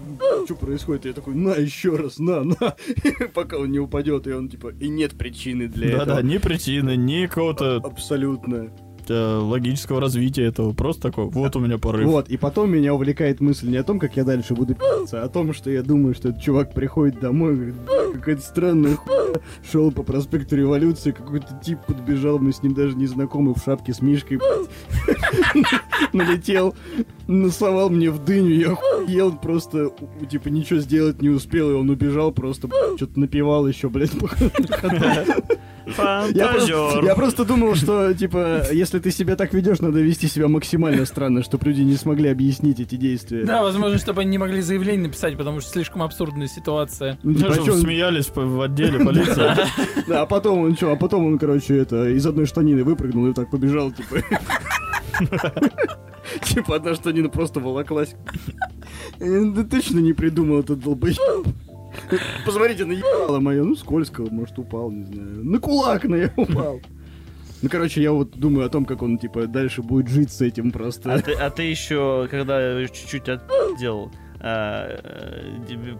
что 0.45 0.55
происходит? 0.55 1.05
И 1.05 1.09
я 1.09 1.13
такой, 1.13 1.35
на, 1.35 1.51
еще 1.55 1.95
раз, 1.95 2.17
на, 2.19 2.43
на. 2.43 2.55
Пока 3.33 3.57
он 3.57 3.71
не 3.71 3.79
упадет, 3.79 4.25
и 4.25 4.31
он 4.31 4.49
типа, 4.49 4.69
и 4.79 4.87
нет 4.87 5.11
причины 5.17 5.67
для 5.67 5.89
этого. 5.89 6.05
Да-да, 6.05 6.21
ни 6.21 6.37
причины, 6.37 6.95
ни 6.95 7.27
какого-то 7.27 7.81
Абсолютно. 7.83 8.69
Э, 9.09 9.37
логического 9.37 10.01
развития 10.01 10.45
этого. 10.45 10.73
Просто 10.73 11.03
такой, 11.03 11.25
вот 11.25 11.55
у 11.55 11.59
меня 11.59 11.77
порыв. 11.77 12.07
Вот, 12.07 12.29
и 12.29 12.37
потом 12.37 12.71
меня 12.71 12.93
увлекает 12.93 13.41
мысль 13.41 13.69
не 13.69 13.77
о 13.77 13.83
том, 13.83 13.99
как 13.99 14.15
я 14.17 14.23
дальше 14.23 14.53
буду 14.53 14.75
пи***ться, 14.75 15.21
а 15.21 15.25
о 15.25 15.29
том, 15.29 15.53
что 15.53 15.69
я 15.69 15.83
думаю, 15.83 16.13
что 16.13 16.29
этот 16.29 16.41
чувак 16.41 16.73
приходит 16.73 17.19
домой, 17.19 17.55
говорит, 17.55 17.75
«Бля, 17.75 18.13
какая-то 18.13 18.41
странная 18.41 18.95
хуйня. 18.95 19.23
Шел 19.69 19.91
по 19.91 20.03
проспекту 20.03 20.55
Революции, 20.55 21.11
какой-то 21.11 21.59
тип 21.63 21.79
подбежал, 21.87 22.39
мы 22.39 22.53
с 22.53 22.61
ним 22.61 22.73
даже 22.73 22.95
не 22.95 23.07
знакомы, 23.07 23.53
в 23.53 23.63
шапке 23.63 23.93
с 23.93 24.01
мишкой, 24.01 24.39
налетел, 26.13 26.75
насовал 27.27 27.89
мне 27.89 28.11
в 28.11 28.23
дыню, 28.23 28.53
я 28.53 28.77
ел 29.07 29.35
просто, 29.35 29.91
типа, 30.29 30.49
ничего 30.49 30.79
сделать 30.79 31.21
не 31.21 31.29
успел, 31.29 31.71
и 31.71 31.73
он 31.73 31.89
убежал, 31.89 32.31
просто 32.31 32.69
что-то 32.95 33.19
напевал 33.19 33.67
еще, 33.67 33.89
блядь. 33.89 34.11
Я 35.85 36.47
просто, 36.47 36.67
Фантазер. 36.67 37.03
я 37.05 37.15
просто 37.15 37.45
думал, 37.45 37.75
что, 37.75 38.13
типа, 38.13 38.63
если 38.71 38.99
ты 38.99 39.11
себя 39.11 39.35
так 39.35 39.53
ведешь, 39.53 39.79
надо 39.79 39.99
вести 39.99 40.27
себя 40.27 40.47
максимально 40.47 41.05
странно, 41.05 41.43
чтобы 41.43 41.65
люди 41.65 41.81
не 41.81 41.95
смогли 41.95 42.29
объяснить 42.29 42.79
эти 42.79 42.95
действия. 42.95 43.43
Да, 43.43 43.63
возможно, 43.63 43.97
чтобы 43.97 44.21
они 44.21 44.31
не 44.31 44.37
могли 44.37 44.61
заявление 44.61 45.07
написать, 45.07 45.37
потому 45.37 45.59
что 45.61 45.71
слишком 45.71 46.01
абсурдная 46.03 46.47
ситуация. 46.47 47.17
Ну, 47.23 47.33
типа, 47.33 47.49
Даже 47.49 47.71
он- 47.73 47.79
смеялись 47.79 48.31
в 48.33 48.61
отделе 48.61 49.03
полиции. 49.03 49.51
Да, 50.07 50.21
а 50.21 50.25
потом 50.25 50.59
он 50.59 50.75
что, 50.75 50.91
а 50.91 50.95
потом 50.95 51.25
он, 51.25 51.37
короче, 51.37 51.77
это, 51.77 52.09
из 52.09 52.25
одной 52.25 52.45
штанины 52.45 52.83
выпрыгнул 52.83 53.27
и 53.27 53.33
так 53.33 53.49
побежал, 53.49 53.91
типа. 53.91 54.21
Типа, 56.43 56.77
одна 56.77 56.95
штанина 56.95 57.29
просто 57.29 57.59
волоклась. 57.59 58.15
Я 59.19 59.43
да 59.51 59.63
точно 59.63 59.99
не 59.99 60.13
придумал 60.13 60.59
этот 60.61 60.79
долбоеб. 60.79 61.17
Посмотрите 62.45 62.85
на 62.85 62.93
ебало 62.93 63.39
мое, 63.39 63.63
ну 63.63 63.75
скользко, 63.75 64.23
может 64.29 64.57
упал, 64.59 64.91
не 64.91 65.05
знаю. 65.05 65.43
На 65.45 65.59
кулак 65.59 66.03
на 66.05 66.15
я 66.15 66.33
упал. 66.35 66.79
Ну, 67.61 67.69
короче, 67.69 68.01
я 68.01 68.11
вот 68.11 68.31
думаю 68.31 68.65
о 68.65 68.69
том, 68.69 68.83
как 68.83 69.01
он, 69.01 69.17
типа, 69.17 69.47
дальше 69.47 69.81
будет 69.81 70.09
жить 70.09 70.33
с 70.33 70.41
этим 70.41 70.67
А 70.67 70.71
просто. 70.71 71.21
ты, 71.23 71.31
а 71.31 71.49
ты 71.49 71.63
еще, 71.63 72.27
когда 72.29 72.85
чуть-чуть 72.87 73.29
отделал, 73.29 74.11
а, 74.11 74.11
э, 74.11 74.17
тебе 74.17 74.22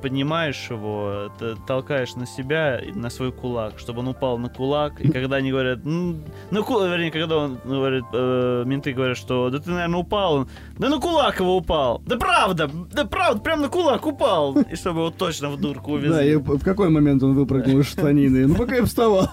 поднимаешь 0.02 0.70
его, 0.70 1.32
толкаешь 1.66 2.16
на 2.16 2.26
себя, 2.26 2.82
на 2.94 3.10
свой 3.10 3.32
кулак, 3.32 3.80
чтобы 3.80 4.00
он 4.00 4.10
упал 4.10 4.38
на 4.38 4.50
кулак, 4.50 5.00
и 5.00 5.10
когда 5.10 5.38
они 5.38 5.52
говорят, 5.52 5.80
ну, 5.86 6.20
кулак, 6.66 6.90
вернее, 6.90 7.12
когда 7.12 7.38
он 7.38 7.60
ну, 7.64 7.76
говорит, 7.76 8.04
э, 8.12 8.64
менты 8.66 8.92
говорят, 8.92 9.18
что 9.18 9.50
да 9.50 9.60
ты, 9.60 9.70
наверное, 9.72 10.00
упал, 10.00 10.34
он, 10.34 10.50
да 10.78 10.90
на 10.90 11.00
кулак 11.00 11.40
его 11.40 11.56
упал, 11.56 12.02
да 12.06 12.18
правда, 12.18 12.70
да 12.92 13.06
правда, 13.06 13.42
прям 13.42 13.62
на 13.62 13.70
кулак 13.70 14.06
упал, 14.06 14.58
и 14.60 14.76
чтобы 14.76 15.00
его 15.00 15.10
точно 15.12 15.50
в 15.50 15.60
дурку 15.60 15.94
увезли. 15.94 16.14
Да, 16.14 16.26
и 16.26 16.36
в 16.36 16.64
какой 16.64 16.90
момент 16.90 17.24
он 17.24 17.36
выпрыгнул 17.36 17.80
из 17.80 17.88
штанины? 17.88 18.48
Ну, 18.48 18.56
пока 18.56 18.76
я 18.76 18.84
вставал. 18.84 19.30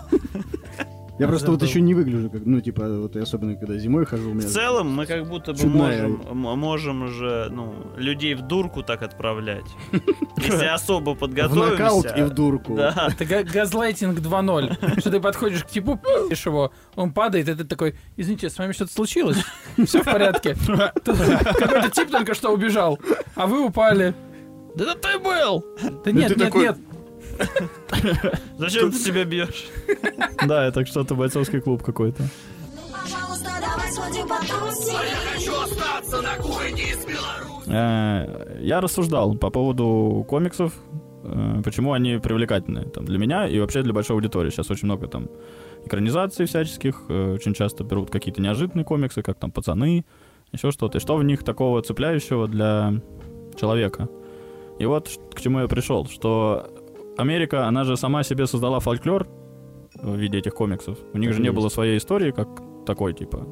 Я 1.20 1.28
просто 1.28 1.50
вот 1.50 1.60
забыл. 1.60 1.68
еще 1.70 1.80
не 1.80 1.94
выгляжу, 1.94 2.30
как, 2.30 2.42
ну, 2.44 2.60
типа, 2.60 2.88
вот 2.88 3.14
и 3.14 3.20
особенно, 3.20 3.54
когда 3.54 3.76
зимой 3.76 4.06
хожу, 4.06 4.30
у 4.30 4.34
меня... 4.34 4.48
В 4.48 4.50
целом 4.50 4.90
мы 4.90 5.06
как 5.06 5.28
будто 5.28 5.52
бы 5.52 5.58
Чудная. 5.58 6.08
можем, 6.08 6.58
можем 6.58 7.08
же, 7.08 7.48
ну, 7.50 7.74
людей 7.96 8.34
в 8.34 8.42
дурку 8.42 8.82
так 8.82 9.02
отправлять. 9.02 9.66
Если 10.38 10.64
особо 10.66 11.14
В 11.14 11.18
подготовимся. 11.18 11.70
нокаут 11.72 12.06
и 12.16 12.22
в 12.22 12.30
дурку. 12.30 12.74
Да. 12.74 13.08
Это 13.12 13.24
га- 13.24 13.42
газлайтинг 13.44 14.18
2.0. 14.18 15.00
Что 15.00 15.10
ты 15.10 15.20
подходишь 15.20 15.62
к 15.64 15.68
типу, 15.68 15.96
пи***ешь 15.96 16.46
его, 16.46 16.72
он 16.96 17.12
падает, 17.12 17.48
и 17.48 17.54
ты 17.54 17.64
такой, 17.64 17.96
извините, 18.16 18.48
с 18.50 18.58
вами 18.58 18.72
что-то 18.72 18.92
случилось? 18.92 19.36
Все 19.84 20.02
в 20.02 20.04
порядке. 20.06 20.56
Какой-то 21.04 21.90
тип 21.90 22.10
только 22.10 22.34
что 22.34 22.50
убежал, 22.50 22.98
а 23.34 23.46
вы 23.46 23.64
упали. 23.64 24.14
Да 24.76 24.92
это 24.92 25.08
ты 25.08 25.18
был! 25.18 25.64
Да 26.04 26.12
нет, 26.12 26.36
нет, 26.36 26.54
нет. 26.54 26.76
Зачем 28.58 28.90
ты 28.92 28.98
себя 28.98 29.24
бьешь? 29.24 29.66
Да, 30.46 30.64
это 30.66 30.86
что-то 30.86 31.14
бойцовский 31.14 31.60
клуб 31.60 31.82
какой-то. 31.82 32.22
Пожалуйста, 32.90 33.50
давай 33.60 33.92
сходим 33.92 34.26
потусим. 34.26 34.94
Я 34.94 35.34
хочу 35.34 35.52
остаться 35.60 36.22
на 36.22 36.36
кухне 36.36 36.82
из 36.82 37.04
Беларуси. 37.04 37.68
Э, 37.68 38.58
Я 38.62 38.80
рассуждал 38.80 39.34
по 39.34 39.50
поводу 39.50 40.24
комиксов, 40.28 40.72
э, 41.24 41.60
почему 41.62 41.92
они 41.92 42.16
привлекательны 42.18 42.84
там, 42.86 43.04
для 43.04 43.18
меня 43.18 43.46
и 43.46 43.60
вообще 43.60 43.82
для 43.82 43.92
большой 43.92 44.16
аудитории. 44.16 44.48
Сейчас 44.50 44.70
очень 44.70 44.86
много 44.86 45.08
там 45.08 45.28
экранизаций 45.84 46.46
всяческих, 46.46 47.02
э, 47.08 47.34
очень 47.34 47.52
часто 47.52 47.84
берут 47.84 48.10
какие-то 48.10 48.40
неожиданные 48.40 48.84
комиксы, 48.84 49.22
как 49.22 49.38
там 49.38 49.50
«Пацаны», 49.50 50.04
еще 50.52 50.70
что-то. 50.70 50.98
И 50.98 51.00
что 51.00 51.16
в 51.16 51.24
них 51.24 51.44
такого 51.44 51.82
цепляющего 51.82 52.48
для 52.48 52.94
человека? 53.58 54.08
И 54.78 54.86
вот 54.86 55.10
к 55.34 55.40
чему 55.40 55.60
я 55.60 55.68
пришел, 55.68 56.06
что 56.06 56.70
Америка, 57.20 57.66
она 57.68 57.84
же 57.84 57.96
сама 57.96 58.22
себе 58.22 58.46
создала 58.46 58.80
фольклор 58.80 59.26
в 60.02 60.16
виде 60.16 60.38
этих 60.38 60.54
комиксов. 60.54 60.98
У 61.14 61.18
них 61.18 61.30
Так 61.30 61.36
же 61.36 61.40
не 61.42 61.48
есть. 61.48 61.56
было 61.56 61.68
своей 61.68 61.98
истории, 61.98 62.30
как 62.32 62.48
такой, 62.86 63.12
типа, 63.14 63.46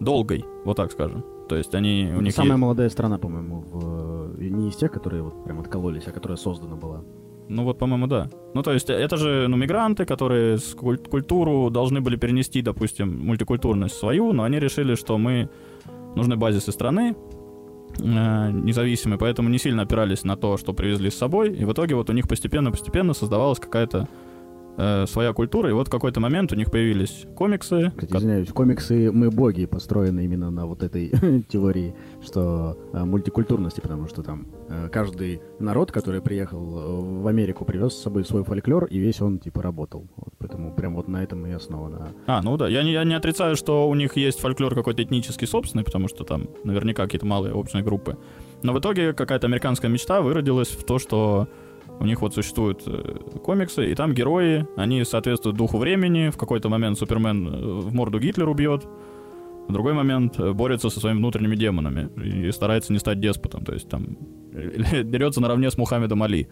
долгой, 0.00 0.44
вот 0.64 0.76
так 0.76 0.92
скажем. 0.92 1.24
То 1.48 1.56
есть 1.56 1.74
они, 1.74 2.12
у 2.16 2.20
них 2.20 2.32
Самая 2.34 2.52
есть- 2.52 2.60
молодая 2.60 2.88
страна, 2.90 3.18
по-моему, 3.18 3.60
в... 3.60 4.38
э, 4.40 4.44
не 4.44 4.68
из 4.68 4.76
тех, 4.76 4.90
которые 4.92 5.22
вот 5.22 5.44
прям 5.44 5.60
откололись, 5.60 6.06
а 6.06 6.12
которая 6.12 6.36
создана 6.36 6.76
была. 6.76 7.02
Ну 7.48 7.64
вот, 7.64 7.78
по-моему, 7.78 8.06
да. 8.06 8.28
Ну 8.54 8.62
то 8.62 8.72
есть 8.72 8.88
это 8.90 9.16
же 9.16 9.46
ну, 9.48 9.56
мигранты, 9.56 10.04
которые 10.04 10.56
с 10.58 10.74
куль- 10.76 10.98
культуру 11.10 11.68
должны 11.70 12.00
были 12.00 12.16
перенести, 12.16 12.62
допустим, 12.62 13.26
мультикультурность 13.26 13.96
свою, 13.96 14.32
но 14.32 14.44
они 14.44 14.60
решили, 14.60 14.94
что 14.94 15.18
мы 15.18 15.48
нужны 16.14 16.36
базисы 16.36 16.70
страны, 16.70 17.16
э, 17.98 18.50
независимые, 18.52 19.18
поэтому 19.18 19.48
не 19.48 19.58
сильно 19.58 19.82
опирались 19.82 20.24
на 20.24 20.36
то, 20.36 20.56
что 20.56 20.72
привезли 20.72 21.10
с 21.10 21.16
собой, 21.16 21.52
и 21.52 21.64
в 21.64 21.72
итоге 21.72 21.94
вот 21.94 22.10
у 22.10 22.12
них 22.12 22.28
постепенно-постепенно 22.28 23.14
создавалась 23.14 23.58
какая-то 23.58 24.08
э, 24.80 25.06
своя 25.06 25.32
культура, 25.32 25.68
и 25.68 25.72
вот 25.72 25.88
в 25.88 25.90
какой-то 25.90 26.20
момент 26.20 26.52
у 26.52 26.56
них 26.56 26.70
появились 26.70 27.26
комиксы, 27.36 27.90
Кстати, 27.96 28.10
ко- 28.12 28.18
извиняюсь, 28.18 28.48
комиксы 28.48 29.10
«Мы 29.12 29.30
боги» 29.30 29.66
построены 29.66 30.24
именно 30.24 30.50
на 30.50 30.66
вот 30.66 30.82
этой 30.82 31.10
теории, 31.48 31.94
что 32.22 32.76
э, 32.92 33.04
мультикультурности, 33.04 33.80
потому 33.80 34.08
что 34.08 34.22
там 34.22 34.46
э, 34.68 34.88
каждый 34.90 35.40
народ, 35.58 35.92
который 35.92 36.20
приехал 36.20 36.58
э, 36.58 37.22
в 37.22 37.26
Америку, 37.26 37.64
привез 37.64 37.92
с 37.92 38.02
собой 38.02 38.24
свой 38.24 38.42
фольклор, 38.44 38.84
и 38.86 38.98
весь 38.98 39.20
он, 39.20 39.38
типа, 39.38 39.62
работал. 39.62 40.08
Вот, 40.16 40.34
поэтому 40.38 40.74
прям 40.74 40.94
вот 40.94 41.08
на 41.08 41.22
этом 41.22 41.46
и 41.46 41.52
основано. 41.52 42.08
А, 42.26 42.40
ну 42.42 42.56
да, 42.56 42.68
я 42.68 42.82
не, 42.82 42.92
я 42.92 43.04
не 43.04 43.14
отрицаю, 43.14 43.56
что 43.56 43.88
у 43.88 43.94
них 43.94 44.16
есть 44.16 44.40
фольклор 44.40 44.74
какой-то 44.74 45.02
этнический 45.02 45.46
собственный, 45.46 45.84
потому 45.84 46.08
что 46.08 46.24
там 46.24 46.48
наверняка 46.64 47.04
какие-то 47.04 47.26
малые 47.26 47.52
общие 47.54 47.82
группы. 47.82 48.16
Но 48.62 48.72
в 48.72 48.78
итоге 48.78 49.12
какая-то 49.12 49.46
американская 49.46 49.90
мечта 49.90 50.20
выродилась 50.20 50.68
в 50.68 50.84
то, 50.84 50.98
что 50.98 51.48
у 52.00 52.06
них 52.06 52.22
вот 52.22 52.34
существуют 52.34 52.82
э, 52.86 53.18
комиксы, 53.44 53.92
и 53.92 53.94
там 53.94 54.14
герои, 54.14 54.66
они 54.76 55.04
соответствуют 55.04 55.56
духу 55.56 55.76
времени. 55.76 56.30
В 56.30 56.38
какой-то 56.38 56.70
момент 56.70 56.98
Супермен 56.98 57.46
э, 57.46 57.50
в 57.50 57.94
морду 57.94 58.18
Гитлеру 58.18 58.54
бьет, 58.54 58.86
в 59.68 59.72
другой 59.72 59.92
момент 59.92 60.40
э, 60.40 60.52
борется 60.52 60.88
со 60.88 60.98
своими 60.98 61.18
внутренними 61.18 61.56
демонами 61.56 62.08
и 62.22 62.50
старается 62.52 62.92
не 62.94 62.98
стать 62.98 63.20
деспотом. 63.20 63.64
То 63.64 63.74
есть 63.74 63.88
там 63.88 64.16
дерется 64.52 65.42
наравне 65.42 65.70
с 65.70 65.76
Мухаммедом 65.76 66.22
Али. 66.22 66.48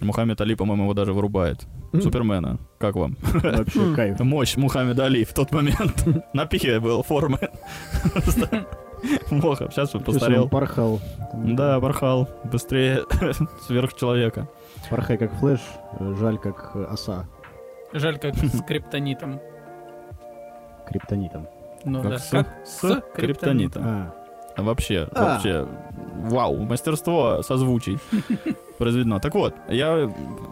Мухаммед 0.00 0.40
Али, 0.40 0.54
по-моему, 0.54 0.84
его 0.84 0.94
даже 0.94 1.14
вырубает. 1.14 1.66
Супермена. 1.92 2.58
Как 2.78 2.96
вам? 2.96 3.16
Вообще 3.22 3.94
кайф. 3.96 4.20
Мощь 4.20 4.56
Мухаммеда 4.56 5.06
Али 5.06 5.24
в 5.24 5.32
тот 5.32 5.50
момент. 5.50 6.06
На 6.34 6.44
пике 6.44 6.78
был 6.78 7.02
формы. 7.02 7.38
Моха, 9.30 9.68
сейчас 9.70 9.94
он 9.94 10.02
постарел. 10.02 10.44
он 10.44 10.48
порхал. 10.48 11.00
Да, 11.34 11.80
порхал. 11.80 12.28
Быстрее 12.44 13.04
сверхчеловека. 13.66 14.48
Порхай 14.90 15.16
как 15.18 15.32
Flash, 15.34 15.60
жаль 16.00 16.38
как 16.38 16.72
э, 16.74 16.84
оса 16.84 17.26
Жаль, 17.92 18.18
как 18.18 18.34
с 18.36 18.62
криптонитом. 18.62 19.40
криптонитом. 20.86 21.48
Ну 21.84 22.02
Как 22.02 22.10
да, 22.12 22.18
с- 22.18 22.30
как 22.30 22.46
с 22.64 22.70
с 22.78 22.80
криптонитом. 22.80 23.12
криптонитом. 23.14 23.82
А, 23.86 24.14
А 24.56 24.62
Вообще, 24.62 25.08
А. 25.14 25.24
вообще, 25.34 25.66
вау, 26.30 26.56
мастерство 26.62 27.42
созвучий 27.42 27.98
произведено. 28.78 29.18
Так 29.18 29.34
вот, 29.34 29.54
я, 29.68 30.08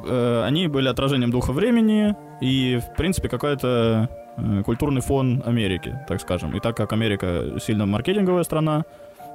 э, 0.08 0.42
они 0.44 0.66
были 0.68 0.88
отражением 0.88 1.30
духа 1.30 1.52
времени 1.52 2.16
и, 2.40 2.80
в 2.80 2.96
принципе, 2.96 3.28
какой-то 3.28 4.08
э, 4.36 4.62
культурный 4.64 5.00
фон 5.02 5.42
Америки, 5.46 5.98
так 6.08 6.20
скажем. 6.20 6.56
И 6.56 6.60
так 6.60 6.76
как 6.76 6.92
Америка 6.92 7.60
сильно 7.60 7.86
маркетинговая 7.86 8.42
страна, 8.44 8.84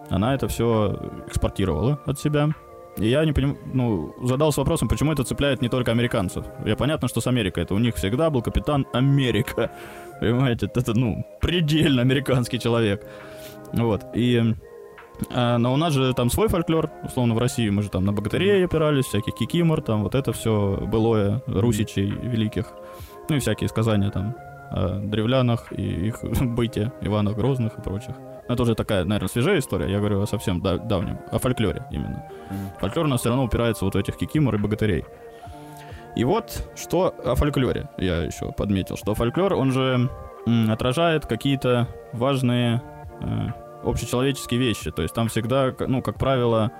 она 0.09 0.33
это 0.35 0.47
все 0.49 0.99
экспортировала 1.27 1.99
от 2.05 2.19
себя. 2.19 2.49
И 2.97 3.09
я 3.09 3.25
не 3.25 3.33
понимаю, 3.33 3.57
ну, 3.73 4.15
задался 4.23 4.61
вопросом, 4.61 4.87
почему 4.87 5.11
это 5.11 5.23
цепляет 5.23 5.61
не 5.61 5.69
только 5.69 5.91
американцев. 5.91 6.45
Я 6.65 6.75
понятно, 6.75 7.07
что 7.07 7.21
с 7.21 7.27
Америкой. 7.27 7.63
Это 7.63 7.75
у 7.75 7.79
них 7.79 7.95
всегда 7.95 8.29
был 8.29 8.41
капитан 8.41 8.87
Америка. 8.93 9.71
Понимаете, 10.19 10.69
это, 10.73 10.97
ну, 10.97 11.25
предельно 11.39 12.01
американский 12.01 12.59
человек. 12.59 13.05
Вот. 13.73 14.03
И 14.15 14.55
а, 15.31 15.57
но 15.57 15.73
у 15.73 15.77
нас 15.77 15.93
же 15.93 16.13
там 16.13 16.29
свой 16.29 16.47
фольклор, 16.47 16.89
условно, 17.03 17.35
в 17.35 17.37
России. 17.37 17.69
Мы 17.69 17.83
же 17.83 17.89
там 17.89 18.05
на 18.05 18.13
богатырей 18.13 18.65
опирались, 18.65 19.05
всяких 19.05 19.35
кикимор, 19.35 19.81
там 19.81 20.03
вот 20.03 20.15
это 20.15 20.33
все 20.33 20.77
былое 20.81 21.41
русичей 21.47 22.09
великих. 22.09 22.71
Ну 23.29 23.35
и 23.35 23.39
всякие 23.39 23.67
сказания 23.69 24.09
там 24.09 24.35
о 24.71 24.99
древлянах 24.99 25.71
и 25.71 26.07
их 26.07 26.23
быте, 26.41 26.91
Иванах 27.01 27.35
Грозных 27.35 27.77
и 27.77 27.81
прочих. 27.81 28.15
Но 28.47 28.53
это 28.53 28.63
уже 28.63 28.75
такая, 28.75 29.03
наверное, 29.03 29.27
свежая 29.29 29.59
история. 29.59 29.91
Я 29.91 29.99
говорю 29.99 30.21
о 30.21 30.25
совсем 30.27 30.61
да- 30.61 30.77
давнем, 30.77 31.19
о 31.31 31.37
фольклоре 31.39 31.85
именно. 31.91 32.23
Фольклор 32.79 33.05
у 33.05 33.09
нас 33.09 33.19
все 33.21 33.29
равно 33.29 33.43
упирается 33.43 33.85
вот 33.85 33.95
в 33.95 33.97
этих 33.97 34.17
кикимор 34.17 34.55
и 34.55 34.57
богатырей. 34.57 35.05
И 36.15 36.23
вот 36.23 36.69
что 36.75 37.13
о 37.23 37.35
фольклоре 37.35 37.89
я 37.97 38.23
еще 38.23 38.51
подметил, 38.51 38.97
что 38.97 39.13
фольклор, 39.13 39.53
он 39.53 39.71
же 39.71 40.09
м, 40.47 40.71
отражает 40.71 41.25
какие-то 41.25 41.87
важные 42.13 42.81
э, 43.21 43.47
общечеловеческие 43.83 44.59
вещи. 44.59 44.91
То 44.91 45.01
есть 45.01 45.13
там 45.13 45.27
всегда, 45.27 45.73
ну, 45.79 46.01
как 46.01 46.17
правило, 46.17 46.71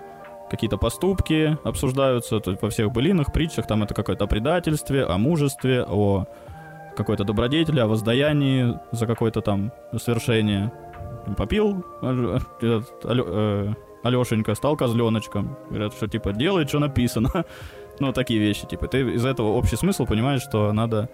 какие-то 0.49 0.78
поступки 0.78 1.57
обсуждаются, 1.63 2.39
то 2.39 2.51
есть 2.51 2.63
во 2.63 2.70
всех 2.70 2.91
былинах, 2.91 3.34
притчах, 3.34 3.68
там 3.68 3.84
это 3.84 3.93
какое-то 3.93 4.24
о 4.24 4.28
предательстве, 4.28 5.03
о 5.03 5.18
мужестве, 5.18 5.84
о 5.88 6.26
какой-то 6.95 7.24
добродетели, 7.24 7.80
о 7.80 7.88
воздаянии 7.88 8.80
за 8.91 9.05
какое-то 9.05 9.41
там 9.41 9.72
свершение. 10.01 10.72
Попил 11.36 11.86
этот 12.01 13.03
Алё- 13.03 13.28
э, 13.28 13.73
Алешенька, 14.03 14.55
стал 14.55 14.78
козленочком. 14.78 15.57
Говорят, 15.69 15.93
что 15.93 16.07
типа 16.07 16.34
делай, 16.34 16.67
что 16.67 16.80
написано. 16.80 17.45
ну, 17.99 18.13
такие 18.13 18.39
вещи, 18.39 18.65
типа. 18.67 18.88
Ты 18.88 19.01
из 19.01 19.25
этого 19.25 19.49
общий 19.49 19.75
смысл 19.75 20.05
понимаешь, 20.05 20.41
что 20.41 20.71
надо 20.73 21.09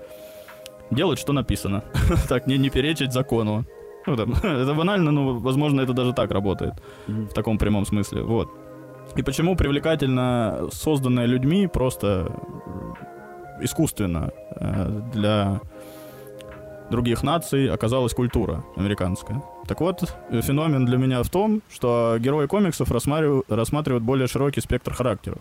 делать, 0.91 1.19
что 1.19 1.33
написано. 1.33 1.83
так, 2.29 2.47
не, 2.47 2.57
не 2.57 2.69
перечить 2.69 3.13
закону. 3.13 3.65
Ну, 4.05 4.15
там, 4.15 4.33
это 4.43 4.73
банально, 4.73 5.11
но, 5.11 5.33
возможно, 5.39 5.81
это 5.81 5.93
даже 5.93 6.13
так 6.13 6.31
работает. 6.31 6.73
В 7.07 7.33
таком 7.33 7.57
прямом 7.57 7.85
смысле. 7.85 8.21
Вот. 8.21 8.49
И 9.15 9.23
почему 9.23 9.55
привлекательно 9.55 10.69
созданное 10.71 11.25
людьми 11.25 11.67
просто 11.67 12.31
искусственно 13.61 14.31
э, 14.55 15.01
для 15.13 15.61
других 16.93 17.23
наций 17.23 17.69
оказалась 17.69 18.13
культура 18.13 18.63
американская. 18.77 19.41
Так 19.67 19.81
вот, 19.81 20.03
э, 20.29 20.41
феномен 20.41 20.85
для 20.85 20.97
меня 20.97 21.23
в 21.23 21.29
том, 21.29 21.61
что 21.73 22.17
герои 22.19 22.45
комиксов 22.45 22.91
рассматривают, 22.91 23.45
рассматривают 23.49 24.03
более 24.03 24.27
широкий 24.27 24.61
спектр 24.61 24.93
характеров. 24.93 25.39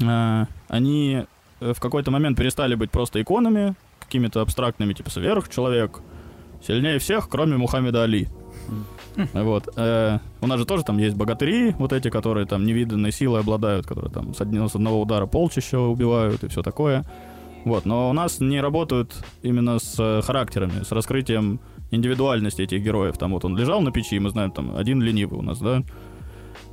Э, 0.00 0.46
Они 0.68 1.24
э, 1.60 1.72
в 1.74 1.80
какой-то 1.80 2.10
момент 2.10 2.38
перестали 2.38 2.74
быть 2.76 2.90
просто 2.90 3.20
иконами, 3.20 3.74
какими-то 4.00 4.40
абстрактными, 4.40 4.94
типа 4.94 5.10
сверхчеловек, 5.10 6.00
сильнее 6.66 6.98
всех, 6.98 7.28
кроме 7.28 7.56
Мухаммеда 7.56 8.02
Али. 8.04 8.28
Вот. 9.34 9.68
Э, 9.76 10.18
у 10.40 10.46
нас 10.46 10.58
же 10.58 10.64
тоже 10.64 10.82
там 10.84 10.98
есть 10.98 11.16
богатыри, 11.16 11.74
вот 11.78 11.92
эти, 11.92 12.10
которые 12.10 12.46
там 12.46 12.64
невиданной 12.64 13.12
силой 13.12 13.40
обладают, 13.40 13.86
которые 13.86 14.10
там 14.10 14.34
с, 14.34 14.38
с 14.38 14.74
одного 14.74 15.00
удара 15.02 15.26
полчища 15.26 15.78
убивают 15.78 16.44
и 16.44 16.48
все 16.48 16.62
такое. 16.62 17.04
Вот. 17.66 17.84
Но 17.84 18.08
у 18.08 18.12
нас 18.12 18.38
не 18.40 18.60
работают 18.60 19.12
именно 19.42 19.78
с 19.80 19.96
э, 19.98 20.22
характерами, 20.22 20.84
с 20.84 20.92
раскрытием 20.92 21.58
индивидуальности 21.90 22.62
этих 22.62 22.80
героев. 22.82 23.18
Там 23.18 23.32
вот 23.32 23.44
он 23.44 23.56
лежал 23.56 23.80
на 23.80 23.90
печи, 23.90 24.18
мы 24.20 24.30
знаем, 24.30 24.52
там 24.52 24.76
один 24.76 25.02
ленивый 25.02 25.38
у 25.38 25.42
нас, 25.42 25.58
да? 25.58 25.82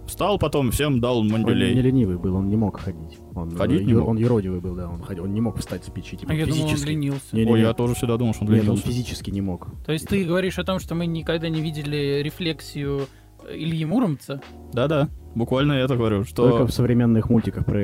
Встал 0.05 0.37
потом, 0.37 0.69
всем 0.71 0.99
дал 0.99 1.19
Он 1.19 1.27
не 1.27 1.31
мандюлей. 1.33 1.73
ленивый 1.73 2.17
был, 2.17 2.35
он 2.35 2.47
не 2.49 2.57
мог 2.57 2.79
ходить. 2.79 3.17
Он, 3.33 3.49
Ходить 3.55 3.81
э, 3.81 3.83
не 3.85 3.91
ю- 3.93 3.99
мог? 4.01 4.09
Он 4.09 4.17
юродивый 4.17 4.59
был, 4.59 4.75
да, 4.75 4.87
он, 4.87 5.01
ходил, 5.01 5.23
он 5.23 5.33
не 5.33 5.41
мог 5.41 5.57
встать 5.57 5.83
с 5.85 5.89
печи, 5.89 6.15
типа, 6.17 6.31
А 6.31 6.35
я 6.35 6.45
думал, 6.45 6.61
он 6.61 6.67
физически. 6.67 6.89
ленился. 6.89 7.25
Не-не-не. 7.35 7.51
Ой, 7.53 7.61
я 7.61 7.73
тоже 7.73 7.95
всегда 7.95 8.17
думал, 8.17 8.33
что 8.35 8.43
он 8.45 8.51
Нет, 8.51 8.59
он 8.59 8.65
ленился. 8.67 8.87
физически 8.87 9.31
не 9.31 9.41
мог. 9.41 9.67
То 9.85 9.93
есть 9.93 10.07
ты 10.07 10.23
говоришь 10.25 10.59
о 10.59 10.63
том, 10.63 10.79
что 10.79 10.93
мы 10.93 11.07
никогда 11.07 11.49
не 11.49 11.61
видели 11.61 12.21
рефлексию 12.23 13.07
э, 13.47 13.55
Ильи 13.57 13.85
Муромца? 13.85 14.41
Да-да, 14.73 15.09
буквально 15.35 15.73
я 15.73 15.79
это 15.85 15.95
говорю, 15.95 16.23
что... 16.25 16.49
Только 16.49 16.67
в 16.67 16.73
современных 16.73 17.29
мультиках 17.29 17.65
про 17.65 17.79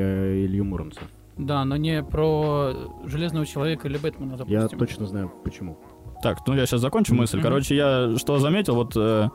Илью 0.46 0.66
Муромца. 0.66 1.02
Да, 1.40 1.64
но 1.64 1.78
не 1.78 2.04
про 2.04 2.74
Железного 3.06 3.46
Человека 3.46 3.88
или 3.88 3.98
Бэтмена, 3.98 4.36
допустим. 4.38 4.60
Я 4.62 4.68
точно 4.68 5.06
знаю, 5.08 5.32
почему. 5.44 5.78
Так, 6.22 6.46
ну 6.46 6.54
я 6.54 6.66
сейчас 6.66 6.82
закончу 6.82 7.16
мысль. 7.16 7.42
Короче, 7.42 7.76
я 7.76 8.18
что 8.18 8.40
заметил, 8.40 8.76
вот 8.76 8.92
э, 8.98 9.30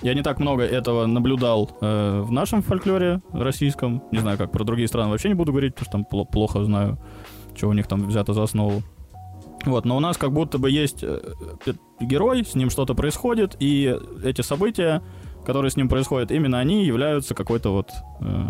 я 0.00 0.14
не 0.14 0.22
так 0.22 0.40
много 0.40 0.62
этого 0.62 1.04
наблюдал 1.04 1.70
э, 1.82 2.22
в 2.22 2.32
нашем 2.32 2.62
фольклоре 2.62 3.20
российском. 3.32 4.02
Не 4.12 4.20
знаю, 4.20 4.38
как 4.38 4.50
про 4.50 4.64
другие 4.64 4.88
страны 4.88 5.10
вообще 5.10 5.28
не 5.28 5.34
буду 5.34 5.52
говорить, 5.52 5.74
потому 5.74 5.84
что 5.84 5.92
там 5.92 6.06
пло- 6.10 6.26
плохо 6.26 6.64
знаю, 6.64 6.98
что 7.54 7.68
у 7.68 7.74
них 7.74 7.86
там 7.86 8.06
взято 8.06 8.32
за 8.32 8.44
основу. 8.44 8.82
Вот, 9.66 9.84
но 9.84 9.96
у 9.96 10.00
нас 10.00 10.16
как 10.16 10.32
будто 10.32 10.56
бы 10.56 10.70
есть 10.70 11.04
э, 11.04 11.20
э, 11.66 11.72
герой, 12.00 12.44
с 12.46 12.54
ним 12.54 12.70
что-то 12.70 12.94
происходит, 12.94 13.56
и 13.60 13.94
эти 14.24 14.40
события, 14.40 15.02
которые 15.44 15.70
с 15.70 15.76
ним 15.76 15.88
происходят, 15.88 16.30
именно 16.30 16.58
они 16.58 16.84
являются 16.84 17.34
какой-то 17.34 17.72
вот 17.72 17.90
э, 18.20 18.44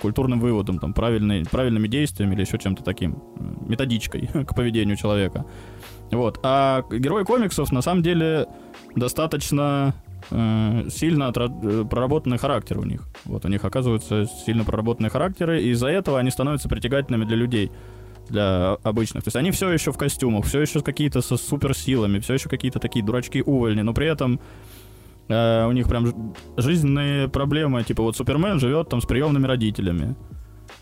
культурным 0.00 0.40
выводом, 0.40 0.78
там, 0.78 0.92
правильной, 0.92 1.44
правильными 1.44 1.88
действиями 1.88 2.34
или 2.34 2.42
еще 2.42 2.58
чем-то 2.58 2.82
таким, 2.82 3.14
э, 3.14 3.68
методичкой 3.68 4.26
к 4.46 4.54
поведению 4.54 4.96
человека. 4.96 5.44
Вот. 6.10 6.38
А 6.42 6.84
герои 6.90 7.24
комиксов 7.24 7.72
на 7.72 7.82
самом 7.82 8.02
деле 8.02 8.46
достаточно 8.94 9.94
э, 10.30 10.88
сильно 10.90 11.24
отра- 11.24 11.82
э, 11.82 11.84
проработанный 11.84 12.38
характер 12.38 12.78
у 12.78 12.84
них. 12.84 13.02
Вот 13.24 13.44
у 13.44 13.48
них 13.48 13.64
оказываются 13.64 14.26
сильно 14.46 14.64
проработанные 14.64 15.10
характеры, 15.10 15.62
и 15.62 15.70
из-за 15.70 15.88
этого 15.88 16.18
они 16.18 16.30
становятся 16.30 16.68
притягательными 16.68 17.24
для 17.24 17.36
людей, 17.36 17.72
для 18.28 18.74
обычных. 18.82 19.24
То 19.24 19.28
есть 19.28 19.36
они 19.36 19.50
все 19.50 19.70
еще 19.70 19.92
в 19.92 19.98
костюмах, 19.98 20.44
все 20.46 20.60
еще 20.60 20.80
какие-то 20.80 21.22
со 21.22 21.36
суперсилами, 21.36 22.20
все 22.20 22.34
еще 22.34 22.48
какие-то 22.48 22.78
такие 22.78 23.04
дурачки 23.04 23.42
увольни, 23.42 23.82
но 23.82 23.92
при 23.94 24.06
этом 24.06 24.40
э, 25.28 25.66
у 25.66 25.72
них 25.72 25.88
прям 25.88 26.34
жизненные 26.56 27.28
проблемы. 27.28 27.82
Типа 27.84 28.02
вот 28.02 28.16
Супермен 28.16 28.58
живет 28.58 28.88
там 28.88 29.00
с 29.00 29.06
приемными 29.06 29.46
родителями. 29.46 30.16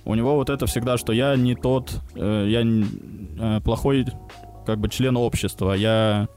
У 0.04 0.14
него 0.14 0.34
вот 0.34 0.50
это 0.50 0.66
всегда, 0.66 0.98
что 0.98 1.12
я 1.12 1.34
не 1.36 1.54
тот, 1.54 2.00
э, 2.14 2.46
я 2.48 2.62
э, 2.62 3.60
плохой 3.62 4.06
как 4.66 4.78
бы 4.78 4.88
член 4.88 5.16
общества, 5.16 5.72
я 5.72 6.28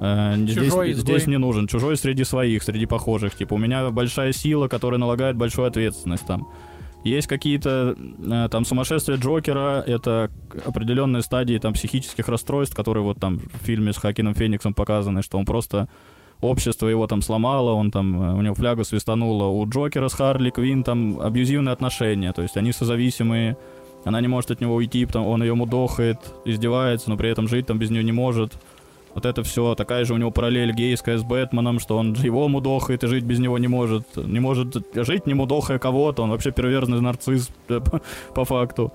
э, 0.00 0.34
здесь, 0.36 0.54
Чужой, 0.56 0.92
здесь 0.92 1.26
не 1.26 1.38
нужен, 1.38 1.66
чужой 1.66 1.96
среди 1.96 2.24
своих, 2.24 2.62
среди 2.62 2.86
похожих. 2.86 3.34
Типа 3.34 3.54
у 3.54 3.58
меня 3.58 3.90
большая 3.90 4.32
сила, 4.32 4.68
которая 4.68 4.98
налагает 4.98 5.36
большую 5.36 5.66
ответственность 5.66 6.26
там. 6.26 6.48
Есть 7.04 7.28
какие-то 7.28 7.96
э, 7.96 8.48
там 8.50 8.64
сумасшествия 8.64 9.16
Джокера, 9.16 9.82
это 9.86 10.30
определенные 10.64 11.22
стадии 11.22 11.56
там 11.58 11.72
психических 11.72 12.28
расстройств, 12.28 12.74
которые 12.74 13.04
вот 13.04 13.18
там 13.18 13.38
в 13.38 13.64
фильме 13.64 13.92
с 13.92 13.96
Хакином 13.96 14.34
Фениксом 14.34 14.74
показаны, 14.74 15.22
что 15.22 15.38
он 15.38 15.44
просто 15.44 15.88
общество 16.40 16.88
его 16.88 17.06
там 17.06 17.22
сломало, 17.22 17.72
он 17.72 17.90
там, 17.90 18.22
э, 18.22 18.34
у 18.34 18.42
него 18.42 18.54
флягу 18.54 18.84
свистанула. 18.84 19.46
У 19.46 19.68
Джокера 19.68 20.08
с 20.08 20.14
Харли 20.14 20.50
Квин 20.50 20.84
там 20.84 21.20
абьюзивные 21.20 21.72
отношения, 21.72 22.32
то 22.32 22.42
есть 22.42 22.56
они 22.56 22.72
созависимые, 22.72 23.56
она 24.04 24.20
не 24.20 24.28
может 24.28 24.50
от 24.50 24.60
него 24.60 24.74
уйти, 24.74 25.04
потому 25.06 25.30
он 25.30 25.42
ее 25.42 25.54
мудохает, 25.54 26.18
издевается, 26.44 27.10
но 27.10 27.16
при 27.16 27.30
этом 27.30 27.48
жить 27.48 27.66
там 27.66 27.78
без 27.78 27.90
нее 27.90 28.04
не 28.04 28.12
может. 28.12 28.52
Вот 29.14 29.26
это 29.26 29.42
все, 29.42 29.74
такая 29.74 30.04
же 30.04 30.14
у 30.14 30.16
него 30.16 30.30
параллель 30.30 30.72
гейская 30.72 31.18
с 31.18 31.24
Бэтменом, 31.24 31.80
что 31.80 31.96
он 31.96 32.12
его 32.12 32.46
мудохает 32.48 33.02
и 33.02 33.08
жить 33.08 33.24
без 33.24 33.40
него 33.40 33.58
не 33.58 33.66
может. 33.66 34.16
Не 34.16 34.38
может 34.38 34.76
жить, 34.94 35.26
не 35.26 35.34
мудохая 35.34 35.78
кого-то, 35.78 36.22
он 36.22 36.30
вообще 36.30 36.52
перверзный 36.52 37.00
нарцисс 37.00 37.50
э, 37.68 37.80
по 38.34 38.44
факту. 38.44 38.92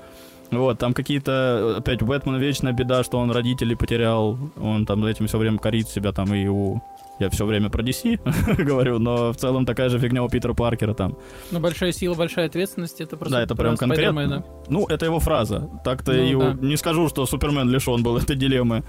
Вот, 0.51 0.77
там 0.77 0.93
какие-то, 0.93 1.77
опять, 1.77 2.01
у 2.01 2.05
Бэтмена 2.05 2.37
вечная 2.37 2.73
беда, 2.73 3.03
что 3.03 3.19
он 3.19 3.31
родителей 3.31 3.75
потерял, 3.75 4.37
он 4.61 4.85
там 4.85 5.03
этим 5.05 5.27
все 5.27 5.37
время 5.37 5.57
корит 5.57 5.87
себя 5.87 6.11
там 6.11 6.33
и 6.33 6.47
у... 6.47 6.81
Я 7.19 7.29
все 7.29 7.45
время 7.45 7.69
про 7.69 7.83
DC 7.83 8.19
говорю, 8.63 8.97
но 8.97 9.31
в 9.31 9.37
целом 9.37 9.67
такая 9.67 9.89
же 9.89 9.99
фигня 9.99 10.23
у 10.23 10.29
Питера 10.29 10.53
Паркера 10.53 10.95
там. 10.95 11.15
Но 11.51 11.59
большая 11.59 11.91
сила, 11.91 12.15
большая 12.15 12.47
ответственность, 12.47 13.01
это 13.01 13.17
просто 13.17 13.37
Да, 13.37 13.43
это 13.43 13.55
прям 13.55 13.77
конкретно. 13.77 14.43
Ну, 14.67 14.87
это 14.87 15.05
его 15.05 15.19
фраза. 15.19 15.69
Так-то 15.85 16.11
Ну, 16.11 16.23
и 16.23 16.35
да. 16.35 16.67
не 16.67 16.75
скажу, 16.75 17.07
что 17.09 17.25
Супермен 17.27 17.69
лишен 17.69 18.01
был 18.01 18.17
этой 18.17 18.35
дилеммы. 18.35 18.83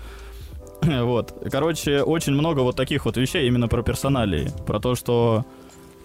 Вот. 1.03 1.35
Короче, 1.51 2.03
очень 2.03 2.33
много 2.33 2.61
вот 2.61 2.77
таких 2.77 3.05
вот 3.05 3.17
вещей 3.17 3.47
именно 3.47 3.69
про 3.69 3.83
персоналии. 3.83 4.51
Про 4.67 4.81
то, 4.81 4.95
что 4.95 5.45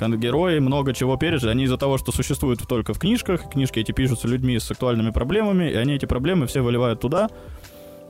герои 0.08 0.60
много 0.60 0.94
чего 0.94 1.18
пережили. 1.18 1.52
Они 1.52 1.66
из-за 1.66 1.78
того, 1.78 1.98
что 1.98 2.12
существуют 2.12 2.68
только 2.68 2.94
в 2.94 3.00
книжках, 3.00 3.50
книжки 3.50 3.80
эти 3.80 3.92
пишутся 3.92 4.28
людьми 4.28 4.58
с 4.58 4.70
актуальными 4.72 5.12
проблемами, 5.12 5.70
и 5.70 5.76
они 5.76 5.94
эти 5.94 6.06
проблемы 6.06 6.48
все 6.48 6.62
выливают 6.62 7.00
туда, 7.00 7.30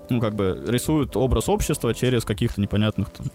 ну, 0.10 0.20
как 0.20 0.36
бы 0.36 0.64
рисуют 0.68 1.16
образ 1.16 1.50
общества 1.50 1.94
через 1.94 2.26
каких-то 2.26 2.62
непонятных 2.62 3.10
там 3.10 3.28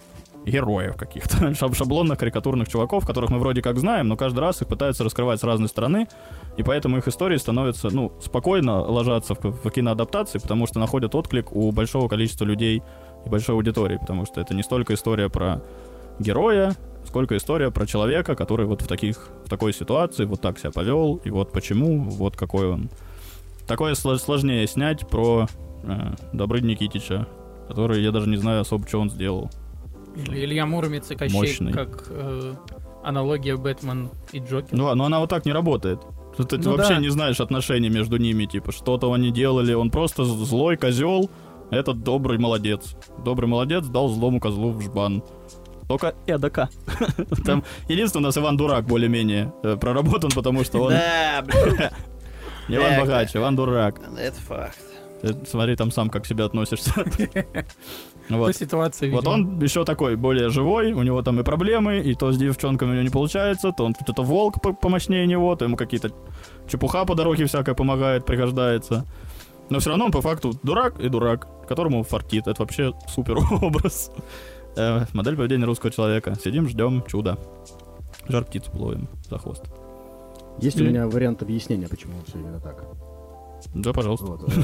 героев 0.44 0.96
каких-то, 0.96 1.54
шаб- 1.54 1.74
шаблонных, 1.74 2.18
карикатурных 2.18 2.68
чуваков, 2.68 3.06
которых 3.06 3.30
мы 3.30 3.38
вроде 3.38 3.62
как 3.62 3.78
знаем, 3.78 4.08
но 4.08 4.16
каждый 4.16 4.40
раз 4.40 4.60
их 4.62 4.68
пытаются 4.68 5.04
раскрывать 5.04 5.40
с 5.40 5.44
разной 5.44 5.68
стороны, 5.68 6.06
и 6.56 6.62
поэтому 6.62 6.98
их 6.98 7.08
истории 7.08 7.36
становятся, 7.36 7.88
ну, 7.90 8.12
спокойно 8.22 8.80
ложатся 8.80 9.34
в, 9.34 9.40
в 9.42 9.70
киноадаптации, 9.70 10.38
потому 10.38 10.66
что 10.66 10.78
находят 10.78 11.14
отклик 11.14 11.52
у 11.52 11.70
большого 11.72 12.08
количества 12.08 12.44
людей 12.44 12.82
и 13.24 13.28
большой 13.28 13.54
аудитории, 13.54 13.96
потому 13.96 14.26
что 14.26 14.40
это 14.40 14.54
не 14.54 14.62
столько 14.62 14.94
история 14.94 15.28
про 15.28 15.62
героя, 16.18 16.76
сколько 17.14 17.36
история 17.36 17.70
про 17.70 17.86
человека, 17.86 18.34
который 18.34 18.66
вот 18.66 18.82
в 18.82 18.88
таких 18.88 19.28
в 19.44 19.48
такой 19.48 19.72
ситуации 19.72 20.24
вот 20.24 20.40
так 20.40 20.58
себя 20.58 20.72
повел, 20.72 21.20
и 21.24 21.30
вот 21.30 21.52
почему, 21.52 22.00
вот 22.10 22.36
какой 22.36 22.66
он. 22.68 22.90
Такое 23.68 23.92
сло- 23.92 24.18
сложнее 24.18 24.66
снять 24.66 25.06
про 25.06 25.46
э, 25.84 26.14
Добрыню 26.32 26.70
Никитича, 26.70 27.28
который 27.68 28.02
я 28.02 28.10
даже 28.10 28.28
не 28.28 28.36
знаю 28.36 28.62
особо, 28.62 28.88
что 28.88 28.98
он 28.98 29.10
сделал. 29.10 29.48
Или 30.16 30.44
Илья 30.44 30.66
Муромец 30.66 31.08
и 31.12 31.14
Кощей, 31.14 31.38
Мощный. 31.38 31.72
как 31.72 32.06
э, 32.10 32.54
аналогия 33.04 33.56
Бэтмен 33.56 34.10
и 34.32 34.40
Джокер. 34.40 34.76
Ну, 34.76 34.92
но 34.96 35.04
она 35.04 35.20
вот 35.20 35.30
так 35.30 35.46
не 35.46 35.52
работает. 35.52 36.00
Тут 36.36 36.48
ты 36.48 36.58
Ну 36.58 36.72
вообще 36.76 36.94
да. 36.96 37.00
не 37.00 37.10
знаешь 37.10 37.38
отношений 37.38 37.90
между 37.90 38.16
ними, 38.16 38.46
типа, 38.46 38.72
что-то 38.72 39.12
они 39.12 39.30
делали, 39.30 39.72
он 39.72 39.92
просто 39.92 40.24
злой 40.24 40.76
козел, 40.76 41.30
этот 41.70 42.02
добрый 42.02 42.38
молодец. 42.38 42.96
Добрый 43.24 43.48
молодец 43.48 43.86
дал 43.86 44.08
злому 44.08 44.40
козлу 44.40 44.70
в 44.72 44.82
жбан. 44.82 45.22
Только 45.88 46.14
эдака. 46.26 46.68
Там 47.44 47.62
единственное, 47.88 48.24
у 48.24 48.26
нас 48.26 48.38
Иван 48.38 48.56
Дурак 48.56 48.84
более-менее 48.86 49.52
э, 49.62 49.76
проработан, 49.76 50.30
потому 50.30 50.64
что 50.64 50.80
он 50.82 50.90
Да, 50.92 51.42
блин, 51.46 51.90
Иван. 52.68 53.00
Богач, 53.00 53.36
Иван 53.36 53.56
Дурак. 53.56 54.00
это 54.18 54.40
факт. 54.40 54.78
Ты 55.22 55.34
смотри 55.46 55.74
там 55.76 55.90
сам, 55.90 56.10
как 56.10 56.24
к 56.24 56.26
себе 56.26 56.44
относишься. 56.44 56.92
По 56.92 57.04
Вот. 58.36 58.56
ситуации, 58.56 59.10
Вот 59.10 59.24
видимо. 59.24 59.32
он 59.34 59.60
еще 59.62 59.84
такой 59.84 60.16
более 60.16 60.48
живой, 60.48 60.92
у 60.92 61.02
него 61.02 61.20
там 61.22 61.40
и 61.40 61.42
проблемы, 61.42 61.98
и 62.00 62.14
то 62.14 62.32
с 62.32 62.38
девчонками 62.38 62.90
у 62.90 62.92
него 62.94 63.02
не 63.02 63.10
получается, 63.10 63.70
то 63.72 63.84
он 63.84 63.92
кто-то 63.94 64.22
волк 64.22 64.62
по- 64.62 64.72
помощнее 64.72 65.26
него, 65.26 65.54
то 65.56 65.66
ему 65.66 65.76
какие-то 65.76 66.10
чепуха 66.66 67.04
по 67.04 67.14
дороге 67.14 67.44
всякая 67.44 67.74
помогает, 67.74 68.24
пригождается. 68.24 69.04
Но 69.68 69.78
все 69.78 69.90
равно 69.90 70.06
он 70.06 70.10
по 70.12 70.22
факту 70.22 70.52
дурак 70.62 70.98
и 71.00 71.08
дурак, 71.10 71.46
которому 71.68 72.02
фартит. 72.02 72.46
Это 72.46 72.62
вообще 72.62 72.92
супер 73.08 73.36
образ. 73.62 74.10
Э, 74.76 75.04
модель 75.12 75.36
поведения 75.36 75.64
русского 75.66 75.90
человека. 75.92 76.34
Сидим, 76.42 76.68
ждем 76.68 77.02
чуда. 77.06 77.38
Жар 78.28 78.44
птицу 78.44 78.70
ловим 78.74 79.08
за 79.28 79.38
хвост. 79.38 79.64
Есть 80.60 80.76
у 80.80 80.84
Или- 80.84 80.90
меня 80.90 81.06
вариант 81.08 81.42
объяснения, 81.42 81.88
почему 81.88 82.14
все 82.26 82.38
именно 82.38 82.60
так. 82.60 82.84
Да, 83.74 83.92
пожалуйста. 83.92 84.26
Вот, 84.26 84.42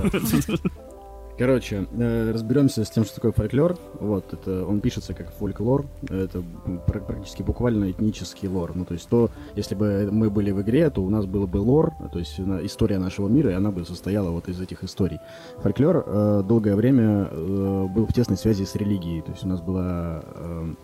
Короче, 1.41 1.87
э, 1.91 2.33
разберемся 2.33 2.85
с 2.85 2.91
тем, 2.91 3.07
что 3.07 3.15
такое 3.15 3.33
фольклор. 3.33 3.79
Вот, 3.99 4.31
это 4.35 4.67
он 4.67 4.83
пишется 4.83 5.15
как 5.15 5.33
фольклор. 5.33 5.87
Это 6.11 6.43
пр- 6.87 7.01
практически 7.01 7.43
буквально 7.43 7.91
этнический 7.91 8.47
лор. 8.47 8.73
Ну, 8.75 8.85
то 8.85 8.93
есть 8.93 9.09
то, 9.09 9.31
если 9.57 9.75
бы 9.75 10.11
мы 10.13 10.29
были 10.29 10.51
в 10.51 10.61
игре, 10.61 10.91
то 10.91 11.03
у 11.03 11.09
нас 11.09 11.25
было 11.25 11.47
бы 11.47 11.57
лор, 11.57 11.93
то 12.13 12.19
есть 12.19 12.39
история 12.39 12.99
нашего 12.99 13.27
мира, 13.29 13.53
и 13.53 13.55
она 13.55 13.71
бы 13.71 13.87
состояла 13.87 14.29
вот 14.29 14.51
из 14.51 14.61
этих 14.61 14.85
историй. 14.85 15.19
Фольклор 15.63 16.05
э, 16.07 16.43
долгое 16.47 16.77
время 16.77 17.29
э, 17.31 17.87
был 17.87 18.05
в 18.05 18.13
тесной 18.13 18.37
связи 18.37 18.67
с 18.67 18.75
религией. 18.75 19.23
То 19.23 19.31
есть 19.31 19.43
у 19.43 19.49
нас 19.49 19.63
была 19.63 20.23
э, 20.23 20.75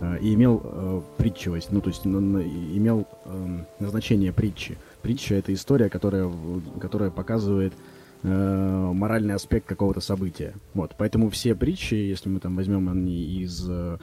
э, 0.00 0.18
и 0.22 0.32
имел 0.32 0.62
э, 0.64 1.00
притчивость, 1.18 1.70
ну 1.72 1.82
то 1.82 1.90
есть 1.90 2.06
и 2.06 2.08
имел 2.08 3.06
э, 3.26 3.58
назначение 3.80 4.32
притчи. 4.32 4.78
Притча 5.02 5.34
это 5.34 5.52
история, 5.52 5.90
которая, 5.90 6.32
которая 6.80 7.10
показывает 7.10 7.74
э, 8.26 8.92
моральный 8.92 9.34
аспект 9.34 9.66
какого-то 9.66 10.00
события. 10.00 10.54
Вот, 10.74 10.94
поэтому 10.98 11.30
все 11.30 11.54
притчи, 11.54 11.94
если 11.94 12.28
мы 12.28 12.40
там 12.40 12.56
возьмем 12.56 12.88
они 12.88 13.40
из 13.40 13.68
э, 13.68 13.98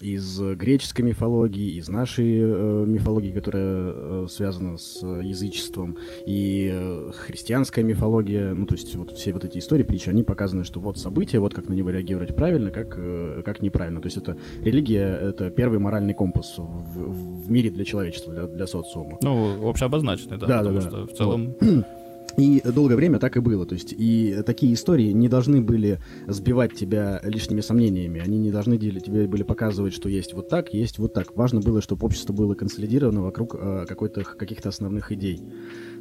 из 0.00 0.40
греческой 0.40 1.04
мифологии, 1.04 1.76
из 1.76 1.88
нашей 1.88 2.40
э, 2.40 2.84
мифологии, 2.86 3.32
которая 3.32 3.64
э, 3.64 4.26
связана 4.30 4.78
с 4.78 5.02
язычеством, 5.02 5.98
и 6.26 6.70
э, 6.72 7.12
христианская 7.14 7.82
мифология, 7.82 8.54
ну, 8.54 8.66
то 8.66 8.74
есть 8.74 8.94
вот 8.96 9.12
все 9.12 9.32
вот 9.32 9.44
эти 9.44 9.58
истории, 9.58 9.82
притчи, 9.82 10.08
они 10.08 10.22
показаны, 10.22 10.64
что 10.64 10.80
вот 10.80 10.98
события, 10.98 11.38
вот 11.38 11.54
как 11.54 11.68
на 11.68 11.74
него 11.74 11.90
реагировать 11.90 12.34
правильно, 12.34 12.70
как, 12.70 12.94
э, 12.96 13.42
как 13.44 13.60
неправильно. 13.62 14.00
То 14.00 14.06
есть 14.06 14.16
это 14.16 14.36
религия, 14.62 15.16
это 15.16 15.50
первый 15.50 15.78
моральный 15.78 16.14
компас 16.14 16.56
в, 16.56 17.44
в 17.44 17.50
мире 17.50 17.70
для 17.70 17.84
человечества, 17.84 18.32
для, 18.32 18.46
для 18.46 18.66
социума. 18.66 19.18
Ну, 19.22 19.68
общеобозначенный, 19.68 20.38
да. 20.38 20.46
Да, 20.46 20.58
потому 20.58 20.80
да, 20.80 20.82
да. 20.82 20.88
что 20.88 21.06
в 21.06 21.12
целом... 21.16 21.56
И 22.36 22.62
долгое 22.64 22.96
время 22.96 23.18
так 23.18 23.36
и 23.36 23.40
было. 23.40 23.66
То 23.66 23.74
есть 23.74 23.94
и 23.96 24.42
такие 24.46 24.74
истории 24.74 25.12
не 25.12 25.28
должны 25.28 25.60
были 25.60 26.00
сбивать 26.26 26.74
тебя 26.74 27.20
лишними 27.24 27.60
сомнениями. 27.60 28.20
Они 28.20 28.38
не 28.38 28.50
должны 28.50 28.76
дели- 28.78 29.00
тебе 29.00 29.26
были 29.26 29.42
показывать, 29.42 29.94
что 29.94 30.08
есть 30.08 30.34
вот 30.34 30.48
так, 30.48 30.72
есть 30.72 30.98
вот 30.98 31.12
так. 31.12 31.36
Важно 31.36 31.60
было, 31.60 31.80
чтобы 31.80 32.06
общество 32.06 32.32
было 32.32 32.54
консолидировано 32.54 33.22
вокруг 33.22 33.56
э, 33.58 33.86
каких-то 33.86 34.68
основных 34.68 35.12
идей. 35.12 35.42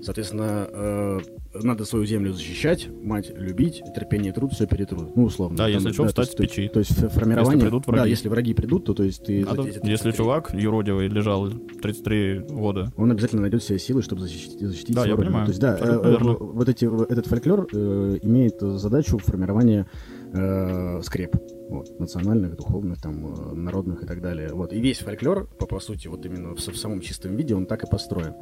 Соответственно, 0.02 0.68
э, 0.72 1.20
надо 1.62 1.84
свою 1.86 2.06
землю 2.06 2.32
защищать, 2.34 2.88
мать 3.04 3.32
любить, 3.36 3.82
терпение 3.96 4.32
труд 4.32 4.54
все 4.54 4.66
перетрут. 4.66 5.16
Ну, 5.16 5.24
условно. 5.24 5.58
Да, 5.58 5.68
если 5.68 5.92
что, 5.92 6.04
то 6.04 6.10
встать 6.10 6.32
с 6.32 6.36
печи. 6.36 6.70
То 6.70 6.80
есть 6.80 6.94
формирование... 7.12 7.62
придут 7.62 7.86
враги. 7.88 8.04
Да, 8.04 8.08
если 8.08 8.30
враги 8.30 8.54
придут, 8.54 8.86
то, 8.86 8.94
то 8.94 9.04
есть 9.04 9.24
ты... 9.26 9.44
Надо- 9.46 9.64
за- 9.64 9.82
если 9.84 10.12
чувак 10.12 10.54
юродивый 10.54 11.08
лежал 11.08 11.50
33 11.50 12.40
года, 12.50 12.92
он 12.96 13.12
обязательно 13.12 13.42
найдет 13.42 13.64
себе 13.64 13.78
силы, 13.80 14.02
чтобы 14.02 14.22
защитить, 14.22 14.60
защитить 14.62 14.96
Да, 14.96 15.02
свою 15.02 15.12
я 15.12 15.18
родину. 15.18 15.26
понимаю. 15.28 15.46
То 15.46 15.52
есть, 15.52 15.62
да, 15.62 15.78
э, 15.80 16.18
э, 16.22 16.38
вот 16.40 16.70
эти, 16.70 16.86
этот 17.12 17.28
фольклор 17.28 17.68
э, 17.74 18.20
имеет 18.22 18.60
задачу 18.62 19.18
формирования 19.18 19.86
э, 20.34 21.02
скреп. 21.04 21.36
Вот, 21.70 22.00
национальных, 22.00 22.56
духовных, 22.56 23.00
там, 23.00 23.28
э, 23.28 23.54
народных 23.54 24.02
и 24.04 24.06
так 24.08 24.22
далее. 24.22 24.50
Вот. 24.54 24.74
И 24.74 24.80
весь 24.82 25.00
фольклор, 25.00 25.46
по, 25.46 25.68
по 25.68 25.80
сути, 25.80 26.08
вот 26.08 26.26
именно 26.26 26.56
в, 26.56 26.58
в 26.58 26.76
самом 26.78 27.00
чистом 27.00 27.36
виде, 27.36 27.54
он 27.54 27.68
так 27.68 27.84
и 27.84 27.88
построен. 27.88 28.34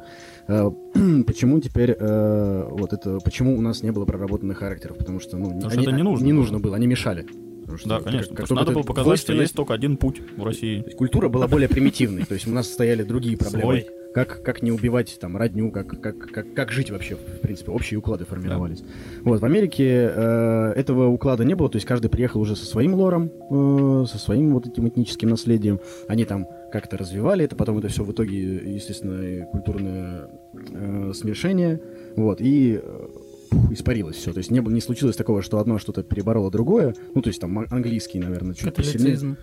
Э, 0.48 0.70
почему 1.26 1.60
теперь, 1.60 1.94
э, 1.98 2.68
вот 2.70 2.92
это, 2.94 3.18
почему 3.22 3.56
у 3.58 3.60
нас 3.60 3.82
не 3.82 3.92
было 3.92 4.06
проработанных 4.06 4.58
характеров? 4.58 4.96
Потому 4.96 5.20
что, 5.20 5.36
ну, 5.36 5.46
Потому 5.50 5.70
что 5.70 5.78
они- 5.78 5.86
это 5.86 5.96
не 5.96 6.02
нужно 6.02 6.24
Не 6.24 6.32
было. 6.32 6.40
нужно 6.40 6.58
было, 6.58 6.76
они 6.76 6.86
мешали. 6.86 7.26
Потому 7.62 7.78
что 7.78 7.88
да, 7.90 7.96
как- 7.96 8.04
конечно. 8.06 8.34
как 8.34 8.46
что 8.46 8.54
только 8.54 8.64
надо 8.64 8.74
было 8.74 8.82
показать, 8.82 9.18
что 9.18 9.32
есть 9.34 9.54
только 9.54 9.74
один 9.74 9.98
путь 9.98 10.22
в 10.38 10.42
России. 10.42 10.80
культура 10.96 11.28
была 11.28 11.46
более 11.48 11.68
примитивной, 11.68 12.24
то 12.24 12.32
есть 12.32 12.46
у 12.48 12.50
нас 12.50 12.66
стояли 12.66 13.02
другие 13.02 13.36
проблемы. 13.36 13.62
Свой. 13.82 13.86
Как, 14.14 14.42
как 14.42 14.62
не 14.62 14.72
убивать 14.72 15.16
там 15.20 15.36
родню, 15.36 15.70
как, 15.70 16.00
как, 16.00 16.18
как, 16.18 16.54
как 16.54 16.72
жить 16.72 16.90
вообще, 16.90 17.16
в 17.16 17.40
принципе, 17.40 17.70
общие 17.70 17.98
уклады 17.98 18.24
формировались. 18.24 18.82
Вот, 19.22 19.40
в 19.40 19.44
Америке 19.44 20.10
э, 20.12 20.72
этого 20.76 21.08
уклада 21.08 21.44
не 21.44 21.54
было, 21.54 21.68
то 21.68 21.76
есть 21.76 21.86
каждый 21.86 22.08
приехал 22.08 22.40
уже 22.40 22.56
со 22.56 22.64
своим 22.64 22.94
лором, 22.94 23.30
э, 23.50 24.06
со 24.08 24.18
своим 24.18 24.54
вот 24.54 24.66
этим 24.66 24.88
этническим 24.88 25.28
наследием. 25.28 25.80
Они 26.08 26.24
там 26.24 26.46
как-то 26.72 26.96
развивали 26.96 27.44
это, 27.44 27.54
потом 27.54 27.78
это 27.78 27.88
все 27.88 28.02
в 28.02 28.12
итоге, 28.12 28.74
естественно, 28.74 29.46
культурное 29.46 30.28
э, 30.54 31.12
смешение, 31.14 31.80
вот, 32.16 32.40
и 32.40 32.80
э, 32.82 33.06
пух, 33.48 33.72
испарилось 33.72 34.16
все. 34.16 34.32
То 34.32 34.38
есть 34.38 34.50
не, 34.50 34.60
было, 34.60 34.72
не 34.72 34.80
случилось 34.80 35.16
такого, 35.16 35.42
что 35.42 35.58
одно 35.58 35.78
что-то 35.78 36.02
перебороло 36.02 36.50
другое. 36.50 36.94
Ну, 37.14 37.22
то 37.22 37.28
есть 37.28 37.40
там 37.40 37.58
английский, 37.58 38.18
наверное, 38.18 38.54
чуть 38.54 38.74
посильнее. 38.74 39.36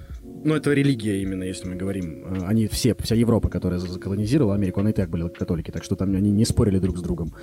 Ну, 0.46 0.54
это 0.54 0.74
религия 0.74 1.24
именно, 1.24 1.44
если 1.44 1.68
мы 1.68 1.76
говорим. 1.76 2.24
Э, 2.24 2.46
Они 2.46 2.68
все, 2.68 2.94
вся 3.00 3.16
Европа, 3.16 3.50
которая 3.50 3.80
за- 3.80 3.92
заколонизировала 3.92 4.54
Америку, 4.54 4.80
она 4.80 4.92
и 4.92 4.94
так 4.94 5.10
были 5.10 5.28
католики, 5.28 5.72
так 5.72 5.84
что 5.84 5.96
там 5.96 6.16
они 6.16 6.30
не 6.30 6.46
спорили 6.46 6.78
друг 6.78 6.98
с 6.98 7.02
другом 7.02 7.34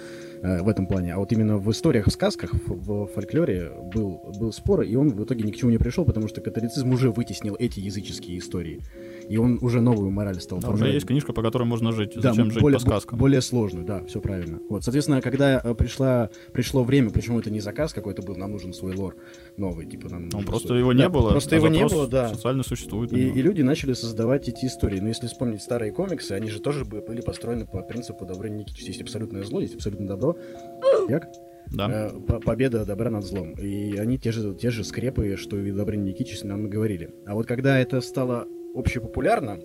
э, 0.40 0.62
в 0.62 0.68
этом 0.68 0.86
плане. 0.86 1.12
А 1.14 1.18
вот 1.18 1.32
именно 1.32 1.58
в 1.58 1.68
историях, 1.72 2.06
в 2.06 2.12
сказках, 2.12 2.52
в 2.68 3.06
фольклоре 3.08 3.72
был, 3.92 4.20
был 4.38 4.52
спор, 4.52 4.82
и 4.82 4.94
он 4.94 5.08
в 5.10 5.24
итоге 5.24 5.42
ни 5.42 5.50
к 5.50 5.56
чему 5.56 5.72
не 5.72 5.78
пришел, 5.78 6.04
потому 6.04 6.28
что 6.28 6.40
католицизм 6.40 6.92
уже 6.92 7.10
вытеснил 7.10 7.56
эти 7.58 7.80
языческие 7.80 8.38
истории. 8.38 8.80
И 9.32 9.38
он 9.38 9.58
уже 9.62 9.80
новую 9.80 10.10
мораль 10.10 10.38
стал 10.42 10.58
Да, 10.58 10.68
уже 10.68 10.88
есть 10.88 11.06
книжка, 11.06 11.32
по 11.32 11.40
которой 11.40 11.62
можно 11.62 11.90
жить. 11.92 12.12
Да, 12.16 12.32
Зачем 12.34 12.50
жить 12.50 12.60
более, 12.60 12.78
по 12.78 12.84
сказкам? 12.84 13.18
более 13.18 13.40
сложную, 13.40 13.86
да, 13.86 14.04
все 14.04 14.20
правильно. 14.20 14.60
Вот, 14.68 14.84
соответственно, 14.84 15.22
когда 15.22 15.58
э, 15.64 15.74
пришла, 15.74 16.28
пришло 16.52 16.84
время, 16.84 17.08
почему 17.08 17.40
это 17.40 17.50
не 17.50 17.60
заказ 17.60 17.94
какой-то 17.94 18.20
был, 18.20 18.36
нам 18.36 18.52
нужен 18.52 18.74
свой 18.74 18.94
лор 18.94 19.16
новый, 19.56 19.86
типа 19.86 20.10
нам... 20.10 20.24
Ну, 20.24 20.32
нужен 20.32 20.46
просто 20.46 20.68
свой- 20.68 20.80
его 20.80 20.92
Да, 20.92 20.98
не 20.98 21.08
было. 21.08 21.30
Просто 21.30 21.54
а 21.54 21.58
его 21.58 21.68
не 21.68 21.86
было, 21.86 22.06
да. 22.06 22.28
Социально 22.28 22.62
существует. 22.62 23.10
И, 23.14 23.30
и 23.30 23.40
люди 23.40 23.62
начали 23.62 23.94
создавать 23.94 24.50
эти 24.50 24.66
истории. 24.66 25.00
Но 25.00 25.08
если 25.08 25.26
вспомнить 25.28 25.62
старые 25.62 25.92
комиксы, 25.92 26.32
они 26.32 26.50
же 26.50 26.60
тоже 26.60 26.84
бы- 26.84 27.00
были 27.00 27.22
построены 27.22 27.64
по 27.64 27.80
принципу 27.80 28.26
Добрыни 28.26 28.58
Никитича. 28.58 28.88
Есть 28.88 29.00
абсолютное 29.00 29.44
зло, 29.44 29.60
есть 29.62 29.76
абсолютное 29.76 30.08
добро. 30.08 30.36
Як? 31.08 31.26
Да. 31.70 31.88
Э, 31.90 32.20
по- 32.20 32.38
победа 32.38 32.84
добра 32.84 33.08
над 33.08 33.24
злом. 33.24 33.52
И 33.52 33.96
они 33.96 34.18
те 34.18 34.30
же, 34.30 34.54
те 34.54 34.70
же 34.70 34.84
скрепы, 34.84 35.36
что 35.38 35.56
и 35.56 35.72
Добрыня 35.72 36.02
Никитич 36.10 36.42
нам 36.42 36.68
говорили. 36.68 37.14
А 37.26 37.34
вот 37.34 37.46
когда 37.46 37.78
это 37.78 38.02
стало 38.02 38.46
общепопулярно, 38.74 39.60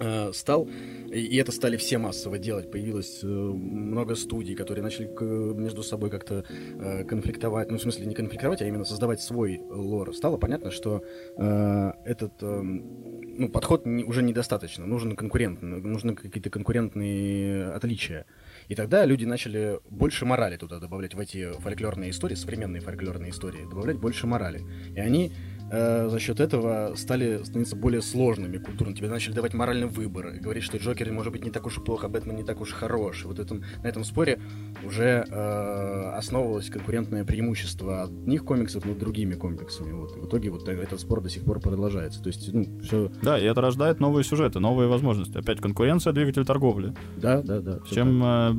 э, 0.00 0.32
стал, 0.32 0.68
и 1.12 1.36
это 1.36 1.52
стали 1.52 1.76
все 1.76 1.98
массово 1.98 2.38
делать, 2.38 2.70
появилось 2.70 3.20
э, 3.22 3.26
много 3.26 4.16
студий, 4.16 4.54
которые 4.54 4.82
начали 4.82 5.06
между 5.54 5.82
собой 5.82 6.10
как-то 6.10 6.44
э, 6.50 7.04
конфликтовать, 7.04 7.70
ну, 7.70 7.78
в 7.78 7.82
смысле, 7.82 8.06
не 8.06 8.14
конфликтовать, 8.14 8.62
а 8.62 8.66
именно 8.66 8.84
создавать 8.84 9.20
свой 9.22 9.60
лор. 9.70 10.14
Стало 10.14 10.36
понятно, 10.36 10.70
что 10.70 11.02
этот 11.36 12.32
ну, 12.40 13.48
подход 13.48 13.86
уже 13.86 14.22
недостаточно, 14.22 14.86
нужен 14.86 15.16
конкурент, 15.16 15.62
нужны 15.62 16.14
какие-то 16.14 16.50
конкурентные 16.50 17.66
отличия. 17.70 18.26
И 18.68 18.74
тогда 18.74 19.04
люди 19.04 19.24
начали 19.24 19.80
больше 19.90 20.24
морали 20.24 20.56
туда 20.56 20.78
добавлять 20.78 21.14
в 21.14 21.20
эти 21.20 21.52
фольклорные 21.60 22.10
истории, 22.10 22.34
современные 22.34 22.80
фольклорные 22.80 23.30
истории, 23.30 23.68
добавлять 23.68 23.98
больше 23.98 24.26
морали. 24.26 24.62
И 24.94 25.00
они 25.00 25.32
э, 25.74 26.08
за 26.08 26.18
счет 26.18 26.40
этого 26.40 26.94
стали 26.96 27.42
становиться 27.42 27.76
более 27.76 28.02
сложными 28.02 28.58
культурно. 28.58 28.94
Тебе 28.94 29.08
начали 29.08 29.34
давать 29.34 29.54
моральный 29.54 29.86
выбор. 29.86 30.32
Говорить, 30.40 30.64
что 30.64 30.78
Джокер 30.78 31.12
может 31.12 31.32
быть 31.32 31.44
не 31.44 31.50
так 31.50 31.66
уж 31.66 31.78
и 31.78 31.80
плохо, 31.80 32.06
а 32.06 32.08
Бэтмен 32.08 32.36
не 32.36 32.44
так 32.44 32.60
уж 32.60 32.70
и 32.70 32.74
хорош. 32.74 33.24
И 33.24 33.26
вот 33.26 33.38
этом, 33.38 33.62
на 33.82 33.86
этом 33.86 34.04
споре 34.04 34.40
уже 34.84 35.24
э, 35.28 36.10
основывалось 36.16 36.70
конкурентное 36.70 37.24
преимущество 37.24 38.04
одних 38.04 38.44
комиксов 38.44 38.84
над 38.84 38.98
другими 38.98 39.34
комиксами. 39.34 39.92
Вот. 39.92 40.16
И 40.16 40.20
в 40.20 40.26
итоге 40.26 40.50
вот 40.50 40.68
этот 40.68 41.00
спор 41.00 41.20
до 41.20 41.28
сих 41.28 41.44
пор 41.44 41.60
продолжается. 41.60 42.22
То 42.22 42.28
есть, 42.28 42.52
ну, 42.52 42.64
все... 42.82 43.10
Да, 43.22 43.38
и 43.38 43.44
это 43.44 43.60
рождает 43.60 44.00
новые 44.00 44.24
сюжеты, 44.24 44.60
новые 44.60 44.88
возможности. 44.88 45.36
Опять 45.36 45.60
конкуренция, 45.60 46.12
двигатель 46.12 46.44
торговли. 46.44 46.94
Да, 47.16 47.42
да, 47.42 47.60
да. 47.60 47.80
Чем 47.90 48.22
э, 48.22 48.52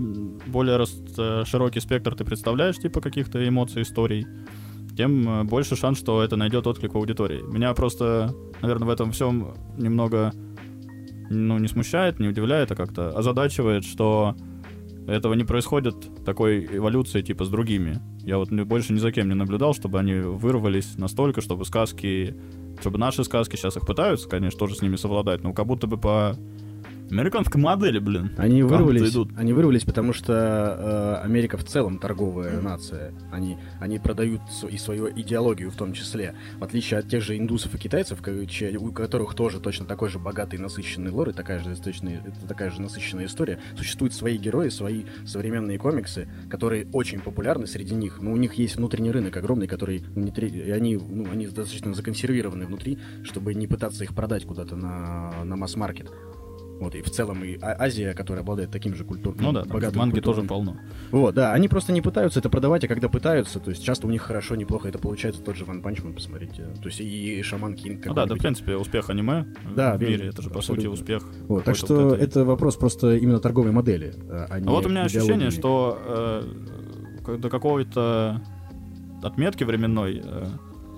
более 0.47 0.78
рас- 0.78 1.01
э, 1.18 1.43
широкий 1.45 1.80
спектр 1.80 2.16
ты 2.16 2.26
представляешь, 2.26 2.78
типа 2.78 3.01
каких-то 3.01 3.47
эмоций, 3.47 3.84
историй, 3.84 4.26
тем 4.96 5.28
э, 5.28 5.43
больше 5.43 5.76
шанс, 5.76 6.00
что 6.00 6.24
это 6.24 6.36
найдет 6.36 6.68
отклик 6.68 6.96
у 6.96 7.00
аудитории. 7.00 7.41
Меня 7.41 7.74
просто, 7.74 8.34
наверное, 8.62 8.88
в 8.88 8.91
этом 8.91 9.12
всем 9.12 9.54
немного 9.78 10.32
ну, 11.30 11.58
не 11.58 11.68
смущает, 11.68 12.20
не 12.20 12.28
удивляет, 12.28 12.72
а 12.72 12.76
как-то 12.76 13.10
озадачивает, 13.10 13.84
что 13.84 14.36
этого 15.08 15.34
не 15.34 15.43
происходит 15.43 15.96
такой 16.26 16.66
эволюции 16.66 17.22
типа 17.22 17.46
с 17.46 17.50
другими. 17.50 18.00
Я 18.24 18.38
вот 18.38 18.52
больше 18.52 18.93
ни 18.93 18.98
за 18.98 19.12
кем 19.12 19.30
не 19.30 19.36
наблюдал, 19.36 19.74
чтобы 19.74 20.00
они 20.00 20.16
вырвались 20.16 20.98
настолько, 20.98 21.41
чтобы 21.41 21.66
сказки, 21.66 22.36
чтобы 22.80 22.98
наши 22.98 23.24
сказки 23.24 23.56
сейчас 23.56 23.78
их 23.78 23.86
пытаются, 23.86 24.28
конечно, 24.28 24.58
тоже 24.58 24.76
с 24.76 24.82
ними 24.82 24.96
совладать, 24.96 25.43
но 25.43 25.54
как 25.54 25.68
будто 25.68 25.88
бы 25.88 25.98
по 25.98 26.36
американской 27.12 27.62
модели, 27.62 27.99
блин. 27.99 28.32
Они 28.38 28.64
вырвались, 28.64 29.12
идут. 29.12 29.30
они 29.38 29.53
вырвались, 29.53 29.84
потому 29.84 30.14
что 30.14 31.22
э, 31.22 31.26
Америка 31.26 31.58
в 31.58 31.64
целом 31.64 31.99
торговая 31.99 32.62
нация. 32.62 33.14
Они, 33.32 33.58
они 33.80 33.99
продают 33.99 34.41
и 34.70 34.78
свою 34.78 35.10
идеологию 35.10 35.72
в 35.72 35.76
том 35.76 35.93
числе. 35.93 36.36
В 36.58 36.64
отличие 36.64 36.99
от 36.99 37.10
тех 37.10 37.22
же 37.24 37.38
индусов 37.38 37.76
и 37.76 37.78
китайцев, 37.78 38.20
у 38.22 38.91
которых 38.91 39.36
тоже 39.36 39.60
точно 39.60 39.86
такой 39.86 40.10
же 40.10 40.20
богатый 40.20 40.58
насыщенный 40.60 41.12
лор 41.12 41.30
и 41.30 41.34
такая 41.34 41.60
же, 41.60 41.72
это 41.72 42.47
такая 42.47 42.72
же 42.72 42.82
насыщенная 42.82 43.26
история. 43.26 43.60
Существуют 43.78 44.14
свои 44.14 44.38
герои, 44.38 44.70
свои 44.70 45.03
современные 45.26 45.78
комиксы, 45.78 46.28
которые 46.49 46.88
очень 46.93 47.20
популярны 47.20 47.68
среди 47.68 47.95
них. 47.95 48.22
Но 48.22 48.32
у 48.32 48.38
них 48.38 48.53
есть 48.56 48.76
внутренний 48.78 49.12
рынок 49.12 49.36
огромный, 49.38 49.68
который 49.68 50.03
не 50.16 50.32
тре- 50.32 50.49
и 50.49 50.72
они, 50.72 50.97
ну, 50.97 51.30
они 51.32 51.45
достаточно 51.47 51.93
законсервированы 51.93 52.66
внутри, 52.66 52.97
чтобы 53.24 53.53
не 53.53 53.68
пытаться 53.68 54.03
их 54.03 54.14
продать 54.14 54.45
куда-то 54.45 54.76
на, 54.76 55.43
на 55.43 55.56
масс-маркет. 55.56 56.12
Вот, 56.80 56.93
и 56.93 57.01
в 57.01 57.09
целом 57.09 57.43
и 57.43 57.57
А- 57.61 57.76
Азия, 57.86 58.13
которая 58.13 58.43
обладает 58.43 58.69
таким 58.69 58.95
же 58.95 59.05
культурным, 59.05 59.45
Ну 59.45 59.51
да, 59.53 59.63
богатым 59.63 59.99
манги 59.99 60.19
тоже 60.19 60.41
культурным- 60.41 60.47
полно. 60.47 60.78
Вот, 61.11 61.34
да, 61.34 61.53
они 61.53 61.67
просто 61.69 61.93
не 61.93 62.01
пытаются 62.01 62.39
это 62.39 62.49
продавать, 62.49 62.84
а 62.84 62.88
когда 62.89 63.07
пытаются, 63.07 63.59
то 63.59 63.69
есть 63.71 63.84
часто 63.84 64.07
у 64.07 64.09
них 64.09 64.21
хорошо, 64.21 64.55
неплохо 64.55 64.89
это 64.89 64.99
получается, 64.99 65.41
тот 65.41 65.55
же 65.55 65.63
One 65.64 65.82
Punch 65.82 65.99
Man, 65.99 66.14
посмотрите. 66.13 66.63
То 66.82 66.89
есть 66.89 66.99
и 66.99 67.41
Shaman 67.43 67.76
King 67.76 68.06
Ну 68.05 68.13
да, 68.13 68.26
да, 68.26 68.36
в 68.36 68.39
принципе, 68.39 68.76
успех 68.76 69.09
аниме 69.09 69.45
Да, 69.76 69.95
в 69.95 70.01
мире, 70.01 70.17
верно, 70.17 70.30
это 70.30 70.41
же, 70.41 70.49
по 70.49 70.57
абсолютно. 70.59 70.89
сути, 70.89 71.01
успех. 71.01 71.23
Вот, 71.47 71.63
так 71.63 71.76
что 71.78 72.09
вот 72.09 72.19
это 72.19 72.43
вопрос 72.43 72.76
просто 72.76 73.15
именно 73.15 73.39
торговой 73.39 73.71
модели, 73.71 74.13
а 74.30 74.47
а 74.49 74.59
не 74.59 74.67
А 74.67 74.71
вот 74.71 74.86
у 74.86 74.89
меня 74.89 75.03
ощущение, 75.03 75.51
что 75.51 75.97
э, 77.26 77.38
до 77.38 77.49
какой-то 77.49 78.41
отметки 79.23 79.63
временной, 79.63 80.21
э, 80.23 80.45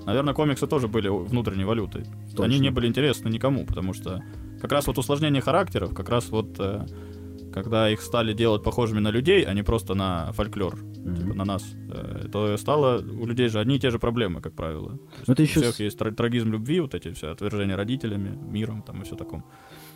наверное, 0.05 0.34
комиксы 0.34 0.65
тоже 0.67 0.88
были 0.88 1.07
внутренней 1.07 1.65
валютой. 1.65 2.03
Точно. 2.32 2.45
Они 2.45 2.59
не 2.59 2.71
были 2.71 2.88
интересны 2.88 3.30
никому, 3.30 3.65
потому 3.65 3.93
что 3.93 4.23
как 4.62 4.72
раз 4.72 4.88
вот 4.88 4.97
усложнение 4.97 5.41
характеров, 5.41 5.93
как 5.93 6.10
раз 6.10 6.30
вот 6.30 6.55
э, 6.60 6.86
когда 7.53 7.89
их 7.89 8.01
стали 8.01 8.34
делать 8.34 8.64
похожими 8.64 8.99
на 8.99 9.10
людей, 9.12 9.43
а 9.43 9.53
не 9.53 9.64
просто 9.64 9.93
на 9.95 10.32
фольклор, 10.34 10.76
Мгм. 11.03 11.16
типа 11.16 11.34
на 11.34 11.45
нас, 11.45 11.64
э, 11.89 12.28
то 12.32 12.55
стало 12.58 12.99
у 13.01 13.26
людей 13.26 13.47
же 13.49 13.60
одни 13.60 13.76
и 13.78 13.80
те 13.80 13.89
же 13.89 13.97
проблемы, 13.99 14.41
как 14.41 14.53
правило. 14.53 14.99
Есть 15.18 15.28
Ну, 15.28 15.34
это 15.34 15.41
у 15.41 15.45
еще 15.45 15.62
всех 15.62 15.76
с- 15.76 15.80
есть 15.80 15.97
тра- 15.97 16.12
трагизм 16.12 16.51
любви, 16.51 16.80
вот 16.82 16.93
эти 16.95 17.12
все 17.14 17.32
отвержения 17.32 17.76
родителями, 17.76 18.38
миром 18.51 18.82
там 18.82 19.01
и 19.01 19.05
все 19.05 19.16
таком. 19.16 19.43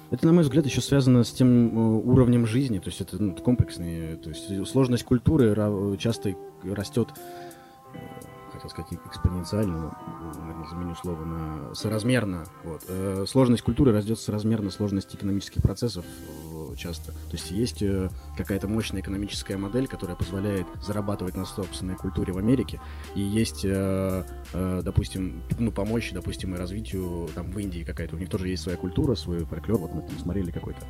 Это, 0.10 0.26
на 0.26 0.34
мой 0.34 0.44
взгляд, 0.44 0.66
еще 0.66 0.82
связано 0.82 1.24
с 1.24 1.32
тем 1.32 1.68
э, 1.78 2.02
уровнем 2.04 2.46
жизни, 2.48 2.80
то 2.80 2.90
есть 2.90 3.02
это 3.02 3.22
ну, 3.22 3.36
комплексные, 3.36 4.16
то 4.18 4.30
есть 4.30 4.68
сложность 4.68 5.04
культуры 5.04 5.56
часто 5.98 6.36
растет, 6.64 7.10
хотел 8.62 8.70
сказать 8.70 9.00
экспоненциально, 9.06 9.78
но, 9.78 10.40
наверное, 10.40 10.68
заменю 10.70 10.96
слово 10.96 11.26
на 11.26 11.76
соразмерно. 11.76 12.46
Вот. 12.64 12.84
Э, 12.88 13.26
Сложность 13.28 13.64
культуры 13.64 13.92
растет 13.92 14.20
соразмерно 14.20 14.70
сложности 14.70 15.16
экономических 15.16 15.62
процессов 15.62 16.06
э, 16.06 16.76
часто. 16.76 17.12
То 17.12 17.34
есть 17.34 17.52
есть 17.52 17.82
э, 17.82 18.10
какая-то 18.38 18.68
мощная 18.68 19.02
экономическая 19.02 19.58
модель, 19.58 19.88
которая 19.88 20.16
позволяет 20.16 20.68
зарабатывать 20.82 21.36
на 21.36 21.46
собственной 21.46 21.96
культуре 21.96 22.34
в 22.34 22.38
Америке, 22.38 22.80
и 23.16 23.22
есть, 23.22 23.66
допустим, 24.54 25.42
ну, 25.60 25.72
помочь, 25.72 26.12
допустим, 26.14 26.56
и 26.56 26.58
развитию 26.58 27.30
там 27.34 27.52
в 27.52 27.60
Индии 27.60 27.84
какая-то. 27.84 28.16
У 28.16 28.20
них 28.20 28.30
тоже 28.30 28.48
есть 28.50 28.64
своя 28.64 28.78
культура, 28.78 29.16
свой 29.16 29.46
фольклор. 29.46 29.80
Вот 29.80 29.94
мы 29.94 30.02
там 30.02 30.18
смотрели 30.20 30.52
какой-то. 30.52 30.82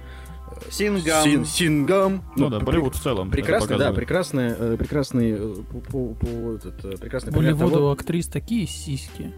Сингам. 0.69 1.23
Син- 1.23 1.45
Сингам. 1.45 2.23
Ну, 2.35 2.49
да, 2.49 2.57
пр- 2.59 2.65
Болливуд 2.65 2.95
в 2.95 3.01
целом. 3.01 3.27
это 3.27 3.31
Прекрасный, 3.37 3.77
да, 3.77 3.91
прекрасный, 3.93 4.47
э, 4.57 4.77
прекрасный, 4.77 5.31
э, 5.31 5.55
по, 5.71 5.79
по- 5.79 6.13
по- 6.15 6.55
этот, 6.55 6.85
э, 6.85 6.97
прекрасный 6.97 7.31
Болливуду 7.31 7.71
того- 7.71 7.87
у 7.87 7.91
актрис 7.91 8.27
такие 8.27 8.67
сиськи. 8.67 9.33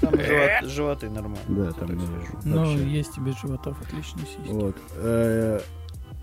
Там 0.00 0.12
живот- 0.20 0.70
животы 0.70 1.08
нормально. 1.10 1.38
Да, 1.48 1.72
там 1.72 1.88
Так 1.88 1.96
э, 1.96 2.00
скажу. 2.00 2.38
Но 2.44 2.56
вообще. 2.66 2.88
есть 2.90 3.18
без 3.18 3.40
животов 3.40 3.76
отличные 3.82 4.26
сиськи. 4.26 4.50
Вот. 4.52 4.76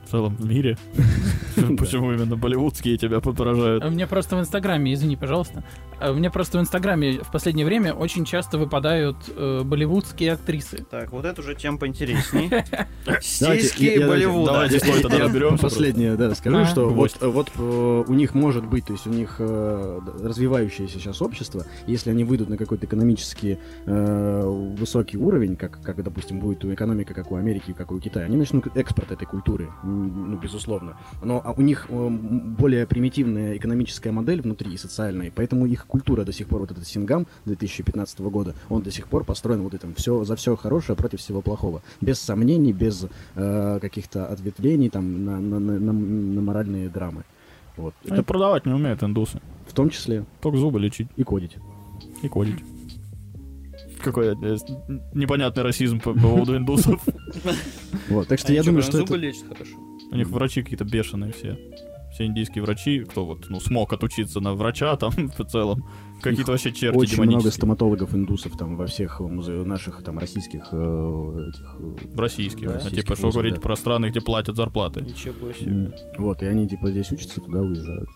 Э, 0.04 0.08
В 0.08 0.10
целом 0.12 0.36
в 0.36 0.46
мире. 0.46 0.78
Почему 1.78 2.12
именно 2.14 2.36
болливудские 2.36 2.98
тебя 2.98 3.20
поражают? 3.20 3.84
А 3.84 3.90
Мне 3.90 4.08
просто 4.08 4.36
в 4.36 4.40
Инстаграме, 4.40 4.94
извини, 4.94 5.16
пожалуйста, 5.16 5.64
а 6.00 6.14
мне 6.14 6.30
просто 6.30 6.58
в 6.58 6.62
Инстаграме 6.62 7.20
в 7.20 7.32
последнее 7.32 7.66
время 7.66 7.94
очень 7.94 8.26
часто 8.26 8.58
выпадают 8.58 9.18
э, 9.36 9.62
болливудские 9.64 10.34
актрисы. 10.34 10.86
Так, 10.90 11.12
вот 11.12 11.26
это 11.26 11.42
уже 11.42 11.56
тем 11.56 11.78
поинтересней. 11.78 12.50
Давайте, 13.40 13.64
Сиськи 13.64 14.06
Болливуда. 14.06 14.52
давайте 14.54 14.80
стой, 14.80 15.02
тогда 15.02 15.58
Последнее, 15.58 16.16
да, 16.16 16.34
скажу, 16.36 16.66
что 16.66 16.90
вот, 16.90 17.18
вот 17.22 17.52
э, 17.58 18.04
у 18.08 18.14
них 18.14 18.34
может 18.34 18.66
быть, 18.66 18.86
то 18.86 18.94
есть 18.94 19.08
у 19.08 19.10
них 19.10 19.36
э, 19.40 20.00
развивающееся 20.22 21.00
сейчас 21.00 21.22
общество, 21.22 21.66
если 21.88 22.10
они 22.10 22.24
выйдут 22.24 22.50
на 22.50 22.58
какой-то 22.58 22.86
экономически 22.86 23.60
э, 23.86 24.44
высокий 24.78 25.18
уровень, 25.18 25.56
как, 25.56 25.82
как, 25.82 26.04
допустим, 26.04 26.40
будет 26.40 26.64
у 26.66 26.74
экономика, 26.74 27.14
как 27.14 27.32
у 27.32 27.36
Америки, 27.36 27.74
как 27.78 27.92
у 27.92 28.00
Китая, 28.00 28.26
они 28.26 28.38
начнут 28.38 28.76
экспорт 28.76 29.12
этой 29.12 29.26
культуры, 29.26 29.70
ну, 29.94 30.38
безусловно. 30.38 30.98
Но 31.24 31.42
а 31.44 31.54
у 31.54 31.62
них 31.62 31.88
э, 31.90 32.10
более 32.10 32.86
примитивная 32.88 33.56
экономическая 33.58 34.12
модель 34.12 34.42
внутри 34.42 34.74
и 34.74 34.78
социальная, 34.78 35.32
поэтому 35.36 35.66
их 35.66 35.86
культура 35.86 36.24
до 36.26 36.32
сих 36.34 36.48
пор, 36.48 36.62
вот 36.62 36.72
этот 36.72 36.86
Сингам 36.88 37.28
2015 37.46 38.20
года, 38.22 38.56
он 38.70 38.82
до 38.82 38.92
сих 38.92 39.08
пор 39.08 39.24
построен 39.24 39.62
вот 39.62 39.74
этим 39.74 39.94
все 39.96 40.24
за 40.24 40.36
все 40.36 40.56
хорошее 40.56 40.96
против 40.96 41.20
всего 41.20 41.42
плохого. 41.42 41.82
Без 42.02 42.20
сомнений, 42.20 42.74
без 42.74 43.06
э, 43.36 43.80
каких-то 43.82 44.26
ответвлений 44.28 44.90
там 44.90 45.26
на, 45.26 45.40
на, 45.40 45.60
на- 45.60 45.80
на- 45.80 46.42
моральные 46.42 46.90
драмы. 46.90 47.24
Вот. 47.78 47.94
Это 48.04 48.16
Это 48.16 48.24
продавать 48.24 48.66
не 48.66 48.74
умеют 48.74 49.02
индусы. 49.04 49.40
в 49.68 49.74
том 49.74 49.90
числе 49.90 50.26
Только 50.42 50.58
зубы 50.58 50.80
лечить 50.80 51.08
и 51.16 51.24
кодить. 51.24 51.56
и 52.22 52.28
кодить. 52.28 52.60
Какой 54.04 54.28
э, 54.28 54.58
непонятный 55.14 55.64
расизм 55.64 56.00
по 56.00 56.14
поводу 56.14 56.56
индусов. 56.58 57.02
Вот. 58.10 58.28
Так 58.28 58.40
что 58.40 58.54
я 58.54 58.64
думаю, 58.64 58.82
что 58.84 59.00
это... 59.00 59.14
У 60.12 60.16
них 60.16 60.30
врачи 60.30 60.62
какие-то 60.62 60.86
бешеные 60.86 61.32
все. 61.32 61.58
Все 62.14 62.26
индийские 62.26 62.64
врачи, 62.64 63.00
кто 63.00 63.26
вот, 63.26 63.50
ну, 63.50 63.60
смог 63.60 63.92
отучиться 63.92 64.40
на 64.40 64.54
врача 64.54 64.96
там 64.98 65.12
в 65.38 65.46
целом. 65.46 65.84
Какие-то 66.22 66.52
вообще 66.52 66.72
черти 66.72 66.96
Очень 66.96 67.16
много 67.16 67.32
демонические. 67.32 67.52
стоматологов 67.52 68.14
индусов 68.14 68.56
там 68.56 68.78
во 68.78 68.86
всех 68.86 69.20
музе- 69.20 69.66
наших 69.66 70.04
там 70.04 70.20
российских 70.20 70.68
э, 70.72 71.50
этих, 71.50 71.76
э, 71.80 72.16
В 72.16 72.20
российских. 72.20 72.68
Да. 72.68 72.74
А 72.74 72.76
Российских 72.76 73.02
типа, 73.04 73.16
что 73.16 73.32
говорить 73.32 73.56
да. 73.56 73.62
про 73.62 73.76
страны, 73.76 74.06
где 74.10 74.22
платят 74.22 74.56
зарплаты. 74.56 75.02
Ничего 75.02 75.52
себе. 75.54 75.92
вот 76.20 76.44
и 76.44 76.46
они 76.46 76.70
типа 76.70 76.92
здесь 76.92 77.12
учатся, 77.12 77.42
туда 77.42 77.62
уезжают. 77.62 78.08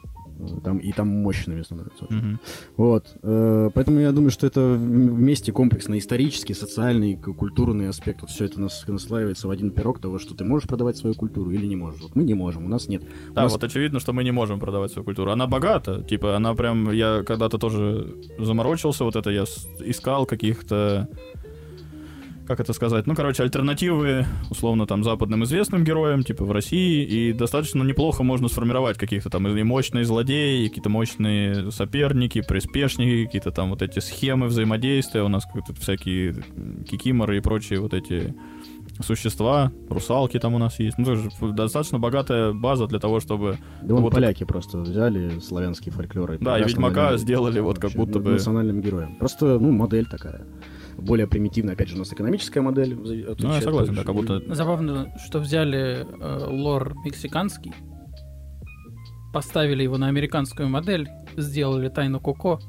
Там, 0.64 0.78
и 0.78 0.92
там 0.92 1.08
мощными 1.08 1.62
становятся. 1.64 2.06
Мгм. 2.10 2.40
Вот. 2.78 3.06
э, 3.24 3.70
Поэтому 3.74 4.00
я 4.00 4.12
думаю, 4.12 4.30
что 4.32 4.46
это 4.48 4.62
вместе 4.78 5.52
комплексно 5.52 5.98
исторический, 5.98 6.54
социальный, 6.54 7.16
культурный 7.16 7.90
аспект. 7.90 8.22
Вот 8.22 8.30
все 8.30 8.46
это 8.46 8.62
нас 8.62 8.84
наслаивается 8.88 9.48
в 9.48 9.52
один 9.52 9.72
пирог 9.72 10.00
того, 10.00 10.20
что 10.20 10.36
ты 10.36 10.44
можешь 10.44 10.68
продавать 10.68 10.98
свою 10.98 11.16
культуру 11.16 11.52
или 11.52 11.66
не 11.66 11.76
можешь. 11.76 12.02
Вот 12.02 12.16
мы 12.16 12.24
не 12.24 12.34
можем, 12.36 12.66
у 12.66 12.70
нас 12.70 12.88
нет. 12.88 13.04
У 13.30 13.34
Да, 13.34 13.44
нас- 13.44 13.52
вот 13.52 13.64
очевидно, 13.64 14.00
что 14.00 14.14
мы 14.14 14.24
не 14.24 14.32
можем 14.32 14.60
продавать 14.60 14.92
свою 14.92 15.06
культуру. 15.06 15.32
Она 15.32 15.48
богата, 15.48 16.04
типа, 16.04 16.36
она 16.36 16.54
прям, 16.54 16.92
я 16.92 17.24
когда-то 17.24 17.58
тоже 17.58 18.16
заморочился, 18.40 19.04
вот 19.04 19.16
это 19.16 19.30
я 19.32 19.44
искал 19.80 20.26
каких-то 20.26 21.08
как 22.48 22.60
это 22.60 22.74
сказать, 22.74 23.06
ну, 23.06 23.16
короче, 23.16 23.44
альтернативы, 23.44 24.26
условно, 24.50 24.88
там, 24.88 25.04
западным 25.04 25.44
известным 25.44 25.84
героям, 25.84 26.24
типа, 26.24 26.46
в 26.46 26.52
России, 26.52 27.04
и 27.04 27.34
достаточно 27.34 27.84
неплохо 27.84 28.24
можно 28.24 28.48
сформировать 28.48 28.98
каких-то 28.98 29.30
там 29.30 29.48
и 29.48 29.64
мощные 29.64 30.06
злодеи, 30.06 30.64
и 30.64 30.68
какие-то 30.70 30.90
мощные 30.90 31.72
соперники, 31.72 32.42
приспешники, 32.42 33.26
какие-то 33.26 33.52
там 33.52 33.70
вот 33.70 33.82
эти 33.82 34.00
схемы 34.00 34.48
взаимодействия, 34.48 35.22
у 35.24 35.28
нас 35.28 35.46
как-то 35.46 35.74
всякие 35.74 36.36
кикиморы 36.90 37.38
и 37.38 37.42
прочие 37.42 37.80
вот 37.80 37.94
эти 37.94 38.34
существа, 39.02 39.72
русалки 39.90 40.40
там 40.40 40.56
у 40.56 40.58
нас 40.58 40.80
есть. 40.80 40.98
Ну, 40.98 41.06
тоже 41.06 41.30
достаточно 41.54 42.00
богатая 42.00 42.54
база 42.54 42.88
для 42.88 43.00
того, 43.00 43.20
чтобы... 43.20 43.58
Да 43.82 43.94
вон 43.94 44.04
вот 44.04 44.14
поляки 44.14 44.44
просто 44.44 44.80
взяли 44.80 45.40
славянские 45.40 45.94
фольклоры. 45.94 46.38
Да, 46.40 46.58
и 46.58 46.64
Ведьмака 46.64 47.18
сделали 47.18 47.60
вот 47.60 47.80
как 47.80 47.92
будто 47.92 48.20
бы... 48.20 48.32
Национальным 48.32 48.82
героем. 48.82 49.16
Просто, 49.18 49.60
ну, 49.60 49.72
модель 49.72 50.08
такая. 50.08 50.46
Более 50.98 51.28
примитивная. 51.28 51.74
Опять 51.76 51.90
же, 51.90 51.96
у 51.96 52.00
нас 52.00 52.12
экономическая 52.12 52.62
модель. 52.62 52.96
за- 53.06 53.36
Ну, 53.40 53.54
я 53.54 53.62
согласен, 53.62 53.94
да, 53.96 54.04
как 54.04 54.16
будто... 54.16 54.42
Забавно, 54.54 55.14
что 55.26 55.40
взяли 55.40 56.06
э, 56.20 56.46
лор 56.50 56.96
мексиканский, 57.06 57.72
поставили 59.34 59.84
его 59.84 59.98
на 59.98 60.08
американскую 60.08 60.70
модель, 60.70 61.08
сделали 61.36 61.90
тайну 61.90 62.20
Коко 62.20 62.60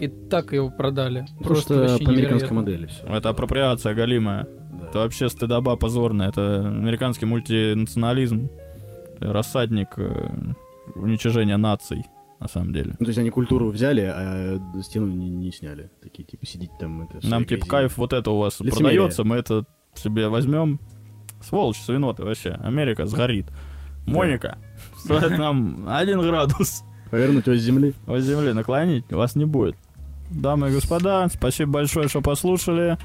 и 0.00 0.08
так 0.08 0.52
его 0.52 0.70
продали. 0.70 1.26
Просто 1.42 1.74
вообще 1.78 2.04
по 2.04 2.10
американской 2.10 2.52
модели 2.56 2.86
все. 2.86 3.02
Это 3.06 3.28
апроприация 3.30 3.94
галимая. 3.94 4.46
Это 4.88 4.98
вообще 4.98 5.28
стыдоба 5.28 5.76
позорная. 5.76 6.28
Это 6.28 6.66
американский 6.66 7.26
мультинационализм. 7.26 8.48
Рассадник 9.20 9.88
э, 9.96 10.28
уничижения 10.94 11.56
наций, 11.56 12.04
на 12.40 12.48
самом 12.48 12.72
деле. 12.72 12.96
Ну, 12.98 13.04
то 13.04 13.10
есть 13.10 13.18
они 13.18 13.30
культуру 13.30 13.70
взяли, 13.70 14.02
а 14.02 14.60
стену 14.82 15.06
не, 15.06 15.30
не 15.30 15.50
сняли. 15.52 15.90
Такие, 16.02 16.24
типа, 16.24 16.46
сидеть 16.46 16.70
там... 16.78 17.02
Это, 17.02 17.26
Нам 17.26 17.44
типа 17.44 17.66
кайф 17.66 17.96
вот 17.96 18.12
это 18.12 18.30
у 18.30 18.38
вас 18.38 18.60
Лицемерие. 18.60 18.90
продается, 18.90 19.24
мы 19.24 19.36
это 19.36 19.64
себе 19.94 20.28
возьмем. 20.28 20.80
Сволочь, 21.42 21.80
свиноты 21.80 22.24
вообще. 22.24 22.50
Америка 22.50 23.06
сгорит. 23.06 23.46
Моника, 24.06 24.58
стоит 24.98 25.30
нам 25.38 25.86
один 25.88 26.20
градус 26.20 26.84
Повернуть 27.10 27.48
ось 27.48 27.60
земли. 27.60 27.94
от 28.06 28.20
земли 28.22 28.52
наклонить, 28.52 29.10
вас 29.10 29.36
не 29.36 29.44
будет. 29.44 29.76
Дамы 30.30 30.68
и 30.68 30.72
господа, 30.72 31.28
спасибо 31.32 31.72
большое, 31.72 32.08
что 32.08 32.20
послушали. 32.20 32.98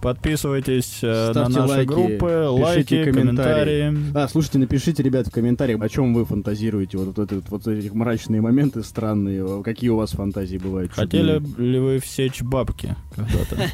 Подписывайтесь 0.00 1.00
э, 1.02 1.06
на 1.28 1.32
Ставьте 1.32 1.58
наши 1.60 1.68
лайки, 1.72 1.88
группы, 1.88 2.16
пишите 2.18 2.46
лайки, 2.64 3.04
комментарии. 3.04 3.82
комментарии. 3.90 4.12
А, 4.24 4.28
слушайте, 4.28 4.58
напишите, 4.58 5.02
ребят, 5.02 5.26
в 5.26 5.30
комментариях, 5.32 5.80
о 5.82 5.88
чем 5.88 6.14
вы 6.14 6.24
фантазируете, 6.24 6.98
вот, 6.98 7.16
вот, 7.16 7.18
этот- 7.32 7.48
вот 7.50 7.66
эти 7.66 7.88
мрачные 7.88 8.40
моменты 8.40 8.82
странные, 8.84 9.62
какие 9.64 9.90
у 9.90 9.96
вас 9.96 10.10
фантазии 10.12 10.56
бывают. 10.58 10.92
Хотели 10.92 11.38
чудные. 11.38 11.68
ли 11.72 11.78
вы 11.80 11.98
всечь 11.98 12.42
бабки 12.42 12.94
когда-то? 13.16 13.70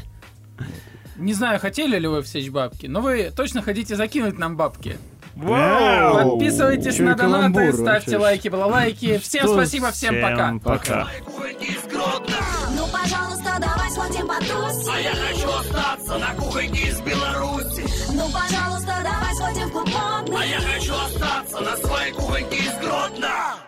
Не 1.17 1.33
знаю, 1.33 1.59
хотели 1.59 1.97
ли 1.97 2.07
вы 2.07 2.21
всечь 2.23 2.49
бабки, 2.49 2.87
но 2.87 3.01
вы 3.01 3.31
точно 3.35 3.61
хотите 3.61 3.95
закинуть 3.95 4.37
нам 4.37 4.57
бабки. 4.57 4.97
Вау! 5.35 6.31
Подписывайтесь 6.37 6.95
Чё 6.95 7.03
на 7.05 7.15
донаты, 7.15 7.71
ставьте 7.73 8.11
вообще. 8.11 8.17
лайки, 8.17 8.47
балалайки. 8.47 9.17
Всем 9.17 9.43
Что? 9.43 9.53
спасибо, 9.53 9.91
всем 9.91 10.15
пока. 10.21 10.57
пока. 10.63 11.07
Гродно 11.91 12.35
Ну, 12.77 12.85
пожалуйста, 12.91 13.44
давай 13.59 13.91
сходим 13.91 14.27
потусим. 14.27 14.91
А 14.93 14.99
я 14.99 15.11
хочу 15.15 15.49
остаться 15.49 16.17
на 16.17 16.33
кухоньке 16.35 16.87
из 16.89 17.01
Беларуси 17.01 17.85
Ну, 18.13 18.29
пожалуйста, 18.31 18.93
давай 19.03 19.35
сходим 19.35 19.67
в 19.67 19.71
клуб 19.71 19.89
модный. 19.89 20.37
А 20.41 20.45
я 20.45 20.59
хочу 20.59 20.93
остаться 20.95 21.59
на 21.61 21.77
своей 21.77 22.11
кухоньке 22.13 22.57
из 22.57 22.73
Гродно 22.77 23.64